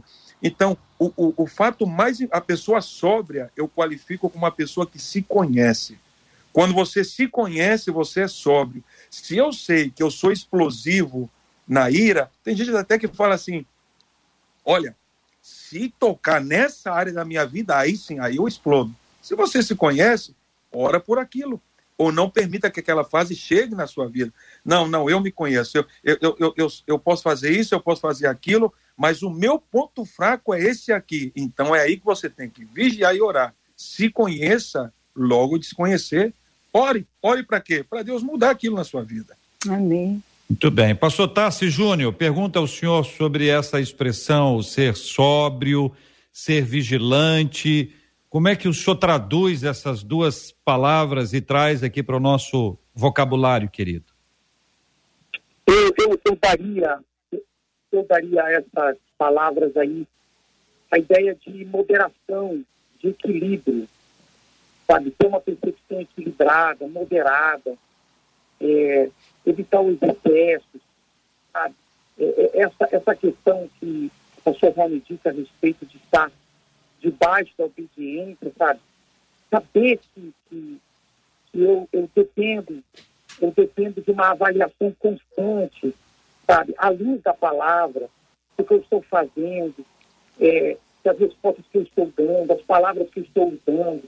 Então, 0.42 0.78
o, 0.98 1.12
o, 1.16 1.34
o 1.36 1.46
fato 1.46 1.86
mais. 1.86 2.18
A 2.30 2.40
pessoa 2.40 2.80
sóbria, 2.80 3.50
eu 3.56 3.68
qualifico 3.68 4.30
como 4.30 4.44
uma 4.44 4.52
pessoa 4.52 4.86
que 4.86 4.98
se 4.98 5.20
conhece. 5.22 5.98
Quando 6.52 6.72
você 6.72 7.04
se 7.04 7.26
conhece, 7.26 7.90
você 7.90 8.22
é 8.22 8.28
sóbrio. 8.28 8.82
Se 9.10 9.36
eu 9.36 9.52
sei 9.52 9.90
que 9.90 10.02
eu 10.02 10.10
sou 10.10 10.30
explosivo 10.30 11.28
na 11.66 11.90
ira, 11.90 12.30
tem 12.44 12.56
gente 12.56 12.74
até 12.74 12.98
que 12.98 13.08
fala 13.08 13.34
assim: 13.34 13.66
olha, 14.64 14.96
se 15.42 15.92
tocar 15.98 16.40
nessa 16.40 16.92
área 16.92 17.12
da 17.12 17.24
minha 17.24 17.44
vida, 17.44 17.76
aí 17.76 17.96
sim, 17.96 18.18
aí 18.20 18.36
eu 18.36 18.46
explodo. 18.46 18.94
Se 19.20 19.34
você 19.34 19.62
se 19.62 19.74
conhece, 19.74 20.34
ora 20.76 21.00
por 21.00 21.18
aquilo. 21.18 21.60
Ou 21.98 22.12
não 22.12 22.28
permita 22.28 22.70
que 22.70 22.80
aquela 22.80 23.04
fase 23.04 23.34
chegue 23.34 23.74
na 23.74 23.86
sua 23.86 24.06
vida. 24.06 24.32
Não, 24.64 24.86
não, 24.86 25.08
eu 25.08 25.18
me 25.18 25.32
conheço. 25.32 25.78
Eu, 25.78 25.86
eu, 26.04 26.36
eu, 26.38 26.54
eu, 26.56 26.68
eu 26.86 26.98
posso 26.98 27.22
fazer 27.22 27.50
isso, 27.50 27.74
eu 27.74 27.80
posso 27.80 28.02
fazer 28.02 28.26
aquilo, 28.26 28.72
mas 28.96 29.22
o 29.22 29.30
meu 29.30 29.58
ponto 29.58 30.04
fraco 30.04 30.52
é 30.52 30.60
esse 30.60 30.92
aqui. 30.92 31.32
Então 31.34 31.74
é 31.74 31.80
aí 31.80 31.96
que 31.96 32.04
você 32.04 32.28
tem 32.28 32.50
que 32.50 32.64
vigiar 32.64 33.16
e 33.16 33.22
orar. 33.22 33.54
Se 33.74 34.10
conheça, 34.10 34.92
logo 35.14 35.58
desconhecer. 35.58 36.34
Ore. 36.72 37.06
Ore 37.22 37.42
para 37.42 37.60
quê? 37.60 37.82
Para 37.88 38.02
Deus 38.02 38.22
mudar 38.22 38.50
aquilo 38.50 38.76
na 38.76 38.84
sua 38.84 39.02
vida. 39.02 39.34
Amém. 39.66 40.22
Muito 40.48 40.70
bem. 40.70 40.94
Pastor 40.94 41.28
Tassi 41.28 41.68
Júnior, 41.68 42.12
pergunta 42.12 42.58
ao 42.58 42.68
senhor 42.68 43.04
sobre 43.04 43.48
essa 43.48 43.80
expressão, 43.80 44.62
ser 44.62 44.94
sóbrio, 44.94 45.90
ser 46.32 46.62
vigilante. 46.62 47.92
Como 48.36 48.48
é 48.48 48.54
que 48.54 48.68
o 48.68 48.74
senhor 48.74 48.96
traduz 48.96 49.64
essas 49.64 50.02
duas 50.02 50.52
palavras 50.62 51.32
e 51.32 51.40
traz 51.40 51.82
aqui 51.82 52.02
para 52.02 52.18
o 52.18 52.20
nosso 52.20 52.76
vocabulário, 52.94 53.66
querido? 53.66 54.04
Eu, 55.66 55.94
eu, 55.98 56.20
eu 56.22 56.36
daria 56.36 56.98
eu 57.90 58.06
daria 58.06 58.42
essas 58.50 58.98
palavras 59.16 59.74
aí 59.78 60.06
a 60.90 60.98
ideia 60.98 61.34
de 61.34 61.64
moderação, 61.64 62.62
de 63.00 63.08
equilíbrio, 63.08 63.88
sabe? 64.86 65.12
Ter 65.12 65.28
uma 65.28 65.40
percepção 65.40 66.02
equilibrada, 66.02 66.86
moderada, 66.86 67.74
é, 68.60 69.08
evitar 69.46 69.80
os 69.80 69.96
excessos, 70.02 70.82
sabe? 71.54 71.74
É, 72.18 72.24
é 72.24 72.62
essa, 72.64 72.86
essa 72.90 73.14
questão 73.14 73.66
que 73.80 74.12
a 74.44 74.52
sua 74.52 74.68
Rony 74.72 75.02
disse 75.08 75.26
a 75.26 75.32
respeito 75.32 75.86
de 75.86 75.96
estar 75.96 76.30
debaixo 77.06 77.52
da 77.56 77.66
obediência, 77.66 78.52
sabe? 78.58 78.80
Saber 79.48 80.00
que, 80.12 80.34
que, 80.50 80.80
que 81.52 81.62
eu, 81.62 81.88
eu 81.92 82.10
dependo, 82.14 82.82
eu 83.40 83.52
dependo 83.56 84.02
de 84.02 84.10
uma 84.10 84.30
avaliação 84.30 84.92
constante, 84.98 85.94
sabe? 86.44 86.74
À 86.76 86.88
luz 86.88 87.22
da 87.22 87.32
palavra, 87.32 88.08
o 88.58 88.64
que 88.64 88.74
eu 88.74 88.78
estou 88.78 89.02
fazendo, 89.02 89.86
é, 90.40 90.76
as 91.08 91.18
respostas 91.18 91.64
que 91.70 91.78
eu 91.78 91.82
estou 91.82 92.12
dando, 92.16 92.52
as 92.52 92.62
palavras 92.62 93.08
que 93.10 93.20
eu 93.20 93.24
estou 93.24 93.48
usando, 93.52 94.02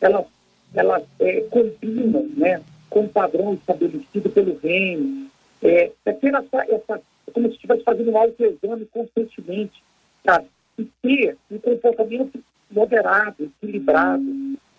elas, 0.00 0.26
elas 0.74 1.04
é, 1.20 1.42
combinam, 1.42 2.28
né? 2.36 2.60
Com 2.88 3.04
o 3.04 3.08
padrão 3.08 3.54
estabelecido 3.54 4.28
pelo 4.30 4.58
reino. 4.58 5.30
É, 5.62 5.92
é 6.04 6.12
ter 6.12 6.34
essa, 6.34 6.64
essa, 6.68 7.02
como 7.32 7.46
se 7.48 7.54
estivesse 7.54 7.84
fazendo 7.84 8.10
um 8.10 8.18
autoexame 8.18 8.86
constantemente, 8.86 9.84
sabe? 10.24 10.48
E 10.80 10.90
ter 11.02 11.36
um 11.50 11.58
comportamento 11.58 12.42
moderado, 12.70 13.44
equilibrado. 13.44 14.24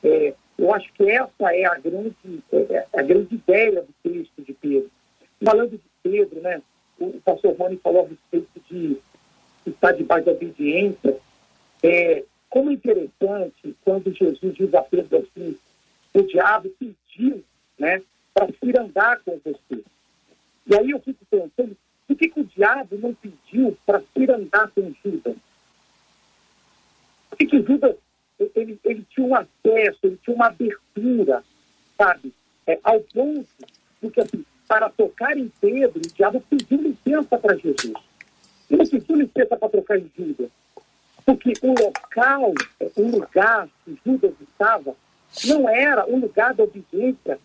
É, 0.03 0.33
eu 0.57 0.73
acho 0.73 0.91
que 0.93 1.09
essa 1.09 1.53
é 1.53 1.65
a 1.65 1.75
grande, 1.75 2.15
é, 2.51 2.85
a 2.93 3.01
grande 3.01 3.35
ideia 3.35 3.81
do 3.81 3.93
texto 4.03 4.41
de 4.41 4.53
Pedro. 4.53 4.89
Falando 5.43 5.71
de 5.71 5.81
Pedro, 6.03 6.41
né? 6.41 6.61
o 6.99 7.19
pastor 7.21 7.55
Rony 7.55 7.77
falou 7.77 8.05
a 8.05 8.07
respeito 8.07 8.61
de 8.69 8.97
estar 9.65 9.91
debaixo 9.93 10.25
da 10.25 10.31
obediência. 10.31 11.17
É, 11.83 12.23
como 12.49 12.69
é 12.69 12.73
interessante 12.73 13.75
quando 13.83 14.13
Jesus 14.13 14.53
diz 14.55 14.73
a 14.73 14.81
Pedro 14.81 15.17
assim, 15.17 15.57
o 16.13 16.21
diabo 16.23 16.69
pediu 16.77 17.43
né, 17.79 18.01
para 18.33 18.47
ir 18.61 18.79
andar 18.79 19.19
com 19.23 19.39
você. 19.43 19.83
E 20.67 20.75
aí 20.77 20.91
eu 20.91 20.99
fico 20.99 21.25
pensando, 21.29 21.75
por 22.07 22.15
que, 22.15 22.29
que 22.29 22.39
o 22.39 22.45
diabo 22.45 22.97
não 22.97 23.13
pediu 23.13 23.77
para 23.85 24.01
ir 24.15 24.29
andar 24.29 24.69
com 24.71 24.93
Judas? 25.03 25.35
Que, 27.45 27.61
Judas 27.61 27.95
ele, 28.55 28.79
ele 28.83 29.05
tinha 29.09 29.27
um 29.27 29.35
acesso, 29.35 29.99
ele 30.03 30.19
tinha 30.23 30.35
uma 30.35 30.47
abertura, 30.47 31.43
sabe? 31.97 32.33
É, 32.65 32.79
ao 32.83 32.99
ponto 33.01 33.47
de 34.01 34.09
que 34.09 34.21
assim, 34.21 34.45
para 34.67 34.89
tocar 34.89 35.37
em 35.37 35.51
Pedro, 35.59 35.99
o 35.99 36.13
diabo 36.13 36.41
pediu 36.49 36.81
licença 36.81 37.37
para 37.37 37.55
Jesus. 37.55 37.93
Ele 38.69 38.87
pediu 38.87 39.15
licença 39.17 39.57
para 39.57 39.69
tocar 39.69 39.97
em 39.97 40.09
Judas. 40.17 40.49
Porque 41.25 41.53
o 41.61 41.67
local, 41.67 42.53
o 42.95 43.01
lugar 43.03 43.67
que 43.85 43.99
Judas 44.05 44.33
estava, 44.41 44.95
não 45.45 45.69
era 45.69 46.05
o 46.09 46.19
lugar 46.19 46.53
da 46.53 46.63
obediência 46.63 47.39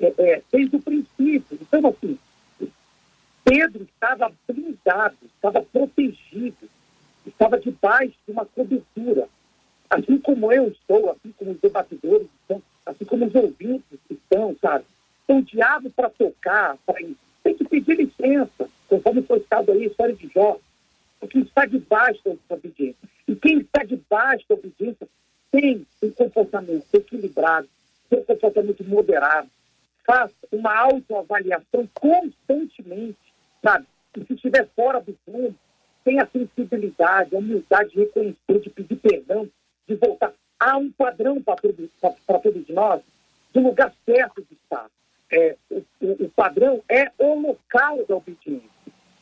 é, 0.00 0.14
é, 0.18 0.42
desde 0.52 0.76
o 0.76 0.82
princípio. 0.82 1.58
Então, 1.60 1.86
assim, 1.86 2.18
Pedro 3.44 3.84
estava 3.84 4.32
blindado, 4.48 5.16
estava 5.36 5.62
protegido, 5.62 6.68
estava 7.26 7.58
debaixo 7.58 8.14
de 8.26 8.32
uma 8.32 8.44
cobertura. 8.44 9.28
Assim 9.90 10.18
como 10.18 10.52
eu 10.52 10.68
estou, 10.68 11.10
assim 11.10 11.32
como 11.36 11.52
os 11.52 11.60
debatedores 11.60 12.28
estão, 12.40 12.62
assim 12.86 13.04
como 13.04 13.26
os 13.26 13.34
ouvintes 13.34 13.98
estão, 14.10 14.56
sabe? 14.60 14.84
Então, 15.24 15.38
o 15.38 15.42
diabo, 15.42 15.90
para 15.90 16.10
tocar, 16.10 16.76
para 16.84 17.00
tem 17.42 17.54
que 17.54 17.64
pedir 17.64 17.96
licença, 17.96 18.68
conforme 18.88 19.22
foi 19.22 19.40
citado 19.40 19.70
aí, 19.70 19.84
a 19.84 19.86
história 19.86 20.14
de 20.14 20.28
Jó, 20.34 20.58
porque 21.20 21.38
está 21.38 21.66
debaixo 21.66 22.20
da 22.24 22.54
obediência. 22.56 22.96
E 23.28 23.36
quem 23.36 23.58
está 23.58 23.84
debaixo 23.84 24.44
da 24.48 24.54
obediência 24.54 25.06
tem 25.50 25.86
um 26.02 26.10
comportamento 26.10 26.86
equilibrado, 26.92 27.68
tem 28.08 28.18
um 28.18 28.24
comportamento 28.24 28.82
moderado, 28.84 29.48
faz 30.06 30.30
uma 30.50 30.74
autoavaliação 30.74 31.88
constantemente, 31.94 33.18
sabe? 33.62 33.86
E 34.16 34.24
se 34.24 34.34
estiver 34.34 34.68
fora 34.74 35.00
do 35.00 35.12
plano, 35.24 35.54
tem 36.04 36.20
a 36.20 36.26
sensibilidade, 36.26 37.34
a 37.34 37.38
humildade 37.38 37.90
de 37.90 38.00
reconhecer, 38.00 38.60
de 38.60 38.70
pedir 38.70 38.96
perdão, 38.96 39.48
de 39.88 39.94
voltar. 39.94 40.32
Há 40.60 40.76
um 40.76 40.92
padrão 40.92 41.42
para 41.42 41.56
todos 41.56 42.68
nós, 42.68 43.02
do 43.52 43.60
lugar 43.60 43.92
certo 44.04 44.42
de 44.42 44.54
estar 44.54 44.88
é, 45.32 45.56
o, 45.70 45.82
o, 46.24 46.30
padrão 46.30 46.82
é 46.88 47.10
o 47.18 47.34
local 47.40 48.04
da 48.06 48.16
obediência. 48.16 48.68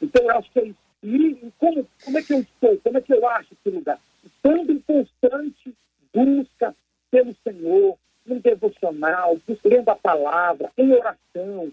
Então, 0.00 0.24
eu 0.24 0.38
acho 0.38 0.50
que 0.50 0.58
é 0.58 0.64
isso. 0.66 0.78
E 1.02 1.52
como, 1.58 1.88
como 2.04 2.18
é 2.18 2.22
que 2.22 2.32
eu 2.32 2.40
estou? 2.40 2.78
Como 2.78 2.98
é 2.98 3.00
que 3.00 3.12
eu 3.12 3.26
acho 3.28 3.54
esse 3.54 3.74
lugar? 3.74 3.98
Estando 4.24 4.72
em 4.72 4.78
constante 4.80 5.74
busca 6.14 6.74
pelo 7.10 7.34
Senhor, 7.42 7.98
um 8.26 8.38
devocional, 8.38 9.36
lendo 9.64 9.88
a 9.88 9.96
palavra, 9.96 10.70
em 10.76 10.92
oração, 10.92 11.72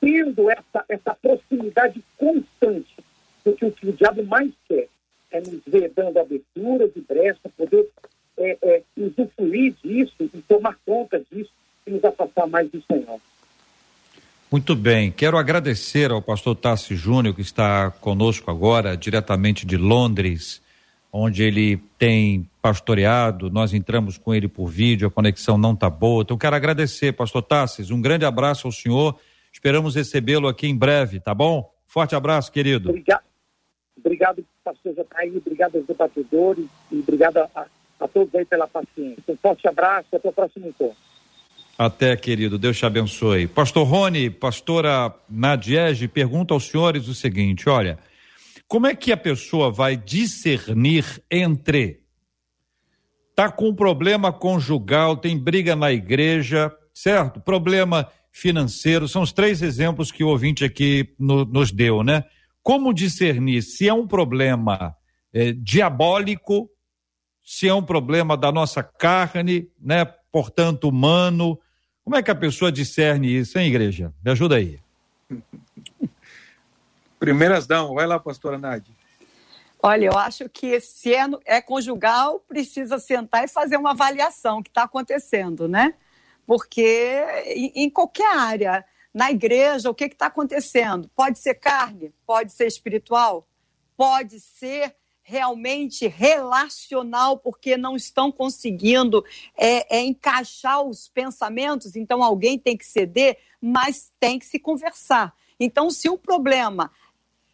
tendo 0.00 0.50
essa, 0.50 0.84
essa 0.88 1.14
proximidade 1.14 2.02
constante, 2.16 2.96
porque 3.42 3.64
o 3.64 3.72
que 3.72 3.88
o 3.88 3.92
diabo 3.92 4.24
mais 4.24 4.50
quer 4.68 4.88
é 5.30 5.40
nos 5.40 5.60
ver 5.66 5.92
dando 5.94 6.18
abertura 6.18 6.88
de 6.88 7.00
brecha, 7.00 7.40
poder 7.56 7.86
é, 8.38 8.58
é, 8.62 8.82
usufruir 8.96 9.74
disso 9.82 10.14
e 10.20 10.42
tomar 10.48 10.76
conta 10.84 11.22
disso 11.30 11.50
e 11.86 11.90
nos 11.90 12.04
afastar 12.04 12.46
mais 12.46 12.70
do 12.70 12.82
Senhor. 12.82 13.20
Muito 14.50 14.74
bem, 14.74 15.12
quero 15.12 15.38
agradecer 15.38 16.10
ao 16.10 16.20
pastor 16.20 16.56
Tassi 16.56 16.96
Júnior 16.96 17.34
que 17.34 17.40
está 17.40 17.90
conosco 17.90 18.50
agora, 18.50 18.96
diretamente 18.96 19.64
de 19.64 19.76
Londres, 19.76 20.60
onde 21.12 21.44
ele 21.44 21.76
tem 21.96 22.48
pastoreado, 22.60 23.48
nós 23.48 23.72
entramos 23.72 24.18
com 24.18 24.34
ele 24.34 24.48
por 24.48 24.66
vídeo, 24.66 25.06
a 25.06 25.10
conexão 25.10 25.56
não 25.56 25.72
está 25.72 25.88
boa, 25.88 26.22
então 26.22 26.36
quero 26.36 26.56
agradecer, 26.56 27.12
pastor 27.12 27.42
Tassis, 27.42 27.90
um 27.90 28.00
grande 28.00 28.24
abraço 28.24 28.66
ao 28.66 28.72
senhor, 28.72 29.16
esperamos 29.52 29.94
recebê-lo 29.94 30.48
aqui 30.48 30.66
em 30.66 30.76
breve, 30.76 31.20
tá 31.20 31.32
bom? 31.32 31.72
Forte 31.86 32.16
abraço, 32.16 32.50
querido. 32.50 32.88
Obrigado, 32.90 33.22
obrigado 34.04 34.44
pastor 34.64 34.94
Jataí, 34.94 35.36
obrigado 35.36 35.76
aos 35.76 35.86
debatedores 35.86 36.66
e 36.90 36.98
obrigado 36.98 37.38
a, 37.38 37.66
a 38.00 38.08
todos 38.08 38.34
aí 38.34 38.44
pela 38.44 38.66
paciência. 38.66 39.22
Um 39.28 39.36
forte 39.36 39.66
abraço 39.68 40.08
e 40.12 40.16
até 40.16 40.28
o 40.28 40.32
próximo 40.32 40.68
encontro. 40.68 40.96
Até, 41.78 42.14
querido, 42.16 42.58
Deus 42.58 42.76
te 42.76 42.84
abençoe. 42.84 43.46
Pastor 43.46 43.86
Rony, 43.86 44.28
pastora 44.28 45.14
Nadiege, 45.28 46.08
pergunta 46.08 46.52
aos 46.52 46.66
senhores 46.66 47.08
o 47.08 47.14
seguinte: 47.14 47.68
olha, 47.68 47.98
como 48.68 48.86
é 48.86 48.94
que 48.94 49.10
a 49.12 49.16
pessoa 49.16 49.70
vai 49.70 49.96
discernir 49.96 51.22
entre 51.30 52.00
tá 53.34 53.50
com 53.50 53.74
problema 53.74 54.30
conjugal, 54.30 55.16
tem 55.16 55.38
briga 55.38 55.74
na 55.74 55.90
igreja, 55.90 56.70
certo? 56.92 57.40
Problema 57.40 58.06
financeiro, 58.30 59.08
são 59.08 59.22
os 59.22 59.32
três 59.32 59.62
exemplos 59.62 60.12
que 60.12 60.22
o 60.22 60.28
ouvinte 60.28 60.62
aqui 60.62 61.14
no, 61.18 61.46
nos 61.46 61.72
deu, 61.72 62.02
né? 62.02 62.24
Como 62.62 62.92
discernir 62.92 63.62
se 63.62 63.88
é 63.88 63.94
um 63.94 64.06
problema 64.06 64.96
é, 65.32 65.52
diabólico, 65.52 66.70
se 67.42 67.68
é 67.68 67.74
um 67.74 67.82
problema 67.82 68.36
da 68.36 68.52
nossa 68.52 68.82
carne, 68.82 69.68
né? 69.80 70.04
Portanto, 70.30 70.88
humano, 70.88 71.58
como 72.04 72.16
é 72.16 72.22
que 72.22 72.30
a 72.30 72.34
pessoa 72.34 72.70
discerne 72.70 73.38
isso, 73.38 73.58
hein, 73.58 73.68
igreja? 73.68 74.12
Me 74.24 74.30
ajuda 74.30 74.56
aí. 74.56 74.78
Primeiras 77.18 77.66
dão, 77.66 77.94
vai 77.94 78.06
lá, 78.06 78.18
pastora 78.18 78.56
Nádia. 78.56 78.94
Olha, 79.82 80.06
eu 80.06 80.18
acho 80.18 80.48
que 80.48 80.78
se 80.80 81.14
é, 81.14 81.26
é 81.46 81.62
conjugal, 81.62 82.40
precisa 82.40 82.98
sentar 82.98 83.44
e 83.44 83.48
fazer 83.48 83.76
uma 83.76 83.92
avaliação 83.92 84.62
que 84.62 84.68
está 84.68 84.82
acontecendo, 84.82 85.66
né? 85.66 85.94
Porque 86.46 87.24
em, 87.46 87.84
em 87.84 87.90
qualquer 87.90 88.36
área, 88.36 88.84
na 89.12 89.30
igreja, 89.30 89.90
o 89.90 89.94
que 89.94 90.04
está 90.04 90.26
acontecendo? 90.26 91.10
Pode 91.14 91.38
ser 91.38 91.54
carne, 91.54 92.14
pode 92.26 92.52
ser 92.52 92.66
espiritual, 92.66 93.46
pode 93.96 94.40
ser 94.40 94.94
realmente 95.22 96.08
relacional, 96.08 97.38
porque 97.38 97.76
não 97.76 97.94
estão 97.94 98.32
conseguindo 98.32 99.24
é, 99.56 99.98
é, 99.98 100.00
encaixar 100.00 100.82
os 100.82 101.08
pensamentos, 101.08 101.94
então 101.94 102.22
alguém 102.22 102.58
tem 102.58 102.76
que 102.76 102.84
ceder, 102.84 103.38
mas 103.60 104.12
tem 104.18 104.38
que 104.38 104.46
se 104.46 104.58
conversar. 104.58 105.32
Então, 105.58 105.90
se 105.90 106.08
o 106.08 106.18
problema 106.18 106.90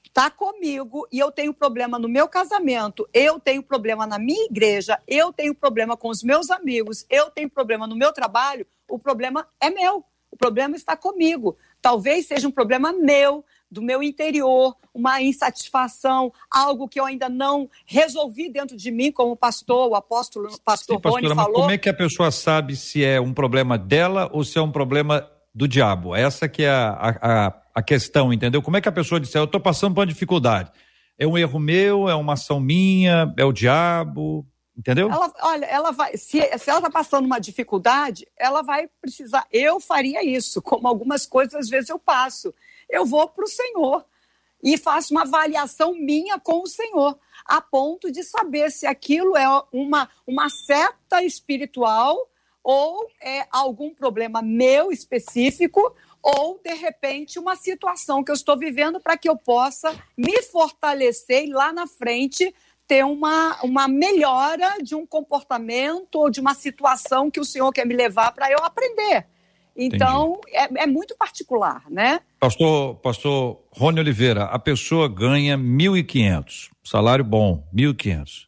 está 0.04 0.30
comigo 0.30 1.06
e 1.12 1.18
eu 1.18 1.30
tenho 1.30 1.52
problema 1.52 1.98
no 1.98 2.08
meu 2.08 2.26
casamento, 2.26 3.06
eu 3.12 3.38
tenho 3.38 3.62
problema 3.62 4.06
na 4.06 4.18
minha 4.18 4.46
igreja, 4.46 4.98
eu 5.06 5.30
tenho 5.30 5.54
problema 5.54 5.96
com 5.96 6.08
os 6.08 6.22
meus 6.22 6.50
amigos, 6.50 7.04
eu 7.10 7.30
tenho 7.30 7.50
problema 7.50 7.86
no 7.86 7.94
meu 7.94 8.12
trabalho, 8.12 8.66
o 8.88 8.98
problema 8.98 9.46
é 9.60 9.68
meu. 9.68 10.02
O 10.36 10.38
problema 10.38 10.76
está 10.76 10.94
comigo. 10.94 11.56
Talvez 11.80 12.26
seja 12.26 12.46
um 12.46 12.50
problema 12.50 12.92
meu, 12.92 13.42
do 13.70 13.80
meu 13.80 14.02
interior, 14.02 14.76
uma 14.92 15.22
insatisfação, 15.22 16.30
algo 16.50 16.86
que 16.86 17.00
eu 17.00 17.06
ainda 17.06 17.26
não 17.26 17.70
resolvi 17.86 18.50
dentro 18.50 18.76
de 18.76 18.90
mim, 18.90 19.10
como 19.10 19.32
o 19.32 19.36
pastor, 19.36 19.88
o 19.88 19.94
apóstolo, 19.94 20.52
o 20.52 20.60
pastor 20.60 20.96
Sim, 20.96 21.00
pastora, 21.00 21.28
Rony 21.28 21.34
falou. 21.34 21.60
Como 21.62 21.70
é 21.70 21.78
que 21.78 21.88
a 21.88 21.94
pessoa 21.94 22.30
sabe 22.30 22.76
se 22.76 23.02
é 23.02 23.18
um 23.18 23.32
problema 23.32 23.78
dela 23.78 24.28
ou 24.30 24.44
se 24.44 24.58
é 24.58 24.60
um 24.60 24.70
problema 24.70 25.26
do 25.54 25.66
diabo? 25.66 26.14
Essa 26.14 26.46
que 26.46 26.64
é 26.64 26.68
a, 26.68 27.18
a, 27.22 27.62
a 27.74 27.82
questão, 27.82 28.30
entendeu? 28.30 28.60
Como 28.60 28.76
é 28.76 28.82
que 28.82 28.90
a 28.90 28.92
pessoa 28.92 29.18
disse, 29.18 29.38
eu 29.38 29.44
estou 29.44 29.60
passando 29.60 29.94
por 29.94 30.00
uma 30.00 30.06
dificuldade? 30.06 30.70
É 31.18 31.26
um 31.26 31.38
erro 31.38 31.58
meu, 31.58 32.10
é 32.10 32.14
uma 32.14 32.34
ação 32.34 32.60
minha, 32.60 33.32
é 33.38 33.44
o 33.44 33.52
diabo? 33.52 34.46
Entendeu? 34.76 35.10
Ela, 35.10 35.32
olha, 35.40 35.64
ela 35.66 35.90
vai. 35.90 36.16
Se, 36.16 36.40
se 36.58 36.70
ela 36.70 36.80
está 36.80 36.90
passando 36.90 37.24
uma 37.24 37.38
dificuldade, 37.38 38.28
ela 38.36 38.62
vai 38.62 38.88
precisar. 39.00 39.46
Eu 39.50 39.80
faria 39.80 40.22
isso, 40.22 40.60
como 40.60 40.86
algumas 40.86 41.24
coisas 41.24 41.54
às 41.54 41.68
vezes 41.68 41.88
eu 41.88 41.98
passo 41.98 42.54
eu 42.88 43.04
vou 43.04 43.28
para 43.28 43.44
o 43.44 43.48
Senhor 43.48 44.04
e 44.62 44.76
faço 44.78 45.12
uma 45.12 45.22
avaliação 45.22 45.94
minha 45.94 46.38
com 46.38 46.62
o 46.62 46.66
Senhor, 46.66 47.18
a 47.44 47.60
ponto 47.60 48.10
de 48.10 48.22
saber 48.22 48.70
se 48.70 48.86
aquilo 48.86 49.36
é 49.36 49.46
uma, 49.72 50.08
uma 50.26 50.48
seta 50.48 51.22
espiritual 51.22 52.16
ou 52.62 53.08
é 53.22 53.46
algum 53.50 53.94
problema 53.94 54.42
meu 54.42 54.90
específico 54.90 55.94
ou 56.20 56.58
de 56.64 56.74
repente 56.74 57.38
uma 57.38 57.54
situação 57.54 58.24
que 58.24 58.30
eu 58.30 58.34
estou 58.34 58.58
vivendo 58.58 58.98
para 58.98 59.16
que 59.16 59.28
eu 59.28 59.36
possa 59.36 59.94
me 60.16 60.42
fortalecer 60.42 61.44
e 61.44 61.52
lá 61.52 61.72
na 61.72 61.86
frente 61.86 62.52
ter 62.86 63.04
uma, 63.04 63.58
uma 63.62 63.88
melhora 63.88 64.76
de 64.82 64.94
um 64.94 65.06
comportamento 65.06 66.16
ou 66.16 66.30
de 66.30 66.40
uma 66.40 66.54
situação 66.54 67.30
que 67.30 67.40
o 67.40 67.44
Senhor 67.44 67.72
quer 67.72 67.86
me 67.86 67.94
levar 67.94 68.32
para 68.32 68.50
eu 68.50 68.58
aprender. 68.58 69.26
Então, 69.76 70.40
é, 70.48 70.84
é, 70.84 70.86
muito 70.86 71.14
particular, 71.16 71.82
né? 71.90 72.20
Pastor, 72.40 72.94
pastor 72.96 73.62
Rony 73.72 74.00
Oliveira, 74.00 74.44
a 74.44 74.58
pessoa 74.58 75.06
ganha 75.06 75.58
1.500, 75.58 76.70
salário 76.82 77.24
bom, 77.24 77.62
1.500 77.74 78.46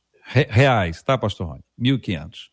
reais, 0.48 1.02
tá, 1.02 1.18
pastor 1.18 1.48
Rony? 1.48 1.64
1.500. 1.78 2.48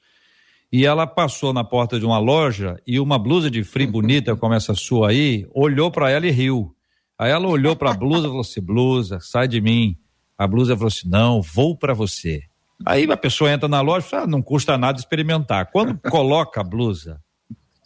E 0.71 0.85
ela 0.85 1.07
passou 1.07 1.53
na 1.53 1.63
porta 1.63 1.97
de 1.97 2.05
uma 2.05 2.17
loja 2.17 2.77
e 2.85 2.99
uma 2.99 3.17
blusa 3.17 3.49
de 3.49 3.63
frio 3.63 3.89
bonita, 3.89 4.35
como 4.35 4.53
essa 4.53 4.73
sua 4.73 5.09
aí, 5.09 5.47
olhou 5.53 5.89
para 5.89 6.09
ela 6.09 6.27
e 6.27 6.31
riu. 6.31 6.75
Aí 7.17 7.31
ela 7.31 7.47
olhou 7.47 7.77
para 7.77 7.91
a 7.91 7.93
blusa 7.93 8.25
e 8.25 8.29
falou 8.29 8.41
assim: 8.41 8.61
blusa, 8.61 9.19
sai 9.21 9.47
de 9.47 9.61
mim. 9.61 9.95
A 10.37 10.47
blusa 10.47 10.75
falou 10.75 10.87
assim: 10.87 11.09
não, 11.09 11.41
vou 11.41 11.77
para 11.77 11.93
você. 11.93 12.43
Aí 12.85 13.09
a 13.09 13.17
pessoa 13.17 13.51
entra 13.51 13.67
na 13.67 13.81
loja 13.81 14.05
e 14.05 14.09
fala: 14.09 14.23
ah, 14.23 14.27
não 14.27 14.41
custa 14.41 14.77
nada 14.77 14.99
experimentar. 14.99 15.71
Quando 15.71 15.97
coloca 16.09 16.61
a 16.61 16.63
blusa, 16.63 17.21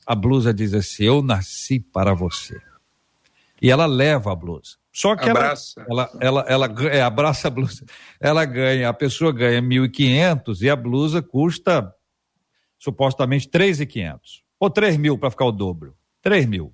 a 0.06 0.16
blusa 0.16 0.54
diz 0.54 0.74
assim: 0.74 1.04
Eu 1.04 1.22
nasci 1.22 1.80
para 1.80 2.14
você. 2.14 2.60
E 3.62 3.70
ela 3.70 3.86
leva 3.86 4.32
a 4.32 4.36
blusa. 4.36 4.78
Só 4.91 5.16
que 5.16 5.30
abraça. 5.30 5.86
ela, 5.88 6.10
ela, 6.20 6.45
ela, 6.47 6.66
ela 6.66 6.89
é, 6.89 7.02
abraça 7.02 7.47
a 7.47 7.52
blusa. 7.52 7.86
Ela 8.20 8.43
ganha, 8.45 8.89
a 8.89 8.93
pessoa 8.93 9.32
ganha 9.32 9.62
1.500 9.62 10.62
e 10.62 10.70
a 10.70 10.76
blusa 10.76 11.22
custa 11.22 11.93
supostamente 12.78 13.47
3.500. 13.47 14.20
Ou 14.60 14.70
3 14.70 14.97
mil 14.97 15.18
para 15.18 15.30
ficar 15.30 15.45
o 15.45 15.52
dobro. 15.52 15.95
3 16.22 16.45
mil. 16.47 16.74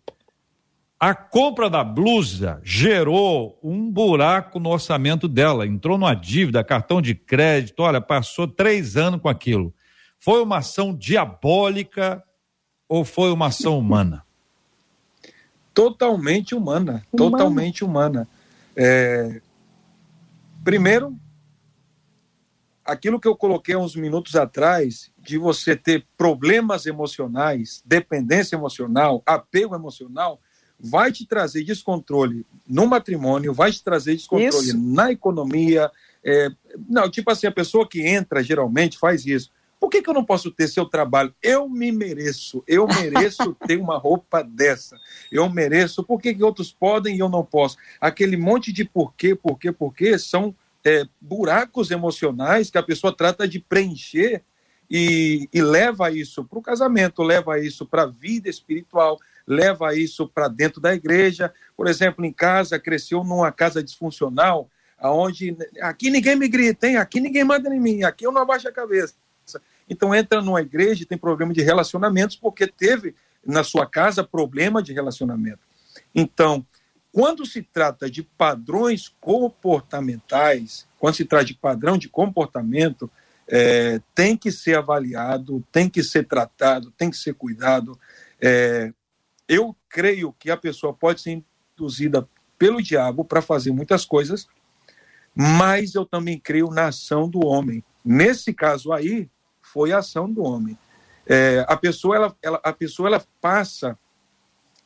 A 0.99 1.13
compra 1.13 1.69
da 1.69 1.83
blusa 1.83 2.61
gerou 2.63 3.59
um 3.61 3.91
buraco 3.91 4.59
no 4.59 4.69
orçamento 4.69 5.27
dela. 5.27 5.67
Entrou 5.67 5.97
numa 5.97 6.13
dívida, 6.13 6.63
cartão 6.63 7.01
de 7.01 7.13
crédito. 7.13 7.81
Olha, 7.81 7.99
passou 7.99 8.47
três 8.47 8.95
anos 8.95 9.21
com 9.21 9.27
aquilo. 9.27 9.73
Foi 10.17 10.41
uma 10.41 10.59
ação 10.59 10.95
diabólica 10.95 12.23
ou 12.87 13.03
foi 13.03 13.31
uma 13.31 13.47
ação 13.47 13.77
humana? 13.77 14.25
Totalmente 15.73 16.55
humana, 16.55 17.05
humana. 17.11 17.31
totalmente 17.31 17.83
humana. 17.83 18.27
É... 18.75 19.41
Primeiro, 20.63 21.15
aquilo 22.85 23.19
que 23.19 23.27
eu 23.27 23.35
coloquei 23.35 23.75
uns 23.75 23.95
minutos 23.95 24.35
atrás, 24.35 25.11
de 25.17 25.37
você 25.37 25.75
ter 25.75 26.07
problemas 26.15 26.85
emocionais, 26.85 27.83
dependência 27.85 28.55
emocional, 28.55 29.21
apego 29.25 29.75
emocional, 29.75 30.39
vai 30.79 31.11
te 31.11 31.25
trazer 31.25 31.63
descontrole 31.63 32.45
no 32.67 32.87
matrimônio, 32.87 33.53
vai 33.53 33.71
te 33.71 33.83
trazer 33.83 34.15
descontrole 34.15 34.67
isso. 34.67 34.77
na 34.77 35.11
economia. 35.11 35.91
É... 36.23 36.49
não, 36.89 37.09
tipo 37.09 37.31
assim, 37.31 37.47
a 37.47 37.51
pessoa 37.51 37.87
que 37.87 38.01
entra 38.01 38.43
geralmente 38.43 38.97
faz 38.97 39.25
isso. 39.25 39.51
Por 39.79 39.89
que, 39.89 40.01
que 40.01 40.09
eu 40.09 40.13
não 40.13 40.25
posso 40.25 40.49
ter 40.49 40.67
seu 40.67 40.85
trabalho? 40.85 41.33
Eu 41.43 41.69
me 41.69 41.91
mereço, 41.91 42.63
eu 42.67 42.87
mereço 42.87 43.55
ter 43.67 43.79
uma 43.79 43.97
roupa 43.97 44.41
dessa. 44.41 44.97
Eu 45.31 45.47
mereço, 45.49 46.03
por 46.03 46.19
que, 46.19 46.33
que 46.33 46.43
outros 46.43 46.71
podem 46.71 47.15
e 47.15 47.19
eu 47.19 47.29
não 47.29 47.45
posso? 47.45 47.77
Aquele 47.99 48.37
monte 48.37 48.71
de 48.71 48.83
porquê, 48.83 49.35
porquê, 49.35 49.71
porquê 49.71 50.17
são 50.17 50.55
é, 50.83 51.03
buracos 51.19 51.91
emocionais 51.91 52.69
que 52.69 52.77
a 52.77 52.83
pessoa 52.83 53.15
trata 53.15 53.47
de 53.47 53.59
preencher 53.59 54.43
e, 54.89 55.49
e 55.53 55.61
leva 55.61 56.11
isso 56.11 56.43
para 56.43 56.59
o 56.59 56.61
casamento, 56.61 57.23
leva 57.23 57.59
isso 57.59 57.85
para 57.85 58.03
a 58.03 58.07
vida 58.07 58.49
espiritual, 58.49 59.19
leva 59.47 59.95
isso 59.95 60.27
para 60.27 60.47
dentro 60.47 60.81
da 60.81 60.93
igreja. 60.93 61.53
Por 61.75 61.87
exemplo, 61.87 62.25
em 62.25 62.31
casa, 62.31 62.79
cresceu 62.79 63.23
numa 63.23 63.51
casa 63.51 63.83
disfuncional, 63.83 64.69
aonde 64.97 65.55
aqui 65.81 66.09
ninguém 66.09 66.35
me 66.35 66.47
grita, 66.47 66.87
hein? 66.87 66.97
aqui 66.97 67.19
ninguém 67.19 67.43
manda 67.43 67.73
em 67.73 67.79
mim, 67.79 68.03
aqui 68.03 68.25
eu 68.25 68.31
não 68.31 68.41
abaixo 68.41 68.67
a 68.67 68.71
cabeça 68.71 69.13
Então 69.89 70.15
entra 70.15 70.41
numa 70.41 70.61
igreja 70.61 71.03
e 71.03 71.05
tem 71.05 71.17
problema 71.17 71.53
de 71.53 71.61
relacionamentos 71.61 72.35
porque 72.35 72.65
teve 72.65 73.13
na 73.45 73.63
sua 73.63 73.85
casa 73.85 74.23
problema 74.23 74.81
de 74.81 74.93
relacionamento. 74.93 75.59
Então, 76.13 76.65
quando 77.11 77.45
se 77.45 77.61
trata 77.61 78.09
de 78.09 78.23
padrões 78.23 79.13
comportamentais, 79.21 80.87
quando 80.99 81.15
se 81.15 81.25
trata 81.25 81.45
de 81.45 81.53
padrão 81.53 81.97
de 81.97 82.09
comportamento, 82.09 83.09
é, 83.47 84.01
tem 84.13 84.35
que 84.35 84.51
ser 84.51 84.77
avaliado, 84.77 85.63
tem 85.71 85.89
que 85.89 86.03
ser 86.03 86.27
tratado, 86.27 86.91
tem 86.91 87.09
que 87.09 87.17
ser 87.17 87.33
cuidado. 87.35 87.97
É, 88.41 88.91
eu 89.47 89.75
creio 89.89 90.33
que 90.33 90.49
a 90.49 90.57
pessoa 90.57 90.93
pode 90.93 91.21
ser 91.21 91.43
induzida 91.77 92.27
pelo 92.57 92.81
diabo 92.81 93.23
para 93.23 93.41
fazer 93.41 93.71
muitas 93.71 94.05
coisas, 94.05 94.47
mas 95.35 95.95
eu 95.95 96.05
também 96.05 96.39
creio 96.39 96.69
na 96.69 96.87
ação 96.87 97.29
do 97.29 97.45
homem. 97.45 97.83
Nesse 98.03 98.53
caso 98.53 98.93
aí, 98.93 99.29
foi 99.61 99.91
a 99.91 99.97
ação 99.97 100.31
do 100.31 100.43
homem. 100.43 100.77
É, 101.27 101.65
a 101.67 101.75
pessoa, 101.75 102.15
ela, 102.15 102.37
ela, 102.41 102.61
a 102.63 102.71
pessoa 102.71 103.09
ela 103.09 103.23
passa, 103.41 103.97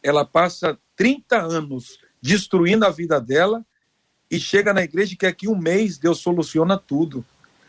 ela 0.01 0.25
passa 0.25 0.77
30 0.95 1.37
anos 1.37 1.99
destruindo 2.21 2.85
a 2.85 2.89
vida 2.89 3.19
dela 3.19 3.65
e 4.31 4.39
chega 4.39 4.73
na 4.73 4.83
igreja 4.83 5.15
que 5.17 5.25
aqui 5.25 5.47
um 5.47 5.57
mês 5.57 5.97
Deus 5.97 6.19
soluciona 6.19 6.77
tudo. 6.77 7.25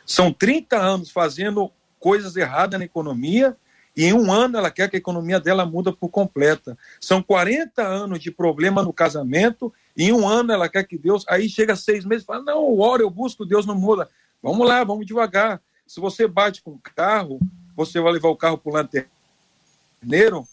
São 0.07 0.33
30 0.33 0.77
anos 0.77 1.11
fazendo 1.11 1.71
coisas 1.99 2.37
erradas 2.37 2.79
na 2.79 2.85
economia 2.85 3.57
e 4.01 4.07
em 4.07 4.15
um 4.15 4.33
ano 4.33 4.57
ela 4.57 4.71
quer 4.71 4.89
que 4.89 4.97
a 4.97 4.99
economia 4.99 5.39
dela 5.39 5.67
muda 5.67 5.93
por 5.93 6.09
completa. 6.09 6.75
São 6.99 7.23
40 7.23 7.87
anos 7.87 8.19
de 8.19 8.31
problema 8.31 8.83
no 8.83 8.95
casamento 8.95 9.71
e 9.95 10.05
em 10.05 10.13
um 10.15 10.27
ano 10.27 10.55
ela 10.55 10.71
quer 10.71 10.85
que 10.85 10.97
Deus. 10.97 11.23
Aí 11.29 11.51
chega 11.51 11.77
seis 11.77 12.07
meses 12.07 12.25
e 12.25 12.27
fala: 12.27 12.43
Não, 12.43 12.79
ora, 12.79 13.03
eu 13.03 13.11
busco, 13.11 13.45
Deus 13.45 13.67
não 13.67 13.75
muda. 13.75 14.09
Vamos 14.43 14.67
lá, 14.67 14.83
vamos 14.85 15.05
devagar. 15.05 15.61
Se 15.87 16.01
você 16.01 16.27
bate 16.27 16.63
com 16.63 16.71
o 16.71 16.81
carro, 16.97 17.39
você 17.77 18.01
vai 18.01 18.15
levar 18.15 18.31
o 18.31 18.37
carro 18.37 18.57
para 18.57 18.71
o 18.71 18.75
lanterneiro, 18.75 20.49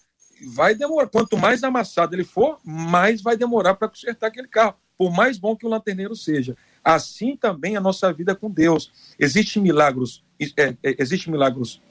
vai 0.53 0.75
demorar. 0.75 1.07
Quanto 1.07 1.37
mais 1.37 1.63
amassado 1.63 2.13
ele 2.13 2.25
for, 2.25 2.59
mais 2.65 3.21
vai 3.21 3.37
demorar 3.37 3.75
para 3.75 3.87
consertar 3.87 4.27
aquele 4.27 4.49
carro, 4.49 4.75
por 4.97 5.09
mais 5.09 5.37
bom 5.37 5.55
que 5.55 5.65
o 5.65 5.69
lanterneiro 5.69 6.17
seja. 6.17 6.57
Assim 6.83 7.37
também 7.37 7.77
a 7.77 7.81
nossa 7.81 8.11
vida 8.11 8.35
com 8.35 8.51
Deus. 8.51 8.91
Existem 9.17 9.63
milagros, 9.63 10.21
é, 10.57 10.75
é, 10.83 10.95
existe 10.99 11.31
milagros 11.31 11.81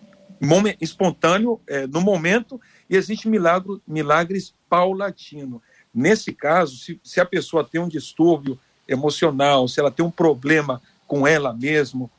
espontâneo 0.80 1.60
é, 1.66 1.86
no 1.86 2.00
momento 2.00 2.60
e 2.88 2.96
existe 2.96 3.28
milagro, 3.28 3.80
milagres 3.86 4.54
paulatino. 4.68 5.62
Nesse 5.94 6.32
caso, 6.32 6.76
se, 6.76 7.00
se 7.02 7.20
a 7.20 7.24
pessoa 7.24 7.64
tem 7.64 7.80
um 7.80 7.88
distúrbio 7.88 8.58
emocional, 8.86 9.66
se 9.66 9.80
ela 9.80 9.90
tem 9.90 10.04
um 10.04 10.10
problema 10.10 10.80
com 11.06 11.26
ela 11.26 11.52
mesma, 11.52 12.10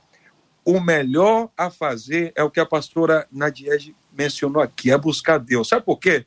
o 0.66 0.80
melhor 0.82 1.50
a 1.56 1.70
fazer 1.70 2.34
é 2.36 2.44
o 2.44 2.52
que 2.52 2.60
a 2.60 2.66
pastora 2.66 3.28
Nadiege 3.32 3.96
mencionou 4.12 4.62
aqui, 4.62 4.92
é 4.92 4.98
buscar 4.98 5.38
Deus. 5.38 5.70
Sabe 5.70 5.86
por 5.86 5.98
quê? 5.98 6.26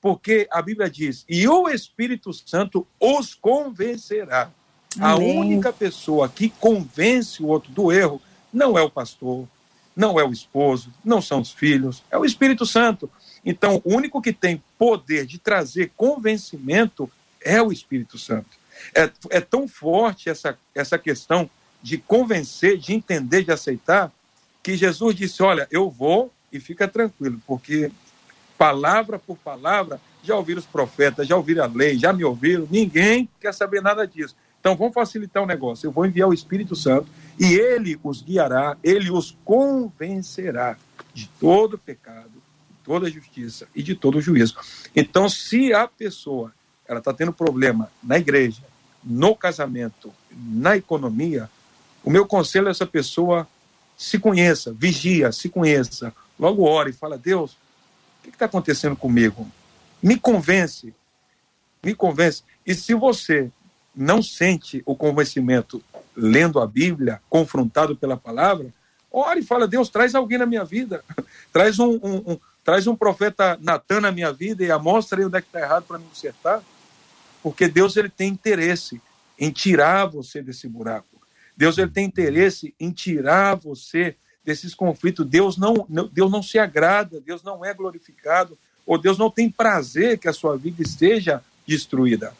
Porque 0.00 0.48
a 0.50 0.62
Bíblia 0.62 0.88
diz: 0.88 1.24
e 1.28 1.46
o 1.46 1.68
Espírito 1.68 2.32
Santo 2.32 2.86
os 2.98 3.34
convencerá. 3.34 4.50
Amém. 4.98 5.36
A 5.36 5.40
única 5.40 5.72
pessoa 5.72 6.28
que 6.28 6.48
convence 6.48 7.42
o 7.42 7.48
outro 7.48 7.70
do 7.72 7.92
erro 7.92 8.20
não 8.52 8.78
é 8.78 8.82
o 8.82 8.90
pastor, 8.90 9.46
não 9.94 10.18
é 10.18 10.24
o 10.24 10.32
esposo, 10.32 10.92
não 11.04 11.20
são 11.20 11.40
os 11.40 11.52
filhos, 11.52 12.02
é 12.10 12.18
o 12.18 12.24
Espírito 12.24 12.64
Santo. 12.64 13.10
Então, 13.44 13.80
o 13.84 13.94
único 13.94 14.22
que 14.22 14.32
tem 14.32 14.62
poder 14.78 15.26
de 15.26 15.38
trazer 15.38 15.92
convencimento 15.96 17.10
é 17.40 17.60
o 17.60 17.72
Espírito 17.72 18.18
Santo. 18.18 18.62
É, 18.94 19.10
é 19.30 19.40
tão 19.40 19.68
forte 19.68 20.28
essa, 20.28 20.58
essa 20.74 20.98
questão 20.98 21.48
de 21.82 21.98
convencer, 21.98 22.78
de 22.78 22.92
entender, 22.92 23.44
de 23.44 23.52
aceitar, 23.52 24.12
que 24.62 24.76
Jesus 24.76 25.14
disse: 25.14 25.42
Olha, 25.42 25.66
eu 25.70 25.90
vou 25.90 26.32
e 26.52 26.60
fica 26.60 26.86
tranquilo, 26.86 27.40
porque 27.46 27.90
palavra 28.56 29.18
por 29.18 29.36
palavra, 29.36 30.00
já 30.22 30.36
ouviram 30.36 30.60
os 30.60 30.66
profetas, 30.66 31.26
já 31.26 31.36
ouviram 31.36 31.64
a 31.64 31.66
lei, 31.66 31.98
já 31.98 32.12
me 32.12 32.22
ouviram, 32.22 32.68
ninguém 32.70 33.28
quer 33.40 33.52
saber 33.52 33.82
nada 33.82 34.06
disso. 34.06 34.36
Então 34.62 34.76
vamos 34.76 34.94
facilitar 34.94 35.42
o 35.42 35.46
negócio. 35.46 35.88
Eu 35.88 35.90
vou 35.90 36.06
enviar 36.06 36.28
o 36.28 36.32
Espírito 36.32 36.76
Santo 36.76 37.08
e 37.36 37.52
ele 37.52 37.98
os 38.00 38.22
guiará, 38.22 38.76
ele 38.80 39.10
os 39.10 39.36
convencerá 39.44 40.76
de 41.12 41.28
todo 41.40 41.76
pecado, 41.76 42.30
de 42.30 42.76
toda 42.84 43.10
justiça 43.10 43.66
e 43.74 43.82
de 43.82 43.96
todo 43.96 44.20
juízo. 44.20 44.54
Então, 44.94 45.28
se 45.28 45.74
a 45.74 45.88
pessoa 45.88 46.52
ela 46.86 47.00
está 47.00 47.12
tendo 47.12 47.32
problema 47.32 47.90
na 48.00 48.18
igreja, 48.18 48.62
no 49.02 49.34
casamento, 49.34 50.14
na 50.30 50.76
economia, 50.76 51.50
o 52.04 52.10
meu 52.10 52.24
conselho 52.24 52.68
é 52.68 52.70
essa 52.70 52.86
pessoa 52.86 53.48
se 53.96 54.16
conheça, 54.16 54.72
vigia, 54.72 55.32
se 55.32 55.48
conheça, 55.48 56.14
logo 56.38 56.62
ore 56.62 56.90
e 56.90 56.94
fala, 56.94 57.18
Deus, 57.18 57.54
o 58.20 58.22
que 58.22 58.28
está 58.28 58.44
acontecendo 58.44 58.94
comigo? 58.94 59.44
Me 60.00 60.16
convence, 60.16 60.94
me 61.82 61.96
convence. 61.96 62.44
E 62.64 62.76
se 62.76 62.94
você 62.94 63.50
não 63.94 64.22
sente 64.22 64.82
o 64.86 64.96
convencimento 64.96 65.82
lendo 66.16 66.60
a 66.60 66.66
Bíblia, 66.66 67.20
confrontado 67.28 67.96
pela 67.96 68.16
palavra, 68.16 68.72
ore 69.10 69.40
e 69.40 69.44
fala, 69.44 69.68
Deus, 69.68 69.88
traz 69.88 70.14
alguém 70.14 70.38
na 70.38 70.46
minha 70.46 70.64
vida, 70.64 71.04
traz 71.52 71.78
um, 71.78 71.98
um, 72.02 72.32
um 72.32 72.38
traz 72.64 72.86
um 72.86 72.94
profeta 72.94 73.58
Natan 73.60 74.00
na 74.00 74.12
minha 74.12 74.32
vida 74.32 74.64
e 74.64 74.78
mostra 74.78 75.18
aí 75.18 75.26
onde 75.26 75.36
é 75.36 75.40
que 75.40 75.48
está 75.48 75.60
errado 75.60 75.84
para 75.84 75.98
me 75.98 76.04
consertar, 76.04 76.62
porque 77.42 77.68
Deus 77.68 77.96
ele 77.96 78.08
tem 78.08 78.28
interesse 78.28 79.00
em 79.38 79.50
tirar 79.50 80.06
você 80.06 80.40
desse 80.40 80.68
buraco. 80.68 81.20
Deus 81.56 81.76
ele 81.76 81.90
tem 81.90 82.04
interesse 82.04 82.74
em 82.78 82.90
tirar 82.92 83.56
você 83.56 84.16
desses 84.44 84.74
conflitos. 84.74 85.26
Deus 85.26 85.56
não, 85.56 85.86
Deus 86.12 86.30
não 86.30 86.42
se 86.42 86.58
agrada, 86.58 87.20
Deus 87.20 87.42
não 87.42 87.64
é 87.64 87.74
glorificado, 87.74 88.56
ou 88.86 88.98
Deus 88.98 89.18
não 89.18 89.30
tem 89.30 89.50
prazer 89.50 90.18
que 90.18 90.28
a 90.28 90.32
sua 90.32 90.56
vida 90.56 90.82
esteja 90.82 91.42
destruída. 91.66 92.32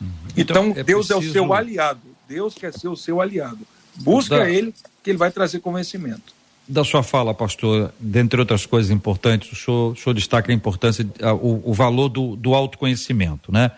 Uhum. 0.00 0.08
Então, 0.36 0.68
então 0.68 0.80
é 0.80 0.84
Deus 0.84 1.06
preciso... 1.06 1.26
é 1.26 1.30
o 1.30 1.32
seu 1.32 1.52
aliado. 1.52 2.00
Deus 2.28 2.54
quer 2.54 2.72
ser 2.72 2.88
o 2.88 2.96
seu 2.96 3.20
aliado. 3.20 3.60
Busca 3.96 4.38
da... 4.38 4.50
ele, 4.50 4.74
que 5.02 5.10
ele 5.10 5.18
vai 5.18 5.30
trazer 5.30 5.60
convencimento. 5.60 6.36
Da 6.68 6.84
sua 6.84 7.02
fala, 7.02 7.32
pastor, 7.32 7.92
dentre 7.98 8.38
outras 8.38 8.66
coisas 8.66 8.90
importantes, 8.90 9.50
o 9.50 9.56
senhor, 9.56 9.92
o 9.92 9.96
senhor 9.96 10.14
destaca 10.14 10.52
a 10.52 10.54
importância, 10.54 11.06
o, 11.40 11.70
o 11.70 11.72
valor 11.72 12.10
do, 12.10 12.36
do 12.36 12.54
autoconhecimento, 12.54 13.50
né? 13.50 13.70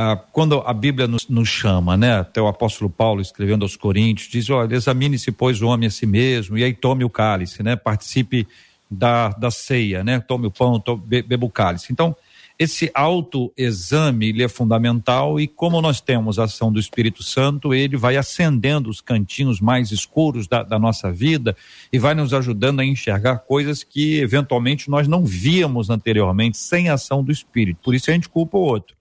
Ah, 0.00 0.16
quando 0.16 0.60
a 0.64 0.72
Bíblia 0.72 1.08
nos, 1.08 1.26
nos, 1.26 1.48
chama, 1.48 1.96
né? 1.96 2.20
Até 2.20 2.40
o 2.40 2.46
apóstolo 2.46 2.88
Paulo 2.88 3.20
escrevendo 3.20 3.64
aos 3.64 3.74
Coríntios, 3.74 4.28
diz: 4.30 4.48
olha, 4.48 4.76
examine-se, 4.76 5.32
pois, 5.32 5.60
o 5.60 5.66
homem 5.66 5.88
a 5.88 5.90
si 5.90 6.06
mesmo, 6.06 6.56
e 6.56 6.62
aí 6.62 6.72
tome 6.72 7.04
o 7.04 7.10
cálice, 7.10 7.64
né? 7.64 7.74
Participe 7.74 8.46
da, 8.88 9.30
da 9.30 9.50
ceia, 9.50 10.04
né? 10.04 10.20
Tome 10.20 10.46
o 10.46 10.52
pão, 10.52 10.78
tome, 10.78 11.02
beba 11.22 11.44
o 11.44 11.50
cálice. 11.50 11.92
Então, 11.92 12.14
esse 12.58 12.90
autoexame 12.92 14.30
ele 14.30 14.42
é 14.42 14.48
fundamental 14.48 15.38
e 15.38 15.46
como 15.46 15.80
nós 15.80 16.00
temos 16.00 16.40
a 16.40 16.44
ação 16.44 16.72
do 16.72 16.80
Espírito 16.80 17.22
Santo, 17.22 17.72
ele 17.72 17.96
vai 17.96 18.16
acendendo 18.16 18.90
os 18.90 19.00
cantinhos 19.00 19.60
mais 19.60 19.92
escuros 19.92 20.48
da, 20.48 20.64
da, 20.64 20.78
nossa 20.78 21.12
vida 21.12 21.56
e 21.92 21.98
vai 22.00 22.14
nos 22.14 22.34
ajudando 22.34 22.80
a 22.80 22.84
enxergar 22.84 23.38
coisas 23.38 23.84
que 23.84 24.18
eventualmente 24.18 24.90
nós 24.90 25.06
não 25.06 25.24
víamos 25.24 25.88
anteriormente 25.88 26.58
sem 26.58 26.88
a 26.88 26.94
ação 26.94 27.22
do 27.22 27.30
Espírito. 27.30 27.78
Por 27.82 27.94
isso 27.94 28.10
a 28.10 28.14
gente 28.14 28.28
culpa 28.28 28.58
o 28.58 28.62
outro. 28.62 28.96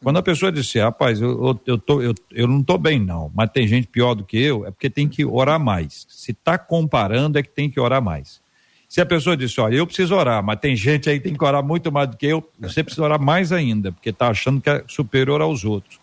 Quando 0.00 0.18
a 0.18 0.22
pessoa 0.22 0.52
disse, 0.52 0.78
rapaz, 0.78 1.20
eu, 1.20 1.58
eu, 1.66 1.78
tô, 1.78 2.00
eu, 2.00 2.14
eu 2.30 2.46
não 2.46 2.60
estou 2.60 2.78
bem, 2.78 3.00
não, 3.00 3.32
mas 3.34 3.50
tem 3.50 3.66
gente 3.66 3.88
pior 3.88 4.14
do 4.14 4.22
que 4.22 4.36
eu, 4.36 4.66
é 4.66 4.70
porque 4.70 4.90
tem 4.90 5.08
que 5.08 5.24
orar 5.24 5.58
mais. 5.58 6.06
Se 6.10 6.30
está 6.30 6.58
comparando, 6.58 7.38
é 7.38 7.42
que 7.42 7.48
tem 7.48 7.70
que 7.70 7.80
orar 7.80 8.02
mais. 8.02 8.43
Se 8.88 9.00
a 9.00 9.06
pessoa 9.06 9.36
disse, 9.36 9.60
olha, 9.60 9.76
eu 9.76 9.86
preciso 9.86 10.14
orar, 10.14 10.42
mas 10.42 10.60
tem 10.60 10.76
gente 10.76 11.10
aí 11.10 11.18
que 11.18 11.24
tem 11.24 11.34
que 11.34 11.44
orar 11.44 11.64
muito 11.64 11.90
mais 11.90 12.08
do 12.08 12.16
que 12.16 12.26
eu, 12.26 12.48
você 12.60 12.82
precisa 12.82 13.02
orar 13.02 13.20
mais 13.20 13.50
ainda, 13.50 13.90
porque 13.90 14.10
está 14.10 14.28
achando 14.28 14.60
que 14.60 14.70
é 14.70 14.84
superior 14.86 15.40
aos 15.40 15.64
outros. 15.64 15.98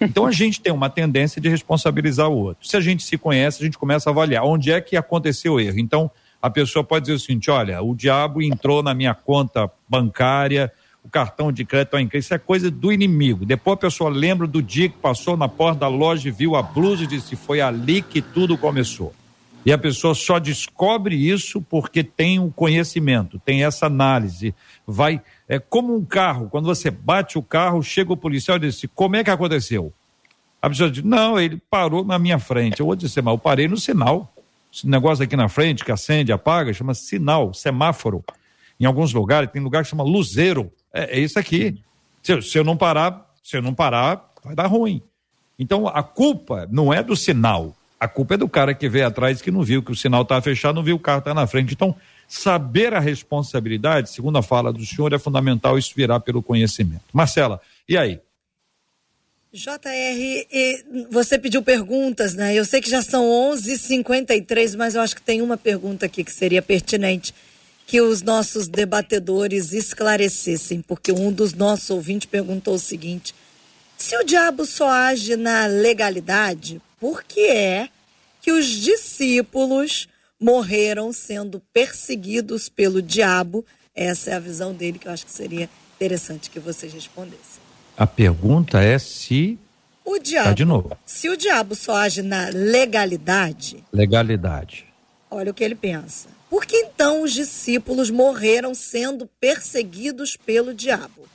Então 0.00 0.26
a 0.26 0.32
gente 0.32 0.60
tem 0.60 0.72
uma 0.72 0.90
tendência 0.90 1.40
de 1.40 1.48
responsabilizar 1.48 2.28
o 2.28 2.36
outro. 2.36 2.66
Se 2.66 2.76
a 2.76 2.80
gente 2.80 3.02
se 3.02 3.16
conhece, 3.16 3.62
a 3.62 3.64
gente 3.64 3.78
começa 3.78 4.10
a 4.10 4.12
avaliar 4.12 4.44
onde 4.44 4.70
é 4.70 4.80
que 4.80 4.96
aconteceu 4.96 5.54
o 5.54 5.60
erro. 5.60 5.78
Então 5.78 6.10
a 6.40 6.50
pessoa 6.50 6.84
pode 6.84 7.06
dizer 7.06 7.14
o 7.14 7.18
seguinte: 7.18 7.50
olha, 7.50 7.80
o 7.82 7.94
diabo 7.94 8.42
entrou 8.42 8.82
na 8.82 8.94
minha 8.94 9.14
conta 9.14 9.70
bancária, 9.88 10.70
o 11.02 11.08
cartão 11.08 11.52
de 11.52 11.64
crédito 11.64 11.96
em 11.96 12.08
isso 12.14 12.34
é 12.34 12.38
coisa 12.38 12.70
do 12.70 12.92
inimigo. 12.92 13.46
Depois 13.46 13.74
a 13.74 13.80
pessoa 13.80 14.10
lembra 14.10 14.46
do 14.46 14.60
dia 14.60 14.88
que 14.88 14.96
passou 14.98 15.36
na 15.36 15.48
porta 15.48 15.80
da 15.80 15.88
loja 15.88 16.28
e 16.28 16.32
viu 16.32 16.56
a 16.56 16.62
blusa 16.62 17.04
e 17.04 17.06
disse: 17.06 17.36
foi 17.36 17.60
ali 17.60 18.02
que 18.02 18.20
tudo 18.20 18.58
começou. 18.58 19.14
E 19.66 19.72
a 19.72 19.76
pessoa 19.76 20.14
só 20.14 20.38
descobre 20.38 21.16
isso 21.16 21.60
porque 21.60 22.04
tem 22.04 22.38
o 22.38 22.44
um 22.44 22.50
conhecimento, 22.52 23.36
tem 23.40 23.64
essa 23.64 23.86
análise. 23.86 24.54
Vai, 24.86 25.20
é 25.48 25.58
como 25.58 25.92
um 25.92 26.04
carro, 26.04 26.48
quando 26.48 26.66
você 26.66 26.88
bate 26.88 27.36
o 27.36 27.42
carro, 27.42 27.82
chega 27.82 28.12
o 28.12 28.16
policial 28.16 28.58
e 28.58 28.60
diz: 28.60 28.80
como 28.94 29.16
é 29.16 29.24
que 29.24 29.30
aconteceu? 29.30 29.92
A 30.62 30.68
pessoa 30.68 30.88
diz: 30.88 31.02
não, 31.02 31.36
ele 31.36 31.60
parou 31.68 32.04
na 32.04 32.16
minha 32.16 32.38
frente. 32.38 32.78
Eu 32.78 32.86
vou 32.86 32.94
dizer, 32.94 33.22
mas 33.22 33.34
eu 33.34 33.38
parei 33.38 33.66
no 33.66 33.76
sinal. 33.76 34.32
Esse 34.72 34.86
negócio 34.86 35.24
aqui 35.24 35.34
na 35.34 35.48
frente 35.48 35.84
que 35.84 35.90
acende, 35.90 36.30
apaga, 36.30 36.72
chama 36.72 36.94
sinal, 36.94 37.52
semáforo. 37.52 38.24
Em 38.78 38.84
alguns 38.84 39.12
lugares, 39.12 39.50
tem 39.50 39.60
lugar 39.60 39.82
que 39.82 39.90
chama 39.90 40.04
luzeiro. 40.04 40.70
É, 40.94 41.18
é 41.18 41.20
isso 41.20 41.40
aqui. 41.40 41.82
Se, 42.22 42.40
se 42.40 42.56
eu 42.56 42.62
não 42.62 42.76
parar, 42.76 43.34
se 43.42 43.56
eu 43.56 43.62
não 43.62 43.74
parar, 43.74 44.32
vai 44.44 44.54
dar 44.54 44.68
ruim. 44.68 45.02
Então 45.58 45.88
a 45.88 46.04
culpa 46.04 46.68
não 46.70 46.94
é 46.94 47.02
do 47.02 47.16
sinal, 47.16 47.74
a 47.98 48.08
culpa 48.08 48.34
é 48.34 48.36
do 48.36 48.48
cara 48.48 48.74
que 48.74 48.88
veio 48.88 49.06
atrás 49.06 49.40
que 49.40 49.50
não 49.50 49.62
viu 49.62 49.82
que 49.82 49.92
o 49.92 49.96
sinal 49.96 50.22
está 50.22 50.40
fechado, 50.40 50.74
não 50.74 50.82
viu 50.82 50.96
o 50.96 51.00
carro 51.00 51.20
está 51.20 51.32
na 51.32 51.46
frente. 51.46 51.72
Então 51.72 51.96
Saber 52.28 52.92
a 52.92 52.98
responsabilidade, 52.98 54.10
segundo 54.10 54.36
a 54.38 54.42
fala 54.42 54.72
do 54.72 54.84
senhor, 54.84 55.12
é 55.12 55.18
fundamental 55.18 55.78
isso 55.78 55.92
virar 55.94 56.20
pelo 56.20 56.42
conhecimento. 56.42 57.04
Marcela, 57.12 57.60
e 57.88 57.96
aí? 57.96 58.20
JR, 59.52 61.06
você 61.10 61.38
pediu 61.38 61.62
perguntas, 61.62 62.34
né? 62.34 62.52
Eu 62.54 62.64
sei 62.64 62.80
que 62.80 62.90
já 62.90 63.00
são 63.00 63.24
11h53, 63.24 64.76
mas 64.76 64.94
eu 64.94 65.00
acho 65.00 65.14
que 65.14 65.22
tem 65.22 65.40
uma 65.40 65.56
pergunta 65.56 66.04
aqui 66.04 66.24
que 66.24 66.32
seria 66.32 66.60
pertinente 66.60 67.32
que 67.86 68.00
os 68.00 68.20
nossos 68.20 68.66
debatedores 68.66 69.72
esclarecessem, 69.72 70.82
porque 70.82 71.12
um 71.12 71.32
dos 71.32 71.54
nossos 71.54 71.88
ouvintes 71.90 72.26
perguntou 72.26 72.74
o 72.74 72.78
seguinte: 72.78 73.32
se 73.96 74.16
o 74.16 74.24
diabo 74.24 74.66
só 74.66 74.90
age 74.90 75.36
na 75.36 75.66
legalidade, 75.66 76.82
por 77.06 77.22
que 77.22 77.46
é 77.46 77.88
que 78.42 78.50
os 78.50 78.66
discípulos 78.66 80.08
morreram 80.40 81.12
sendo 81.12 81.62
perseguidos 81.72 82.68
pelo 82.68 83.00
diabo? 83.00 83.64
Essa 83.94 84.30
é 84.30 84.34
a 84.34 84.40
visão 84.40 84.74
dele 84.74 84.98
que 84.98 85.06
eu 85.06 85.12
acho 85.12 85.24
que 85.24 85.30
seria 85.30 85.70
interessante 85.94 86.50
que 86.50 86.58
vocês 86.58 86.92
respondessem. 86.92 87.62
A 87.96 88.08
pergunta 88.08 88.82
é 88.82 88.98
se. 88.98 89.56
O 90.04 90.18
diabo. 90.18 90.48
Tá 90.48 90.54
de 90.54 90.64
novo. 90.64 90.98
Se 91.06 91.28
o 91.28 91.36
diabo 91.36 91.76
só 91.76 91.94
age 91.94 92.22
na 92.22 92.48
legalidade. 92.48 93.84
Legalidade. 93.92 94.84
Olha 95.30 95.52
o 95.52 95.54
que 95.54 95.62
ele 95.62 95.76
pensa. 95.76 96.28
Por 96.50 96.66
que 96.66 96.76
então 96.76 97.22
os 97.22 97.32
discípulos 97.32 98.10
morreram 98.10 98.74
sendo 98.74 99.28
perseguidos 99.38 100.36
pelo 100.36 100.74
diabo? 100.74 101.28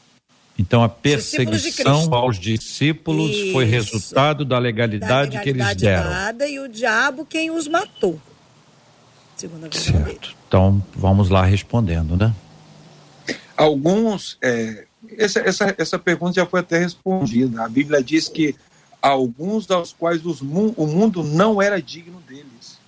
Então 0.58 0.84
a 0.84 0.90
perseguição 0.90 2.14
aos 2.14 2.40
discípulos 2.40 3.32
Isso. 3.32 3.54
foi 3.54 3.66
resultado 3.66 4.46
da 4.46 4.60
legalidade, 4.60 5.32
da 5.32 5.40
legalidade, 5.40 5.44
que 5.44 5.50
eles 5.50 5.76
deram. 5.76 6.10
Dada, 6.10 6.48
e 6.48 6.60
o 6.60 6.68
diabo 6.68 7.26
quem 7.26 7.50
os 7.50 7.68
matou. 7.68 8.20
Segundo 9.36 9.66
a 9.66 9.72
certo. 9.72 10.04
Dele. 10.04 10.36
Então 10.48 10.84
vamos 10.96 11.30
lá 11.30 11.44
respondendo, 11.44 12.16
né? 12.16 12.34
Alguns 13.58 14.38
é, 14.42 14.86
essa, 15.18 15.40
essa, 15.40 15.76
essa 15.78 16.00
pergunta 16.00 16.34
já 16.34 16.46
foi 16.46 16.60
até 16.60 16.78
respondida. 16.78 17.64
A 17.64 17.70
Bíblia 17.70 18.04
diz 18.04 18.28
que 18.28 18.56
alguns 19.02 19.66
dos 19.66 19.94
quais 19.94 20.26
os, 20.26 20.42
o 20.42 20.46
mundo 20.88 21.24
não 21.24 21.62
era 21.62 21.82
digno 21.82 22.22
deles. 22.28 22.80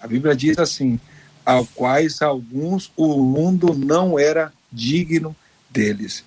A 0.00 0.06
Bíblia 0.06 0.34
diz 0.34 0.58
assim: 0.58 0.98
ao 1.44 1.64
quais 1.66 2.20
alguns 2.20 2.90
o 2.96 3.22
mundo 3.22 3.74
não 3.74 4.18
era 4.18 4.52
digno 4.72 5.36
deles. 5.70 6.24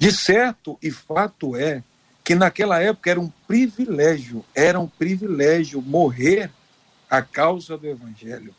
De 0.00 0.10
certo 0.10 0.78
e 0.82 0.90
fato 0.90 1.54
é 1.54 1.84
que 2.24 2.34
naquela 2.34 2.80
época 2.80 3.10
era 3.10 3.20
um 3.20 3.30
privilégio, 3.46 4.42
era 4.54 4.80
um 4.80 4.86
privilégio 4.86 5.82
morrer 5.82 6.50
a 7.10 7.20
causa 7.20 7.76
do 7.76 7.86
evangelho. 7.86 8.54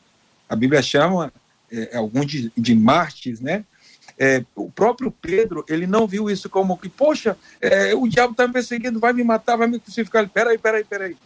A 0.47 0.55
Bíblia 0.55 0.83
chama 0.83 1.33
é, 1.71 1.97
alguns 1.97 2.27
de, 2.27 2.51
de 2.55 2.75
mártires, 2.75 3.41
né? 3.41 3.65
É, 4.19 4.45
o 4.55 4.69
próprio 4.69 5.09
Pedro, 5.09 5.65
ele 5.67 5.87
não 5.87 6.05
viu 6.05 6.29
isso 6.29 6.47
como 6.47 6.77
que, 6.77 6.87
poxa, 6.87 7.35
é, 7.59 7.95
o 7.95 8.07
diabo 8.07 8.33
está 8.33 8.45
me 8.45 8.53
perseguindo, 8.53 8.99
vai 8.99 9.11
me 9.11 9.23
matar, 9.23 9.55
vai 9.55 9.67
me 9.67 9.79
crucificar. 9.79 10.29
Peraí, 10.29 10.59
peraí, 10.59 10.83
peraí. 10.83 11.17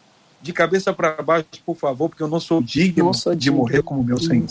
De 0.41 0.53
cabeça 0.53 0.93
para 0.93 1.22
baixo, 1.22 1.45
por 1.66 1.76
favor, 1.76 2.07
porque 2.07 2.24
eu 2.24 2.30
não 2.30 2.39
sou 2.39 2.63
digno, 2.63 3.03
não 3.03 3.13
sou 3.13 3.36
digno. 3.36 3.57
de 3.57 3.59
morrer 3.59 3.84
como 3.84 4.01
meu 4.01 4.18
Senhor. 4.18 4.47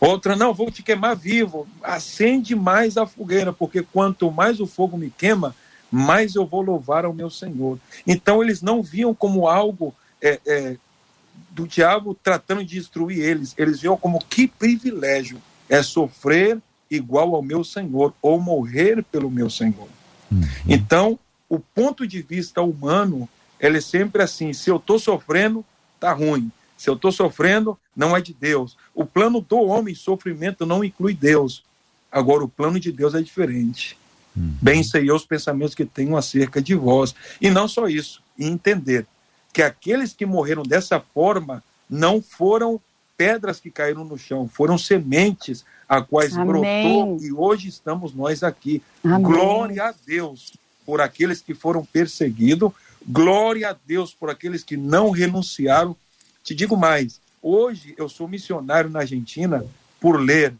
Outra, 0.00 0.36
não, 0.36 0.54
vou 0.54 0.70
te 0.70 0.82
queimar 0.82 1.16
vivo. 1.16 1.66
Acende 1.82 2.54
mais 2.54 2.96
a 2.96 3.06
fogueira, 3.06 3.52
porque 3.52 3.82
quanto 3.82 4.30
mais 4.30 4.60
o 4.60 4.66
fogo 4.66 4.96
me 4.96 5.10
queima, 5.10 5.54
mais 5.90 6.34
eu 6.34 6.46
vou 6.46 6.60
louvar 6.60 7.04
ao 7.04 7.12
meu 7.12 7.30
Senhor. 7.30 7.78
Então, 8.06 8.42
eles 8.42 8.62
não 8.62 8.82
viam 8.82 9.14
como 9.14 9.48
algo 9.48 9.94
é, 10.22 10.40
é, 10.46 10.76
do 11.50 11.66
diabo 11.66 12.14
tratando 12.14 12.64
de 12.64 12.78
destruir 12.78 13.20
eles. 13.20 13.54
Eles 13.56 13.80
viam 13.80 13.96
como 13.96 14.24
que 14.24 14.46
privilégio 14.46 15.40
é 15.68 15.82
sofrer 15.82 16.58
igual 16.90 17.34
ao 17.34 17.42
meu 17.42 17.62
Senhor, 17.62 18.14
ou 18.22 18.40
morrer 18.40 19.04
pelo 19.04 19.30
meu 19.30 19.50
Senhor. 19.50 19.88
Uhum. 20.30 20.42
Então, 20.66 21.18
o 21.48 21.58
ponto 21.58 22.06
de 22.06 22.22
vista 22.22 22.62
humano, 22.62 23.28
ele 23.60 23.78
é 23.78 23.80
sempre 23.80 24.22
assim: 24.22 24.52
se 24.52 24.70
eu 24.70 24.76
estou 24.76 24.98
sofrendo, 24.98 25.64
tá 25.98 26.12
ruim. 26.12 26.50
Se 26.78 26.88
eu 26.88 26.94
estou 26.94 27.12
sofrendo, 27.12 27.76
não 27.94 28.16
é 28.16 28.20
de 28.20 28.32
Deus. 28.32 28.76
O 28.94 29.04
plano 29.04 29.40
do 29.40 29.58
homem, 29.58 29.94
sofrimento, 29.94 30.64
não 30.64 30.84
inclui 30.84 31.12
Deus. 31.12 31.64
Agora, 32.10 32.44
o 32.44 32.48
plano 32.48 32.78
de 32.78 32.92
Deus 32.92 33.14
é 33.14 33.20
diferente. 33.20 33.98
Uhum. 34.34 34.54
Bem 34.62 34.82
sei 34.82 35.10
eu 35.10 35.16
os 35.16 35.26
pensamentos 35.26 35.74
que 35.74 35.84
tenho 35.84 36.16
acerca 36.16 36.62
de 36.62 36.74
vós. 36.76 37.14
E 37.40 37.50
não 37.50 37.66
só 37.66 37.88
isso, 37.88 38.22
e 38.38 38.46
entender 38.46 39.06
que 39.52 39.60
aqueles 39.60 40.12
que 40.12 40.24
morreram 40.24 40.62
dessa 40.62 41.00
forma 41.00 41.62
não 41.90 42.22
foram 42.22 42.80
pedras 43.16 43.58
que 43.58 43.70
caíram 43.70 44.04
no 44.04 44.16
chão, 44.16 44.48
foram 44.48 44.78
sementes 44.78 45.64
a 45.88 46.00
quais 46.00 46.36
Amém. 46.36 46.46
brotou 46.46 47.18
e 47.20 47.32
hoje 47.32 47.68
estamos 47.68 48.14
nós 48.14 48.44
aqui. 48.44 48.80
Amém. 49.02 49.22
Glória 49.22 49.84
a 49.86 49.94
Deus 50.06 50.52
por 50.86 51.00
aqueles 51.00 51.40
que 51.40 51.54
foram 51.54 51.84
perseguidos, 51.84 52.70
glória 53.06 53.70
a 53.70 53.76
Deus 53.86 54.14
por 54.14 54.30
aqueles 54.30 54.62
que 54.62 54.76
não 54.76 55.10
renunciaram. 55.10 55.96
Te 56.48 56.54
digo 56.54 56.78
mais, 56.78 57.20
hoje 57.42 57.94
eu 57.98 58.08
sou 58.08 58.26
missionário 58.26 58.88
na 58.88 59.00
Argentina 59.00 59.62
por 60.00 60.18
ler 60.18 60.54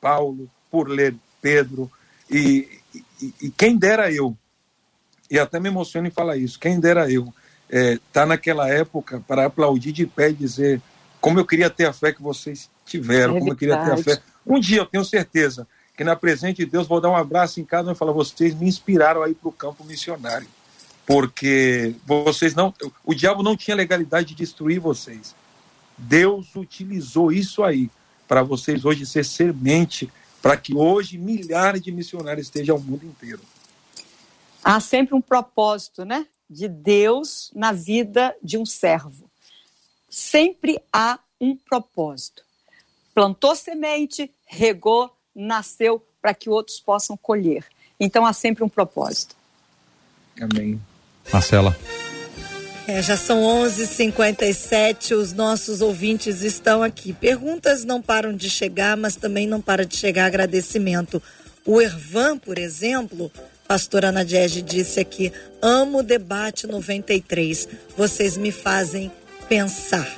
Paulo, 0.00 0.50
por 0.68 0.88
ler 0.88 1.14
Pedro, 1.40 1.88
e, 2.28 2.80
e, 3.22 3.34
e 3.42 3.50
quem 3.52 3.76
dera 3.76 4.12
eu, 4.12 4.36
e 5.30 5.38
até 5.38 5.60
me 5.60 5.68
emociono 5.68 6.08
em 6.08 6.10
falar 6.10 6.36
isso, 6.36 6.58
quem 6.58 6.80
dera 6.80 7.08
eu, 7.08 7.32
é, 7.70 8.00
tá 8.12 8.26
naquela 8.26 8.68
época 8.68 9.22
para 9.28 9.46
aplaudir 9.46 9.92
de 9.92 10.06
pé 10.08 10.30
e 10.30 10.32
dizer 10.32 10.82
como 11.20 11.38
eu 11.38 11.46
queria 11.46 11.70
ter 11.70 11.86
a 11.86 11.92
fé 11.92 12.12
que 12.12 12.20
vocês 12.20 12.68
tiveram, 12.84 13.36
é 13.36 13.38
como 13.38 13.52
eu 13.52 13.56
queria 13.56 13.76
ter 13.76 13.92
a 13.92 13.96
fé 13.96 14.20
um 14.44 14.58
dia 14.58 14.78
eu 14.78 14.86
tenho 14.86 15.04
certeza 15.04 15.68
que 15.96 16.02
na 16.02 16.16
presença 16.16 16.54
de 16.54 16.66
Deus 16.66 16.88
vou 16.88 17.00
dar 17.00 17.10
um 17.10 17.16
abraço 17.16 17.60
em 17.60 17.64
cada 17.64 17.88
um 17.88 17.92
e 17.92 17.94
falar: 17.94 18.12
vocês 18.12 18.54
me 18.54 18.66
inspiraram 18.66 19.22
a 19.22 19.28
ir 19.28 19.34
para 19.34 19.48
o 19.48 19.52
campo 19.52 19.84
missionário. 19.84 20.48
Porque 21.08 21.94
vocês 22.06 22.54
não. 22.54 22.72
O 23.04 23.14
diabo 23.14 23.42
não 23.42 23.56
tinha 23.56 23.74
legalidade 23.74 24.28
de 24.28 24.34
destruir 24.34 24.78
vocês. 24.78 25.34
Deus 25.96 26.54
utilizou 26.54 27.32
isso 27.32 27.64
aí 27.64 27.90
para 28.28 28.42
vocês 28.42 28.84
hoje 28.84 29.06
ser 29.06 29.24
semente, 29.24 30.12
para 30.42 30.56
que 30.56 30.74
hoje 30.74 31.16
milhares 31.16 31.80
de 31.80 31.90
missionários 31.90 32.46
estejam 32.46 32.76
ao 32.76 32.82
mundo 32.82 33.06
inteiro. 33.06 33.40
Há 34.62 34.78
sempre 34.80 35.14
um 35.14 35.20
propósito, 35.20 36.04
né? 36.04 36.26
De 36.48 36.68
Deus 36.68 37.50
na 37.54 37.72
vida 37.72 38.36
de 38.42 38.58
um 38.58 38.66
servo. 38.66 39.30
Sempre 40.10 40.78
há 40.92 41.18
um 41.40 41.56
propósito 41.56 42.42
plantou 43.18 43.56
semente, 43.56 44.32
regou, 44.46 45.12
nasceu 45.34 46.00
para 46.22 46.32
que 46.32 46.48
outros 46.48 46.78
possam 46.78 47.16
colher. 47.16 47.66
Então 47.98 48.24
há 48.24 48.32
sempre 48.32 48.62
um 48.62 48.68
propósito. 48.68 49.34
Amém. 50.40 50.80
Marcela. 51.32 51.76
É, 52.86 53.02
já 53.02 53.16
são 53.18 53.42
11:57. 53.42 55.14
Os 55.14 55.34
nossos 55.34 55.82
ouvintes 55.82 56.42
estão 56.42 56.82
aqui. 56.82 57.12
Perguntas 57.12 57.84
não 57.84 58.00
param 58.00 58.34
de 58.34 58.48
chegar, 58.48 58.96
mas 58.96 59.14
também 59.14 59.46
não 59.46 59.60
para 59.60 59.84
de 59.84 59.94
chegar 59.94 60.24
agradecimento. 60.24 61.22
O 61.66 61.82
Ervan, 61.82 62.38
por 62.38 62.56
exemplo, 62.56 63.30
pastora 63.66 64.08
Ana 64.08 64.24
disse 64.24 64.98
aqui: 64.98 65.30
amo 65.60 65.98
o 65.98 66.02
debate 66.02 66.66
93. 66.66 67.68
Vocês 67.94 68.38
me 68.38 68.50
fazem 68.50 69.12
pensar. 69.50 70.08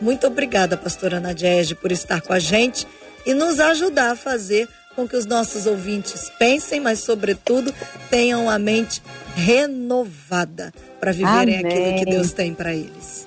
Muito 0.00 0.26
obrigada, 0.26 0.76
pastora 0.76 1.20
Nadiege, 1.20 1.76
por 1.76 1.92
estar 1.92 2.20
com 2.22 2.32
a 2.32 2.40
gente 2.40 2.88
e 3.24 3.34
nos 3.34 3.60
ajudar 3.60 4.12
a 4.12 4.16
fazer 4.16 4.68
com 5.00 5.08
que 5.08 5.16
os 5.16 5.24
nossos 5.24 5.66
ouvintes 5.66 6.30
pensem, 6.38 6.78
mas, 6.78 6.98
sobretudo, 7.00 7.72
tenham 8.10 8.50
a 8.50 8.58
mente 8.58 9.02
renovada 9.34 10.74
para 10.98 11.10
viverem 11.12 11.60
Amém. 11.60 11.66
aquilo 11.66 11.98
que 11.98 12.04
Deus 12.04 12.32
tem 12.32 12.54
para 12.54 12.74
eles. 12.74 13.26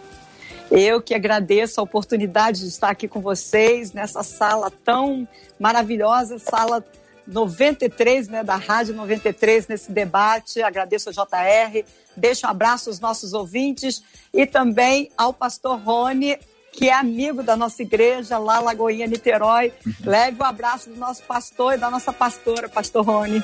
Eu 0.70 1.02
que 1.02 1.16
agradeço 1.16 1.80
a 1.80 1.84
oportunidade 1.84 2.62
de 2.62 2.68
estar 2.68 2.90
aqui 2.90 3.08
com 3.08 3.22
vocês 3.22 3.92
nessa 3.92 4.22
sala 4.22 4.72
tão 4.84 5.28
maravilhosa, 5.60 6.38
sala 6.38 6.84
93, 7.26 8.28
né, 8.28 8.44
da 8.44 8.56
Rádio 8.56 8.94
93, 8.94 9.68
nesse 9.68 9.92
debate. 9.92 10.62
Agradeço 10.62 11.10
ao 11.10 11.26
JR, 11.26 11.84
deixo 12.16 12.46
um 12.46 12.50
abraço 12.50 12.90
aos 12.90 13.00
nossos 13.00 13.34
ouvintes 13.34 14.04
e 14.32 14.46
também 14.46 15.10
ao 15.18 15.34
pastor 15.34 15.80
Rony, 15.80 16.38
que 16.74 16.90
é 16.90 16.94
amigo 16.94 17.44
da 17.44 17.56
nossa 17.56 17.84
igreja 17.84 18.38
lá, 18.40 18.60
Lagoinha, 18.60 19.06
Niterói. 19.06 19.72
Uhum. 19.86 19.94
Leve 20.04 20.38
o 20.40 20.44
um 20.44 20.48
abraço 20.48 20.90
do 20.90 20.98
nosso 20.98 21.24
pastor 21.24 21.76
e 21.76 21.78
da 21.78 21.90
nossa 21.90 22.12
pastora, 22.12 22.68
pastor 22.68 23.06
Rony. 23.06 23.44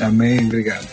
Amém, 0.00 0.46
obrigado. 0.46 0.88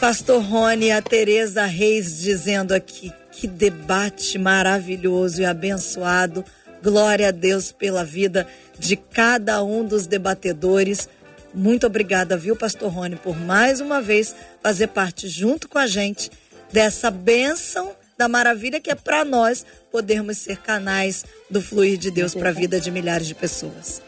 Pastor 0.00 0.40
Rony, 0.40 0.92
a 0.92 1.02
Tereza 1.02 1.64
Reis 1.64 2.18
dizendo 2.18 2.72
aqui, 2.72 3.12
que 3.32 3.48
debate 3.48 4.38
maravilhoso 4.38 5.42
e 5.42 5.44
abençoado. 5.44 6.44
Glória 6.82 7.28
a 7.28 7.32
Deus 7.32 7.72
pela 7.72 8.04
vida 8.04 8.46
de 8.78 8.94
cada 8.94 9.62
um 9.64 9.84
dos 9.84 10.06
debatedores. 10.06 11.08
Muito 11.52 11.86
obrigada, 11.86 12.36
viu, 12.36 12.54
Pastor 12.54 12.92
Rony, 12.92 13.16
por 13.16 13.36
mais 13.36 13.80
uma 13.80 14.00
vez 14.00 14.36
fazer 14.62 14.88
parte 14.88 15.28
junto 15.28 15.68
com 15.68 15.78
a 15.78 15.86
gente 15.86 16.30
dessa 16.72 17.10
bênção 17.10 17.92
da 18.16 18.28
maravilha 18.28 18.80
que 18.80 18.90
é 18.90 18.94
para 18.94 19.24
nós 19.24 19.64
podermos 19.96 20.36
ser 20.36 20.58
canais 20.58 21.24
do 21.48 21.62
fluir 21.62 21.96
de 21.96 22.10
Deus 22.10 22.34
para 22.34 22.50
a 22.50 22.52
vida 22.52 22.78
de 22.78 22.90
milhares 22.90 23.26
de 23.26 23.34
pessoas. 23.34 24.02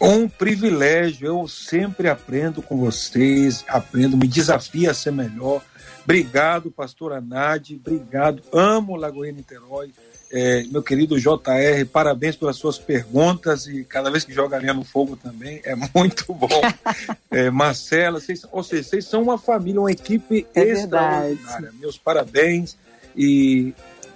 Um 0.00 0.28
privilégio, 0.28 1.28
eu 1.28 1.46
sempre 1.46 2.08
aprendo 2.08 2.60
com 2.60 2.76
vocês, 2.76 3.64
aprendo, 3.68 4.16
me 4.16 4.26
desafio 4.26 4.90
a 4.90 4.94
ser 4.94 5.12
melhor. 5.12 5.62
Obrigado, 6.02 6.72
pastora 6.72 7.20
Nade, 7.20 7.76
obrigado, 7.76 8.42
amo 8.52 8.96
Lagoinha 8.96 9.32
Niterói. 9.32 9.92
É, 10.32 10.64
meu 10.64 10.82
querido 10.82 11.16
JR, 11.20 11.86
parabéns 11.92 12.34
pelas 12.34 12.56
suas 12.56 12.78
perguntas 12.78 13.68
e 13.68 13.84
cada 13.84 14.10
vez 14.10 14.24
que 14.24 14.32
joga 14.32 14.58
linha 14.58 14.74
no 14.74 14.82
fogo 14.82 15.14
também, 15.14 15.60
é 15.62 15.76
muito 15.94 16.34
bom. 16.34 16.48
é, 17.30 17.48
Marcela, 17.48 18.18
vocês, 18.18 18.44
ou 18.50 18.64
seja, 18.64 18.82
vocês 18.82 19.04
são 19.04 19.22
uma 19.22 19.38
família, 19.38 19.80
uma 19.80 19.92
equipe 19.92 20.48
é 20.52 20.62
extraordinária. 20.62 21.36
Verdade. 21.36 21.76
Meus 21.78 21.96
parabéns 21.96 22.76
e 23.16 23.72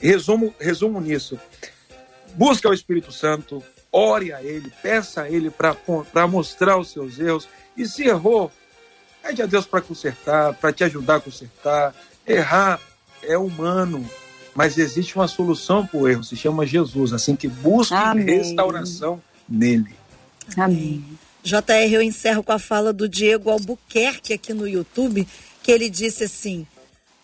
resumo, 0.06 0.54
resumo 0.58 1.00
nisso. 1.00 1.38
Busca 2.34 2.68
o 2.68 2.74
Espírito 2.74 3.12
Santo, 3.12 3.62
ore 3.90 4.32
a 4.32 4.42
Ele, 4.42 4.70
peça 4.82 5.22
a 5.22 5.30
Ele 5.30 5.50
para 5.50 6.26
mostrar 6.26 6.78
os 6.78 6.90
seus 6.90 7.18
erros 7.18 7.48
e 7.76 7.86
se 7.86 8.04
errou, 8.04 8.52
pede 9.22 9.42
a 9.42 9.46
Deus 9.46 9.66
para 9.66 9.80
consertar, 9.80 10.54
para 10.54 10.72
te 10.72 10.84
ajudar 10.84 11.16
a 11.16 11.20
consertar. 11.20 11.94
Errar 12.26 12.80
é 13.22 13.38
humano, 13.38 14.08
mas 14.54 14.78
existe 14.78 15.16
uma 15.16 15.28
solução 15.28 15.86
para 15.86 15.98
o 15.98 16.08
erro, 16.08 16.24
se 16.24 16.36
chama 16.36 16.66
Jesus, 16.66 17.12
assim 17.12 17.34
que 17.36 17.48
busque 17.48 17.94
Amém. 17.94 18.24
restauração 18.24 19.22
nele. 19.48 19.94
Amém. 20.56 21.04
JR, 21.42 21.92
eu 21.92 22.02
encerro 22.02 22.42
com 22.42 22.52
a 22.52 22.58
fala 22.58 22.92
do 22.92 23.08
Diego 23.08 23.50
Albuquerque 23.50 24.32
aqui 24.32 24.52
no 24.52 24.66
YouTube, 24.66 25.26
que 25.62 25.70
ele 25.70 25.88
disse 25.88 26.24
assim: 26.24 26.66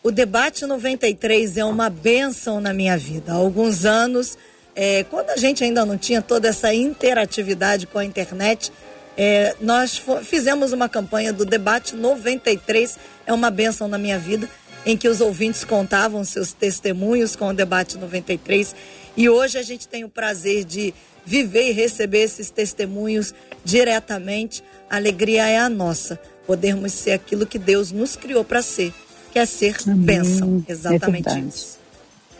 o 0.02 0.10
debate 0.10 0.66
93 0.66 1.56
é 1.56 1.64
uma 1.64 1.88
benção 1.88 2.60
na 2.60 2.72
minha 2.74 2.98
vida. 2.98 3.32
Há 3.32 3.36
alguns 3.36 3.84
anos, 3.84 4.36
é, 4.74 5.04
quando 5.04 5.30
a 5.30 5.36
gente 5.36 5.62
ainda 5.62 5.86
não 5.86 5.96
tinha 5.96 6.20
toda 6.20 6.48
essa 6.48 6.74
interatividade 6.74 7.86
com 7.86 7.98
a 7.98 8.04
internet, 8.04 8.72
é, 9.16 9.54
nós 9.60 10.02
fizemos 10.24 10.72
uma 10.72 10.88
campanha 10.88 11.32
do 11.32 11.44
debate 11.44 11.94
93 11.94 12.98
é 13.26 13.32
uma 13.32 13.50
benção 13.50 13.86
na 13.86 13.98
minha 13.98 14.18
vida 14.18 14.48
em 14.84 14.96
que 14.96 15.06
os 15.06 15.20
ouvintes 15.20 15.64
contavam 15.64 16.24
seus 16.24 16.52
testemunhos 16.52 17.36
com 17.36 17.48
o 17.48 17.54
debate 17.54 17.96
93. 17.96 18.74
E 19.16 19.28
hoje 19.28 19.58
a 19.58 19.62
gente 19.62 19.86
tem 19.86 20.02
o 20.02 20.08
prazer 20.08 20.64
de 20.64 20.92
viver 21.24 21.68
e 21.68 21.72
receber 21.72 22.22
esses 22.22 22.50
testemunhos 22.50 23.32
diretamente. 23.64 24.64
A 24.90 24.96
alegria 24.96 25.48
é 25.48 25.58
a 25.58 25.68
nossa, 25.68 26.18
podermos 26.46 26.92
ser 26.92 27.12
aquilo 27.12 27.46
que 27.46 27.58
Deus 27.58 27.92
nos 27.92 28.16
criou 28.16 28.42
para 28.42 28.60
ser, 28.62 28.92
que 29.32 29.38
é 29.38 29.46
ser 29.46 29.76
Amém. 29.86 29.98
bênção. 29.98 30.64
Exatamente 30.68 31.28
é 31.30 31.40
isso. 31.40 31.80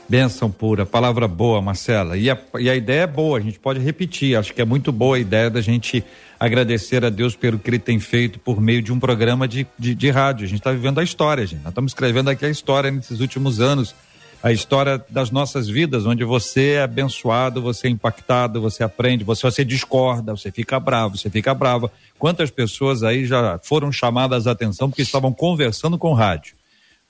Bênção 0.08 0.50
pura, 0.50 0.84
palavra 0.84 1.26
boa, 1.26 1.62
Marcela. 1.62 2.18
E 2.18 2.28
a, 2.30 2.38
e 2.58 2.68
a 2.68 2.76
ideia 2.76 3.02
é 3.02 3.06
boa, 3.06 3.38
a 3.38 3.40
gente 3.40 3.58
pode 3.58 3.80
repetir. 3.80 4.36
Acho 4.36 4.52
que 4.52 4.60
é 4.60 4.64
muito 4.64 4.92
boa 4.92 5.16
a 5.16 5.18
ideia 5.18 5.48
da 5.48 5.62
gente 5.62 6.04
agradecer 6.38 7.02
a 7.04 7.08
Deus 7.08 7.34
pelo 7.34 7.58
que 7.58 7.70
ele 7.70 7.78
tem 7.78 7.98
feito 7.98 8.38
por 8.38 8.60
meio 8.60 8.82
de 8.82 8.92
um 8.92 9.00
programa 9.00 9.48
de, 9.48 9.66
de, 9.78 9.94
de 9.94 10.10
rádio. 10.10 10.44
A 10.44 10.48
gente 10.48 10.58
está 10.58 10.70
vivendo 10.70 11.00
a 11.00 11.02
história, 11.02 11.46
gente. 11.46 11.62
Nós 11.62 11.70
estamos 11.70 11.92
escrevendo 11.92 12.28
aqui 12.28 12.44
a 12.44 12.50
história 12.50 12.90
nesses 12.90 13.20
últimos 13.20 13.60
anos. 13.60 13.94
A 14.42 14.52
história 14.52 15.02
das 15.08 15.30
nossas 15.30 15.68
vidas, 15.68 16.04
onde 16.04 16.24
você 16.24 16.72
é 16.72 16.82
abençoado, 16.82 17.62
você 17.62 17.86
é 17.86 17.90
impactado, 17.90 18.60
você 18.60 18.82
aprende, 18.82 19.22
você, 19.22 19.42
você 19.42 19.64
discorda, 19.64 20.36
você 20.36 20.50
fica 20.50 20.80
bravo, 20.80 21.16
você 21.16 21.30
fica 21.30 21.54
brava. 21.54 21.90
Quantas 22.18 22.50
pessoas 22.50 23.04
aí 23.04 23.24
já 23.24 23.58
foram 23.62 23.92
chamadas 23.92 24.48
a 24.48 24.50
atenção 24.50 24.90
porque 24.90 25.02
estavam 25.02 25.32
conversando 25.32 25.96
com 25.96 26.10
o 26.10 26.14
rádio? 26.14 26.54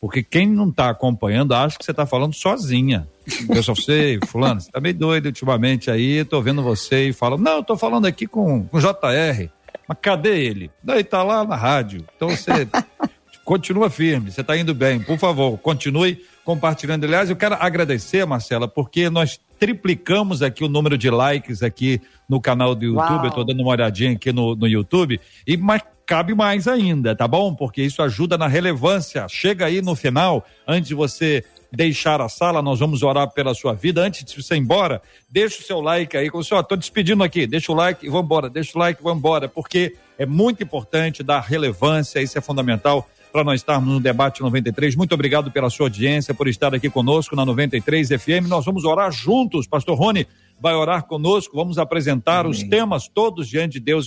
Porque 0.03 0.21
quem 0.21 0.49
não 0.49 0.69
está 0.69 0.91
acompanhando 0.91 1.55
acha 1.55 1.79
que 1.79 1.85
você 1.85 1.93
está 1.93 2.05
falando 2.05 2.35
sozinha. 2.35 3.07
Eu 3.49 3.63
só 3.63 3.73
sei, 3.73 4.19
fulano, 4.27 4.61
você 4.61 4.67
está 4.67 4.81
meio 4.81 4.97
doido 4.97 5.27
ultimamente 5.27 5.93
aí, 5.93 6.17
estou 6.17 6.43
vendo 6.43 6.61
você 6.61 7.11
e 7.11 7.13
fala, 7.13 7.39
não, 7.39 7.61
estou 7.61 7.77
falando 7.77 8.07
aqui 8.07 8.27
com 8.27 8.67
o 8.73 8.81
JR. 8.81 9.49
Mas 9.87 9.99
cadê 10.03 10.45
ele? 10.45 10.73
Daí 10.83 11.05
tá 11.05 11.23
lá 11.23 11.45
na 11.45 11.55
rádio. 11.55 12.05
Então 12.17 12.31
você 12.31 12.67
continua 13.47 13.89
firme, 13.89 14.33
você 14.33 14.41
está 14.41 14.57
indo 14.57 14.75
bem. 14.75 14.99
Por 14.99 15.19
favor, 15.19 15.57
continue 15.59 16.21
compartilhando. 16.45 17.05
Aliás, 17.05 17.31
eu 17.31 17.37
quero 17.37 17.55
agradecer, 17.55 18.27
Marcela, 18.27 18.67
porque 18.67 19.09
nós 19.09 19.39
triplicamos 19.57 20.43
aqui 20.43 20.65
o 20.65 20.69
número 20.69 20.99
de 20.99 21.09
likes 21.11 21.63
aqui 21.63 22.01
no 22.29 22.41
canal 22.41 22.75
do 22.75 22.85
YouTube. 22.85 23.09
Uau. 23.09 23.25
Eu 23.25 23.29
estou 23.29 23.45
dando 23.45 23.61
uma 23.61 23.71
olhadinha 23.71 24.11
aqui 24.11 24.33
no, 24.33 24.57
no 24.57 24.67
YouTube. 24.67 25.21
E 25.47 25.57
mas 25.57 25.81
cabe 26.07 26.35
mais 26.35 26.69
ainda, 26.69 27.15
tá 27.15 27.27
bom? 27.27 27.55
Porque 27.55 27.83
isso 27.83 28.03
ajuda 28.03 28.37
na 28.37 28.47
relevância. 28.47 29.27
Chega 29.29 29.67
aí 29.67 29.81
no 29.81 29.95
final, 29.95 30.45
antes 30.67 30.89
de 30.89 30.95
você 30.95 31.45
deixar 31.73 32.21
a 32.21 32.29
sala, 32.29 32.61
nós 32.61 32.81
vamos 32.81 33.03
orar 33.03 33.31
pela 33.31 33.55
sua 33.55 33.73
vida. 33.73 34.03
Antes 34.03 34.25
de 34.25 34.43
você 34.43 34.55
ir 34.55 34.59
embora, 34.59 35.01
deixa 35.31 35.61
o 35.61 35.65
seu 35.65 35.81
like 35.81 36.17
aí. 36.17 36.29
Como 36.29 36.45
senhor, 36.45 36.63
tô 36.65 36.77
despedindo 36.77 37.23
aqui. 37.25 37.47
Deixa 37.47 37.73
o 37.73 37.75
like 37.75 38.05
e 38.05 38.11
vamos 38.11 38.27
embora. 38.27 38.51
Deixa 38.51 38.77
o 38.77 38.79
like 38.79 39.01
e 39.01 39.03
vamos 39.03 39.19
embora, 39.19 39.49
porque 39.49 39.97
é 40.19 40.27
muito 40.27 40.63
importante 40.63 41.23
dar 41.23 41.41
relevância, 41.41 42.21
isso 42.21 42.37
é 42.37 42.41
fundamental 42.41 43.09
para 43.33 43.43
nós 43.43 43.61
estarmos 43.61 43.95
no 43.95 43.99
debate 43.99 44.43
93. 44.43 44.95
Muito 44.95 45.15
obrigado 45.15 45.51
pela 45.51 45.71
sua 45.71 45.87
audiência, 45.87 46.35
por 46.35 46.47
estar 46.47 46.75
aqui 46.75 46.91
conosco 46.91 47.35
na 47.35 47.47
93 47.47 48.09
FM. 48.09 48.47
Nós 48.47 48.65
vamos 48.67 48.85
orar 48.85 49.11
juntos. 49.11 49.67
Pastor 49.67 49.97
Rony 49.97 50.27
vai 50.61 50.75
orar 50.75 51.05
conosco. 51.05 51.57
Vamos 51.57 51.79
apresentar 51.79 52.41
Amém. 52.41 52.53
os 52.53 52.63
temas 52.63 53.09
todos 53.09 53.49
diante 53.49 53.75
de 53.75 53.81
Deus 53.81 54.07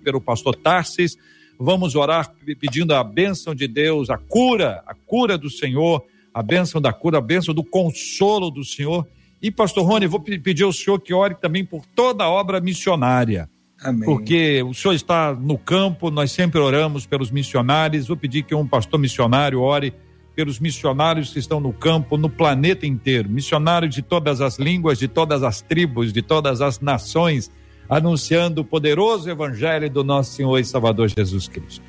pelo 0.00 0.20
pastor 0.20 0.56
Tarsis. 0.56 1.16
Vamos 1.58 1.94
orar 1.94 2.34
pedindo 2.58 2.94
a 2.94 3.04
bênção 3.04 3.54
de 3.54 3.68
Deus, 3.68 4.08
a 4.10 4.16
cura, 4.16 4.82
a 4.86 4.94
cura 4.94 5.36
do 5.36 5.50
Senhor, 5.50 6.02
a 6.32 6.42
bênção 6.42 6.80
da 6.80 6.92
cura, 6.92 7.18
a 7.18 7.20
bênção 7.20 7.54
do 7.54 7.62
consolo 7.62 8.50
do 8.50 8.64
Senhor. 8.64 9.06
E, 9.42 9.50
pastor 9.50 9.84
Rony, 9.84 10.06
vou 10.06 10.20
pedir 10.20 10.64
ao 10.64 10.72
senhor 10.72 10.98
que 11.00 11.14
ore 11.14 11.34
também 11.34 11.64
por 11.64 11.84
toda 11.86 12.24
a 12.24 12.30
obra 12.30 12.60
missionária. 12.60 13.48
Amém. 13.82 14.04
Porque 14.04 14.62
o 14.62 14.74
senhor 14.74 14.94
está 14.94 15.34
no 15.34 15.56
campo, 15.56 16.10
nós 16.10 16.30
sempre 16.30 16.60
oramos 16.60 17.06
pelos 17.06 17.30
missionários. 17.30 18.08
Vou 18.08 18.16
pedir 18.16 18.42
que 18.42 18.54
um 18.54 18.66
pastor 18.66 19.00
missionário 19.00 19.60
ore 19.60 19.94
pelos 20.36 20.60
missionários 20.60 21.32
que 21.32 21.38
estão 21.38 21.58
no 21.58 21.72
campo, 21.72 22.18
no 22.18 22.28
planeta 22.28 22.86
inteiro. 22.86 23.28
Missionários 23.28 23.94
de 23.94 24.02
todas 24.02 24.40
as 24.40 24.58
línguas, 24.58 24.98
de 24.98 25.08
todas 25.08 25.42
as 25.42 25.62
tribos, 25.62 26.12
de 26.12 26.20
todas 26.20 26.60
as 26.60 26.80
nações 26.80 27.50
anunciando 27.90 28.60
o 28.60 28.64
poderoso 28.64 29.28
evangelho 29.28 29.90
do 29.90 30.04
nosso 30.04 30.34
Senhor 30.34 30.56
e 30.58 30.64
Salvador 30.64 31.08
Jesus 31.08 31.48
Cristo. 31.48 31.82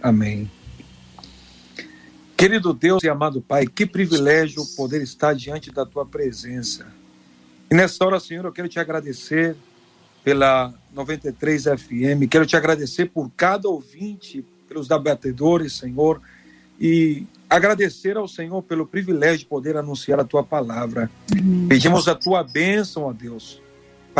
Amém. 0.00 0.48
Querido 2.36 2.72
Deus 2.72 3.02
e 3.02 3.08
amado 3.08 3.42
Pai, 3.42 3.66
que 3.66 3.84
privilégio 3.84 4.64
poder 4.76 5.02
estar 5.02 5.34
diante 5.34 5.72
da 5.72 5.84
tua 5.84 6.06
presença. 6.06 6.86
E 7.68 7.74
nessa 7.74 8.04
hora, 8.04 8.20
Senhor, 8.20 8.44
eu 8.44 8.52
quero 8.52 8.68
te 8.68 8.78
agradecer 8.78 9.56
pela 10.22 10.72
93 10.94 11.64
FM, 11.64 12.28
quero 12.30 12.46
te 12.46 12.56
agradecer 12.56 13.06
por 13.06 13.30
cada 13.36 13.68
ouvinte, 13.68 14.44
pelos 14.68 14.86
debatedores, 14.86 15.72
Senhor, 15.72 16.22
e 16.80 17.26
agradecer 17.48 18.16
ao 18.16 18.28
Senhor 18.28 18.62
pelo 18.62 18.86
privilégio 18.86 19.40
de 19.40 19.46
poder 19.46 19.76
anunciar 19.76 20.20
a 20.20 20.24
tua 20.24 20.42
palavra. 20.42 21.10
Amém. 21.32 21.68
Pedimos 21.68 22.06
a 22.06 22.14
tua 22.14 22.42
bênção, 22.42 23.02
ó 23.02 23.12
Deus, 23.12 23.60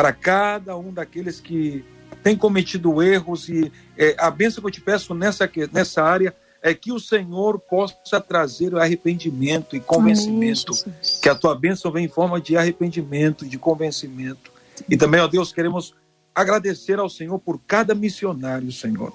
para 0.01 0.15
cada 0.15 0.79
um 0.79 0.91
daqueles 0.91 1.41
que 1.41 1.85
tem 2.23 2.35
cometido 2.35 3.03
erros 3.03 3.51
e 3.51 3.71
é, 3.99 4.17
a 4.19 4.31
bênção 4.31 4.63
que 4.63 4.69
eu 4.69 4.73
te 4.73 4.81
peço 4.81 5.15
nessa, 5.15 5.47
nessa 5.71 6.03
área 6.03 6.35
é 6.63 6.73
que 6.73 6.91
o 6.91 6.99
Senhor 6.99 7.59
possa 7.59 8.19
trazer 8.19 8.75
arrependimento 8.77 9.77
e 9.77 9.81
convencimento, 9.81 10.73
Amém, 10.73 10.97
que 11.21 11.29
a 11.29 11.35
tua 11.35 11.55
bênção 11.55 11.93
vem 11.93 12.07
em 12.07 12.09
forma 12.09 12.41
de 12.41 12.57
arrependimento, 12.57 13.45
de 13.45 13.59
convencimento. 13.59 14.51
E 14.89 14.97
também, 14.97 15.21
ó 15.21 15.29
Deus, 15.29 15.53
queremos 15.53 15.95
agradecer 16.35 16.99
ao 16.99 17.11
Senhor 17.11 17.39
por 17.39 17.61
cada 17.67 17.95
missionário, 17.95 18.73
Senhor. 18.73 19.13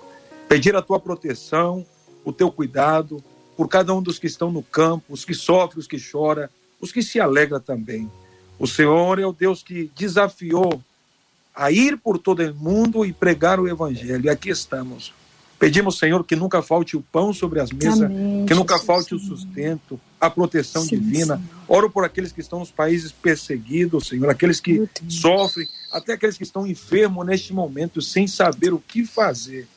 Pedir 0.47 0.75
a 0.75 0.83
tua 0.83 0.99
proteção, 0.99 1.83
o 2.23 2.31
teu 2.31 2.51
cuidado 2.51 3.23
por 3.57 3.67
cada 3.67 3.91
um 3.91 4.03
dos 4.03 4.19
que 4.19 4.27
estão 4.27 4.51
no 4.51 4.61
campo, 4.61 5.05
os 5.09 5.25
que 5.25 5.33
sofrem, 5.33 5.79
os 5.79 5.88
que 5.88 5.97
choram, 5.97 6.47
os 6.79 6.91
que 6.91 7.01
se 7.01 7.19
alegram 7.19 7.59
também. 7.59 8.07
O 8.58 8.68
Senhor 8.68 9.20
é 9.20 9.26
o 9.26 9.34
Deus 9.34 9.62
que 9.62 9.91
desafiou 9.95 10.82
a 11.53 11.72
ir 11.72 11.97
por 11.97 12.18
todo 12.18 12.41
o 12.41 12.56
mundo 12.56 13.06
e 13.06 13.14
pregar 13.14 13.60
o 13.60 13.68
Evangelho. 13.68 14.26
E 14.26 14.30
aqui 14.30 14.49
estamos. 14.49 15.14
Pedimos, 15.58 15.97
Senhor, 15.97 16.24
que 16.26 16.36
nunca 16.36 16.62
falte 16.62 16.97
o 16.97 17.01
pão 17.01 17.34
sobre 17.34 17.62
as 17.62 17.72
mesas, 17.72 18.01
Amém, 18.01 18.45
que 18.45 18.53
nunca 18.53 18.78
falte 18.78 19.16
o 19.16 19.20
sustento, 19.20 19.99
a 20.20 20.30
proteção 20.30 20.84
Sim, 20.84 20.99
divina. 20.99 21.38
Senhor. 21.38 21.49
Oro 21.68 21.89
por 21.89 22.03
aqueles 22.03 22.34
que 22.34 22.41
estão 22.41 22.60
nos 22.60 22.72
países 22.72 23.12
perseguidos, 23.12 24.08
Senhor, 24.08 24.30
aqueles 24.30 24.60
que 24.60 24.88
sofrem, 25.08 25.68
até 25.91 26.14
aqueles 26.14 26.38
que 26.38 26.43
estão 26.43 26.68
enfermos 26.68 27.26
neste 27.26 27.53
momento, 27.53 28.01
sem 28.01 28.28
saber 28.28 28.74
o 28.74 28.80
que 28.80 29.06
fazer. 29.06 29.68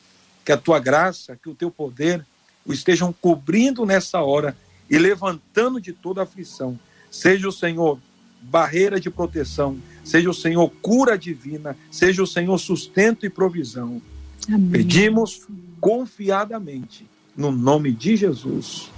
Que 0.43 0.51
a 0.51 0.57
tua 0.57 0.79
graça, 0.79 1.37
que 1.41 1.49
o 1.49 1.55
teu 1.55 1.71
poder 1.71 2.25
o 2.65 2.73
estejam 2.73 3.13
cobrindo 3.13 3.85
nessa 3.85 4.21
hora 4.21 4.55
e 4.89 4.97
levantando 4.97 5.79
de 5.79 5.93
toda 5.93 6.23
aflição. 6.23 6.77
Seja 7.09 7.47
o 7.47 7.51
Senhor 7.51 7.99
barreira 8.41 8.99
de 8.99 9.09
proteção, 9.09 9.77
seja 10.03 10.29
o 10.29 10.33
Senhor 10.33 10.71
cura 10.81 11.17
divina, 11.17 11.75
seja 11.91 12.23
o 12.23 12.27
Senhor 12.27 12.57
sustento 12.57 13.25
e 13.25 13.29
provisão. 13.29 14.01
Amém. 14.47 14.71
Pedimos 14.71 15.47
confiadamente, 15.79 17.05
no 17.35 17.51
nome 17.51 17.91
de 17.91 18.15
Jesus. 18.15 18.89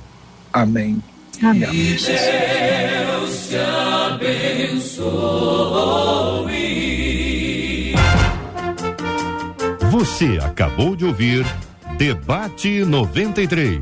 Amém. 0.52 1.02
Amém. 1.42 1.60
Deus 1.60 3.48
te 3.48 3.56
abençoe. 3.58 5.02
Você 9.92 10.40
acabou 10.42 10.96
de 10.96 11.06
ouvir 11.06 11.46
Debate 11.98 12.84
93. 12.84 13.82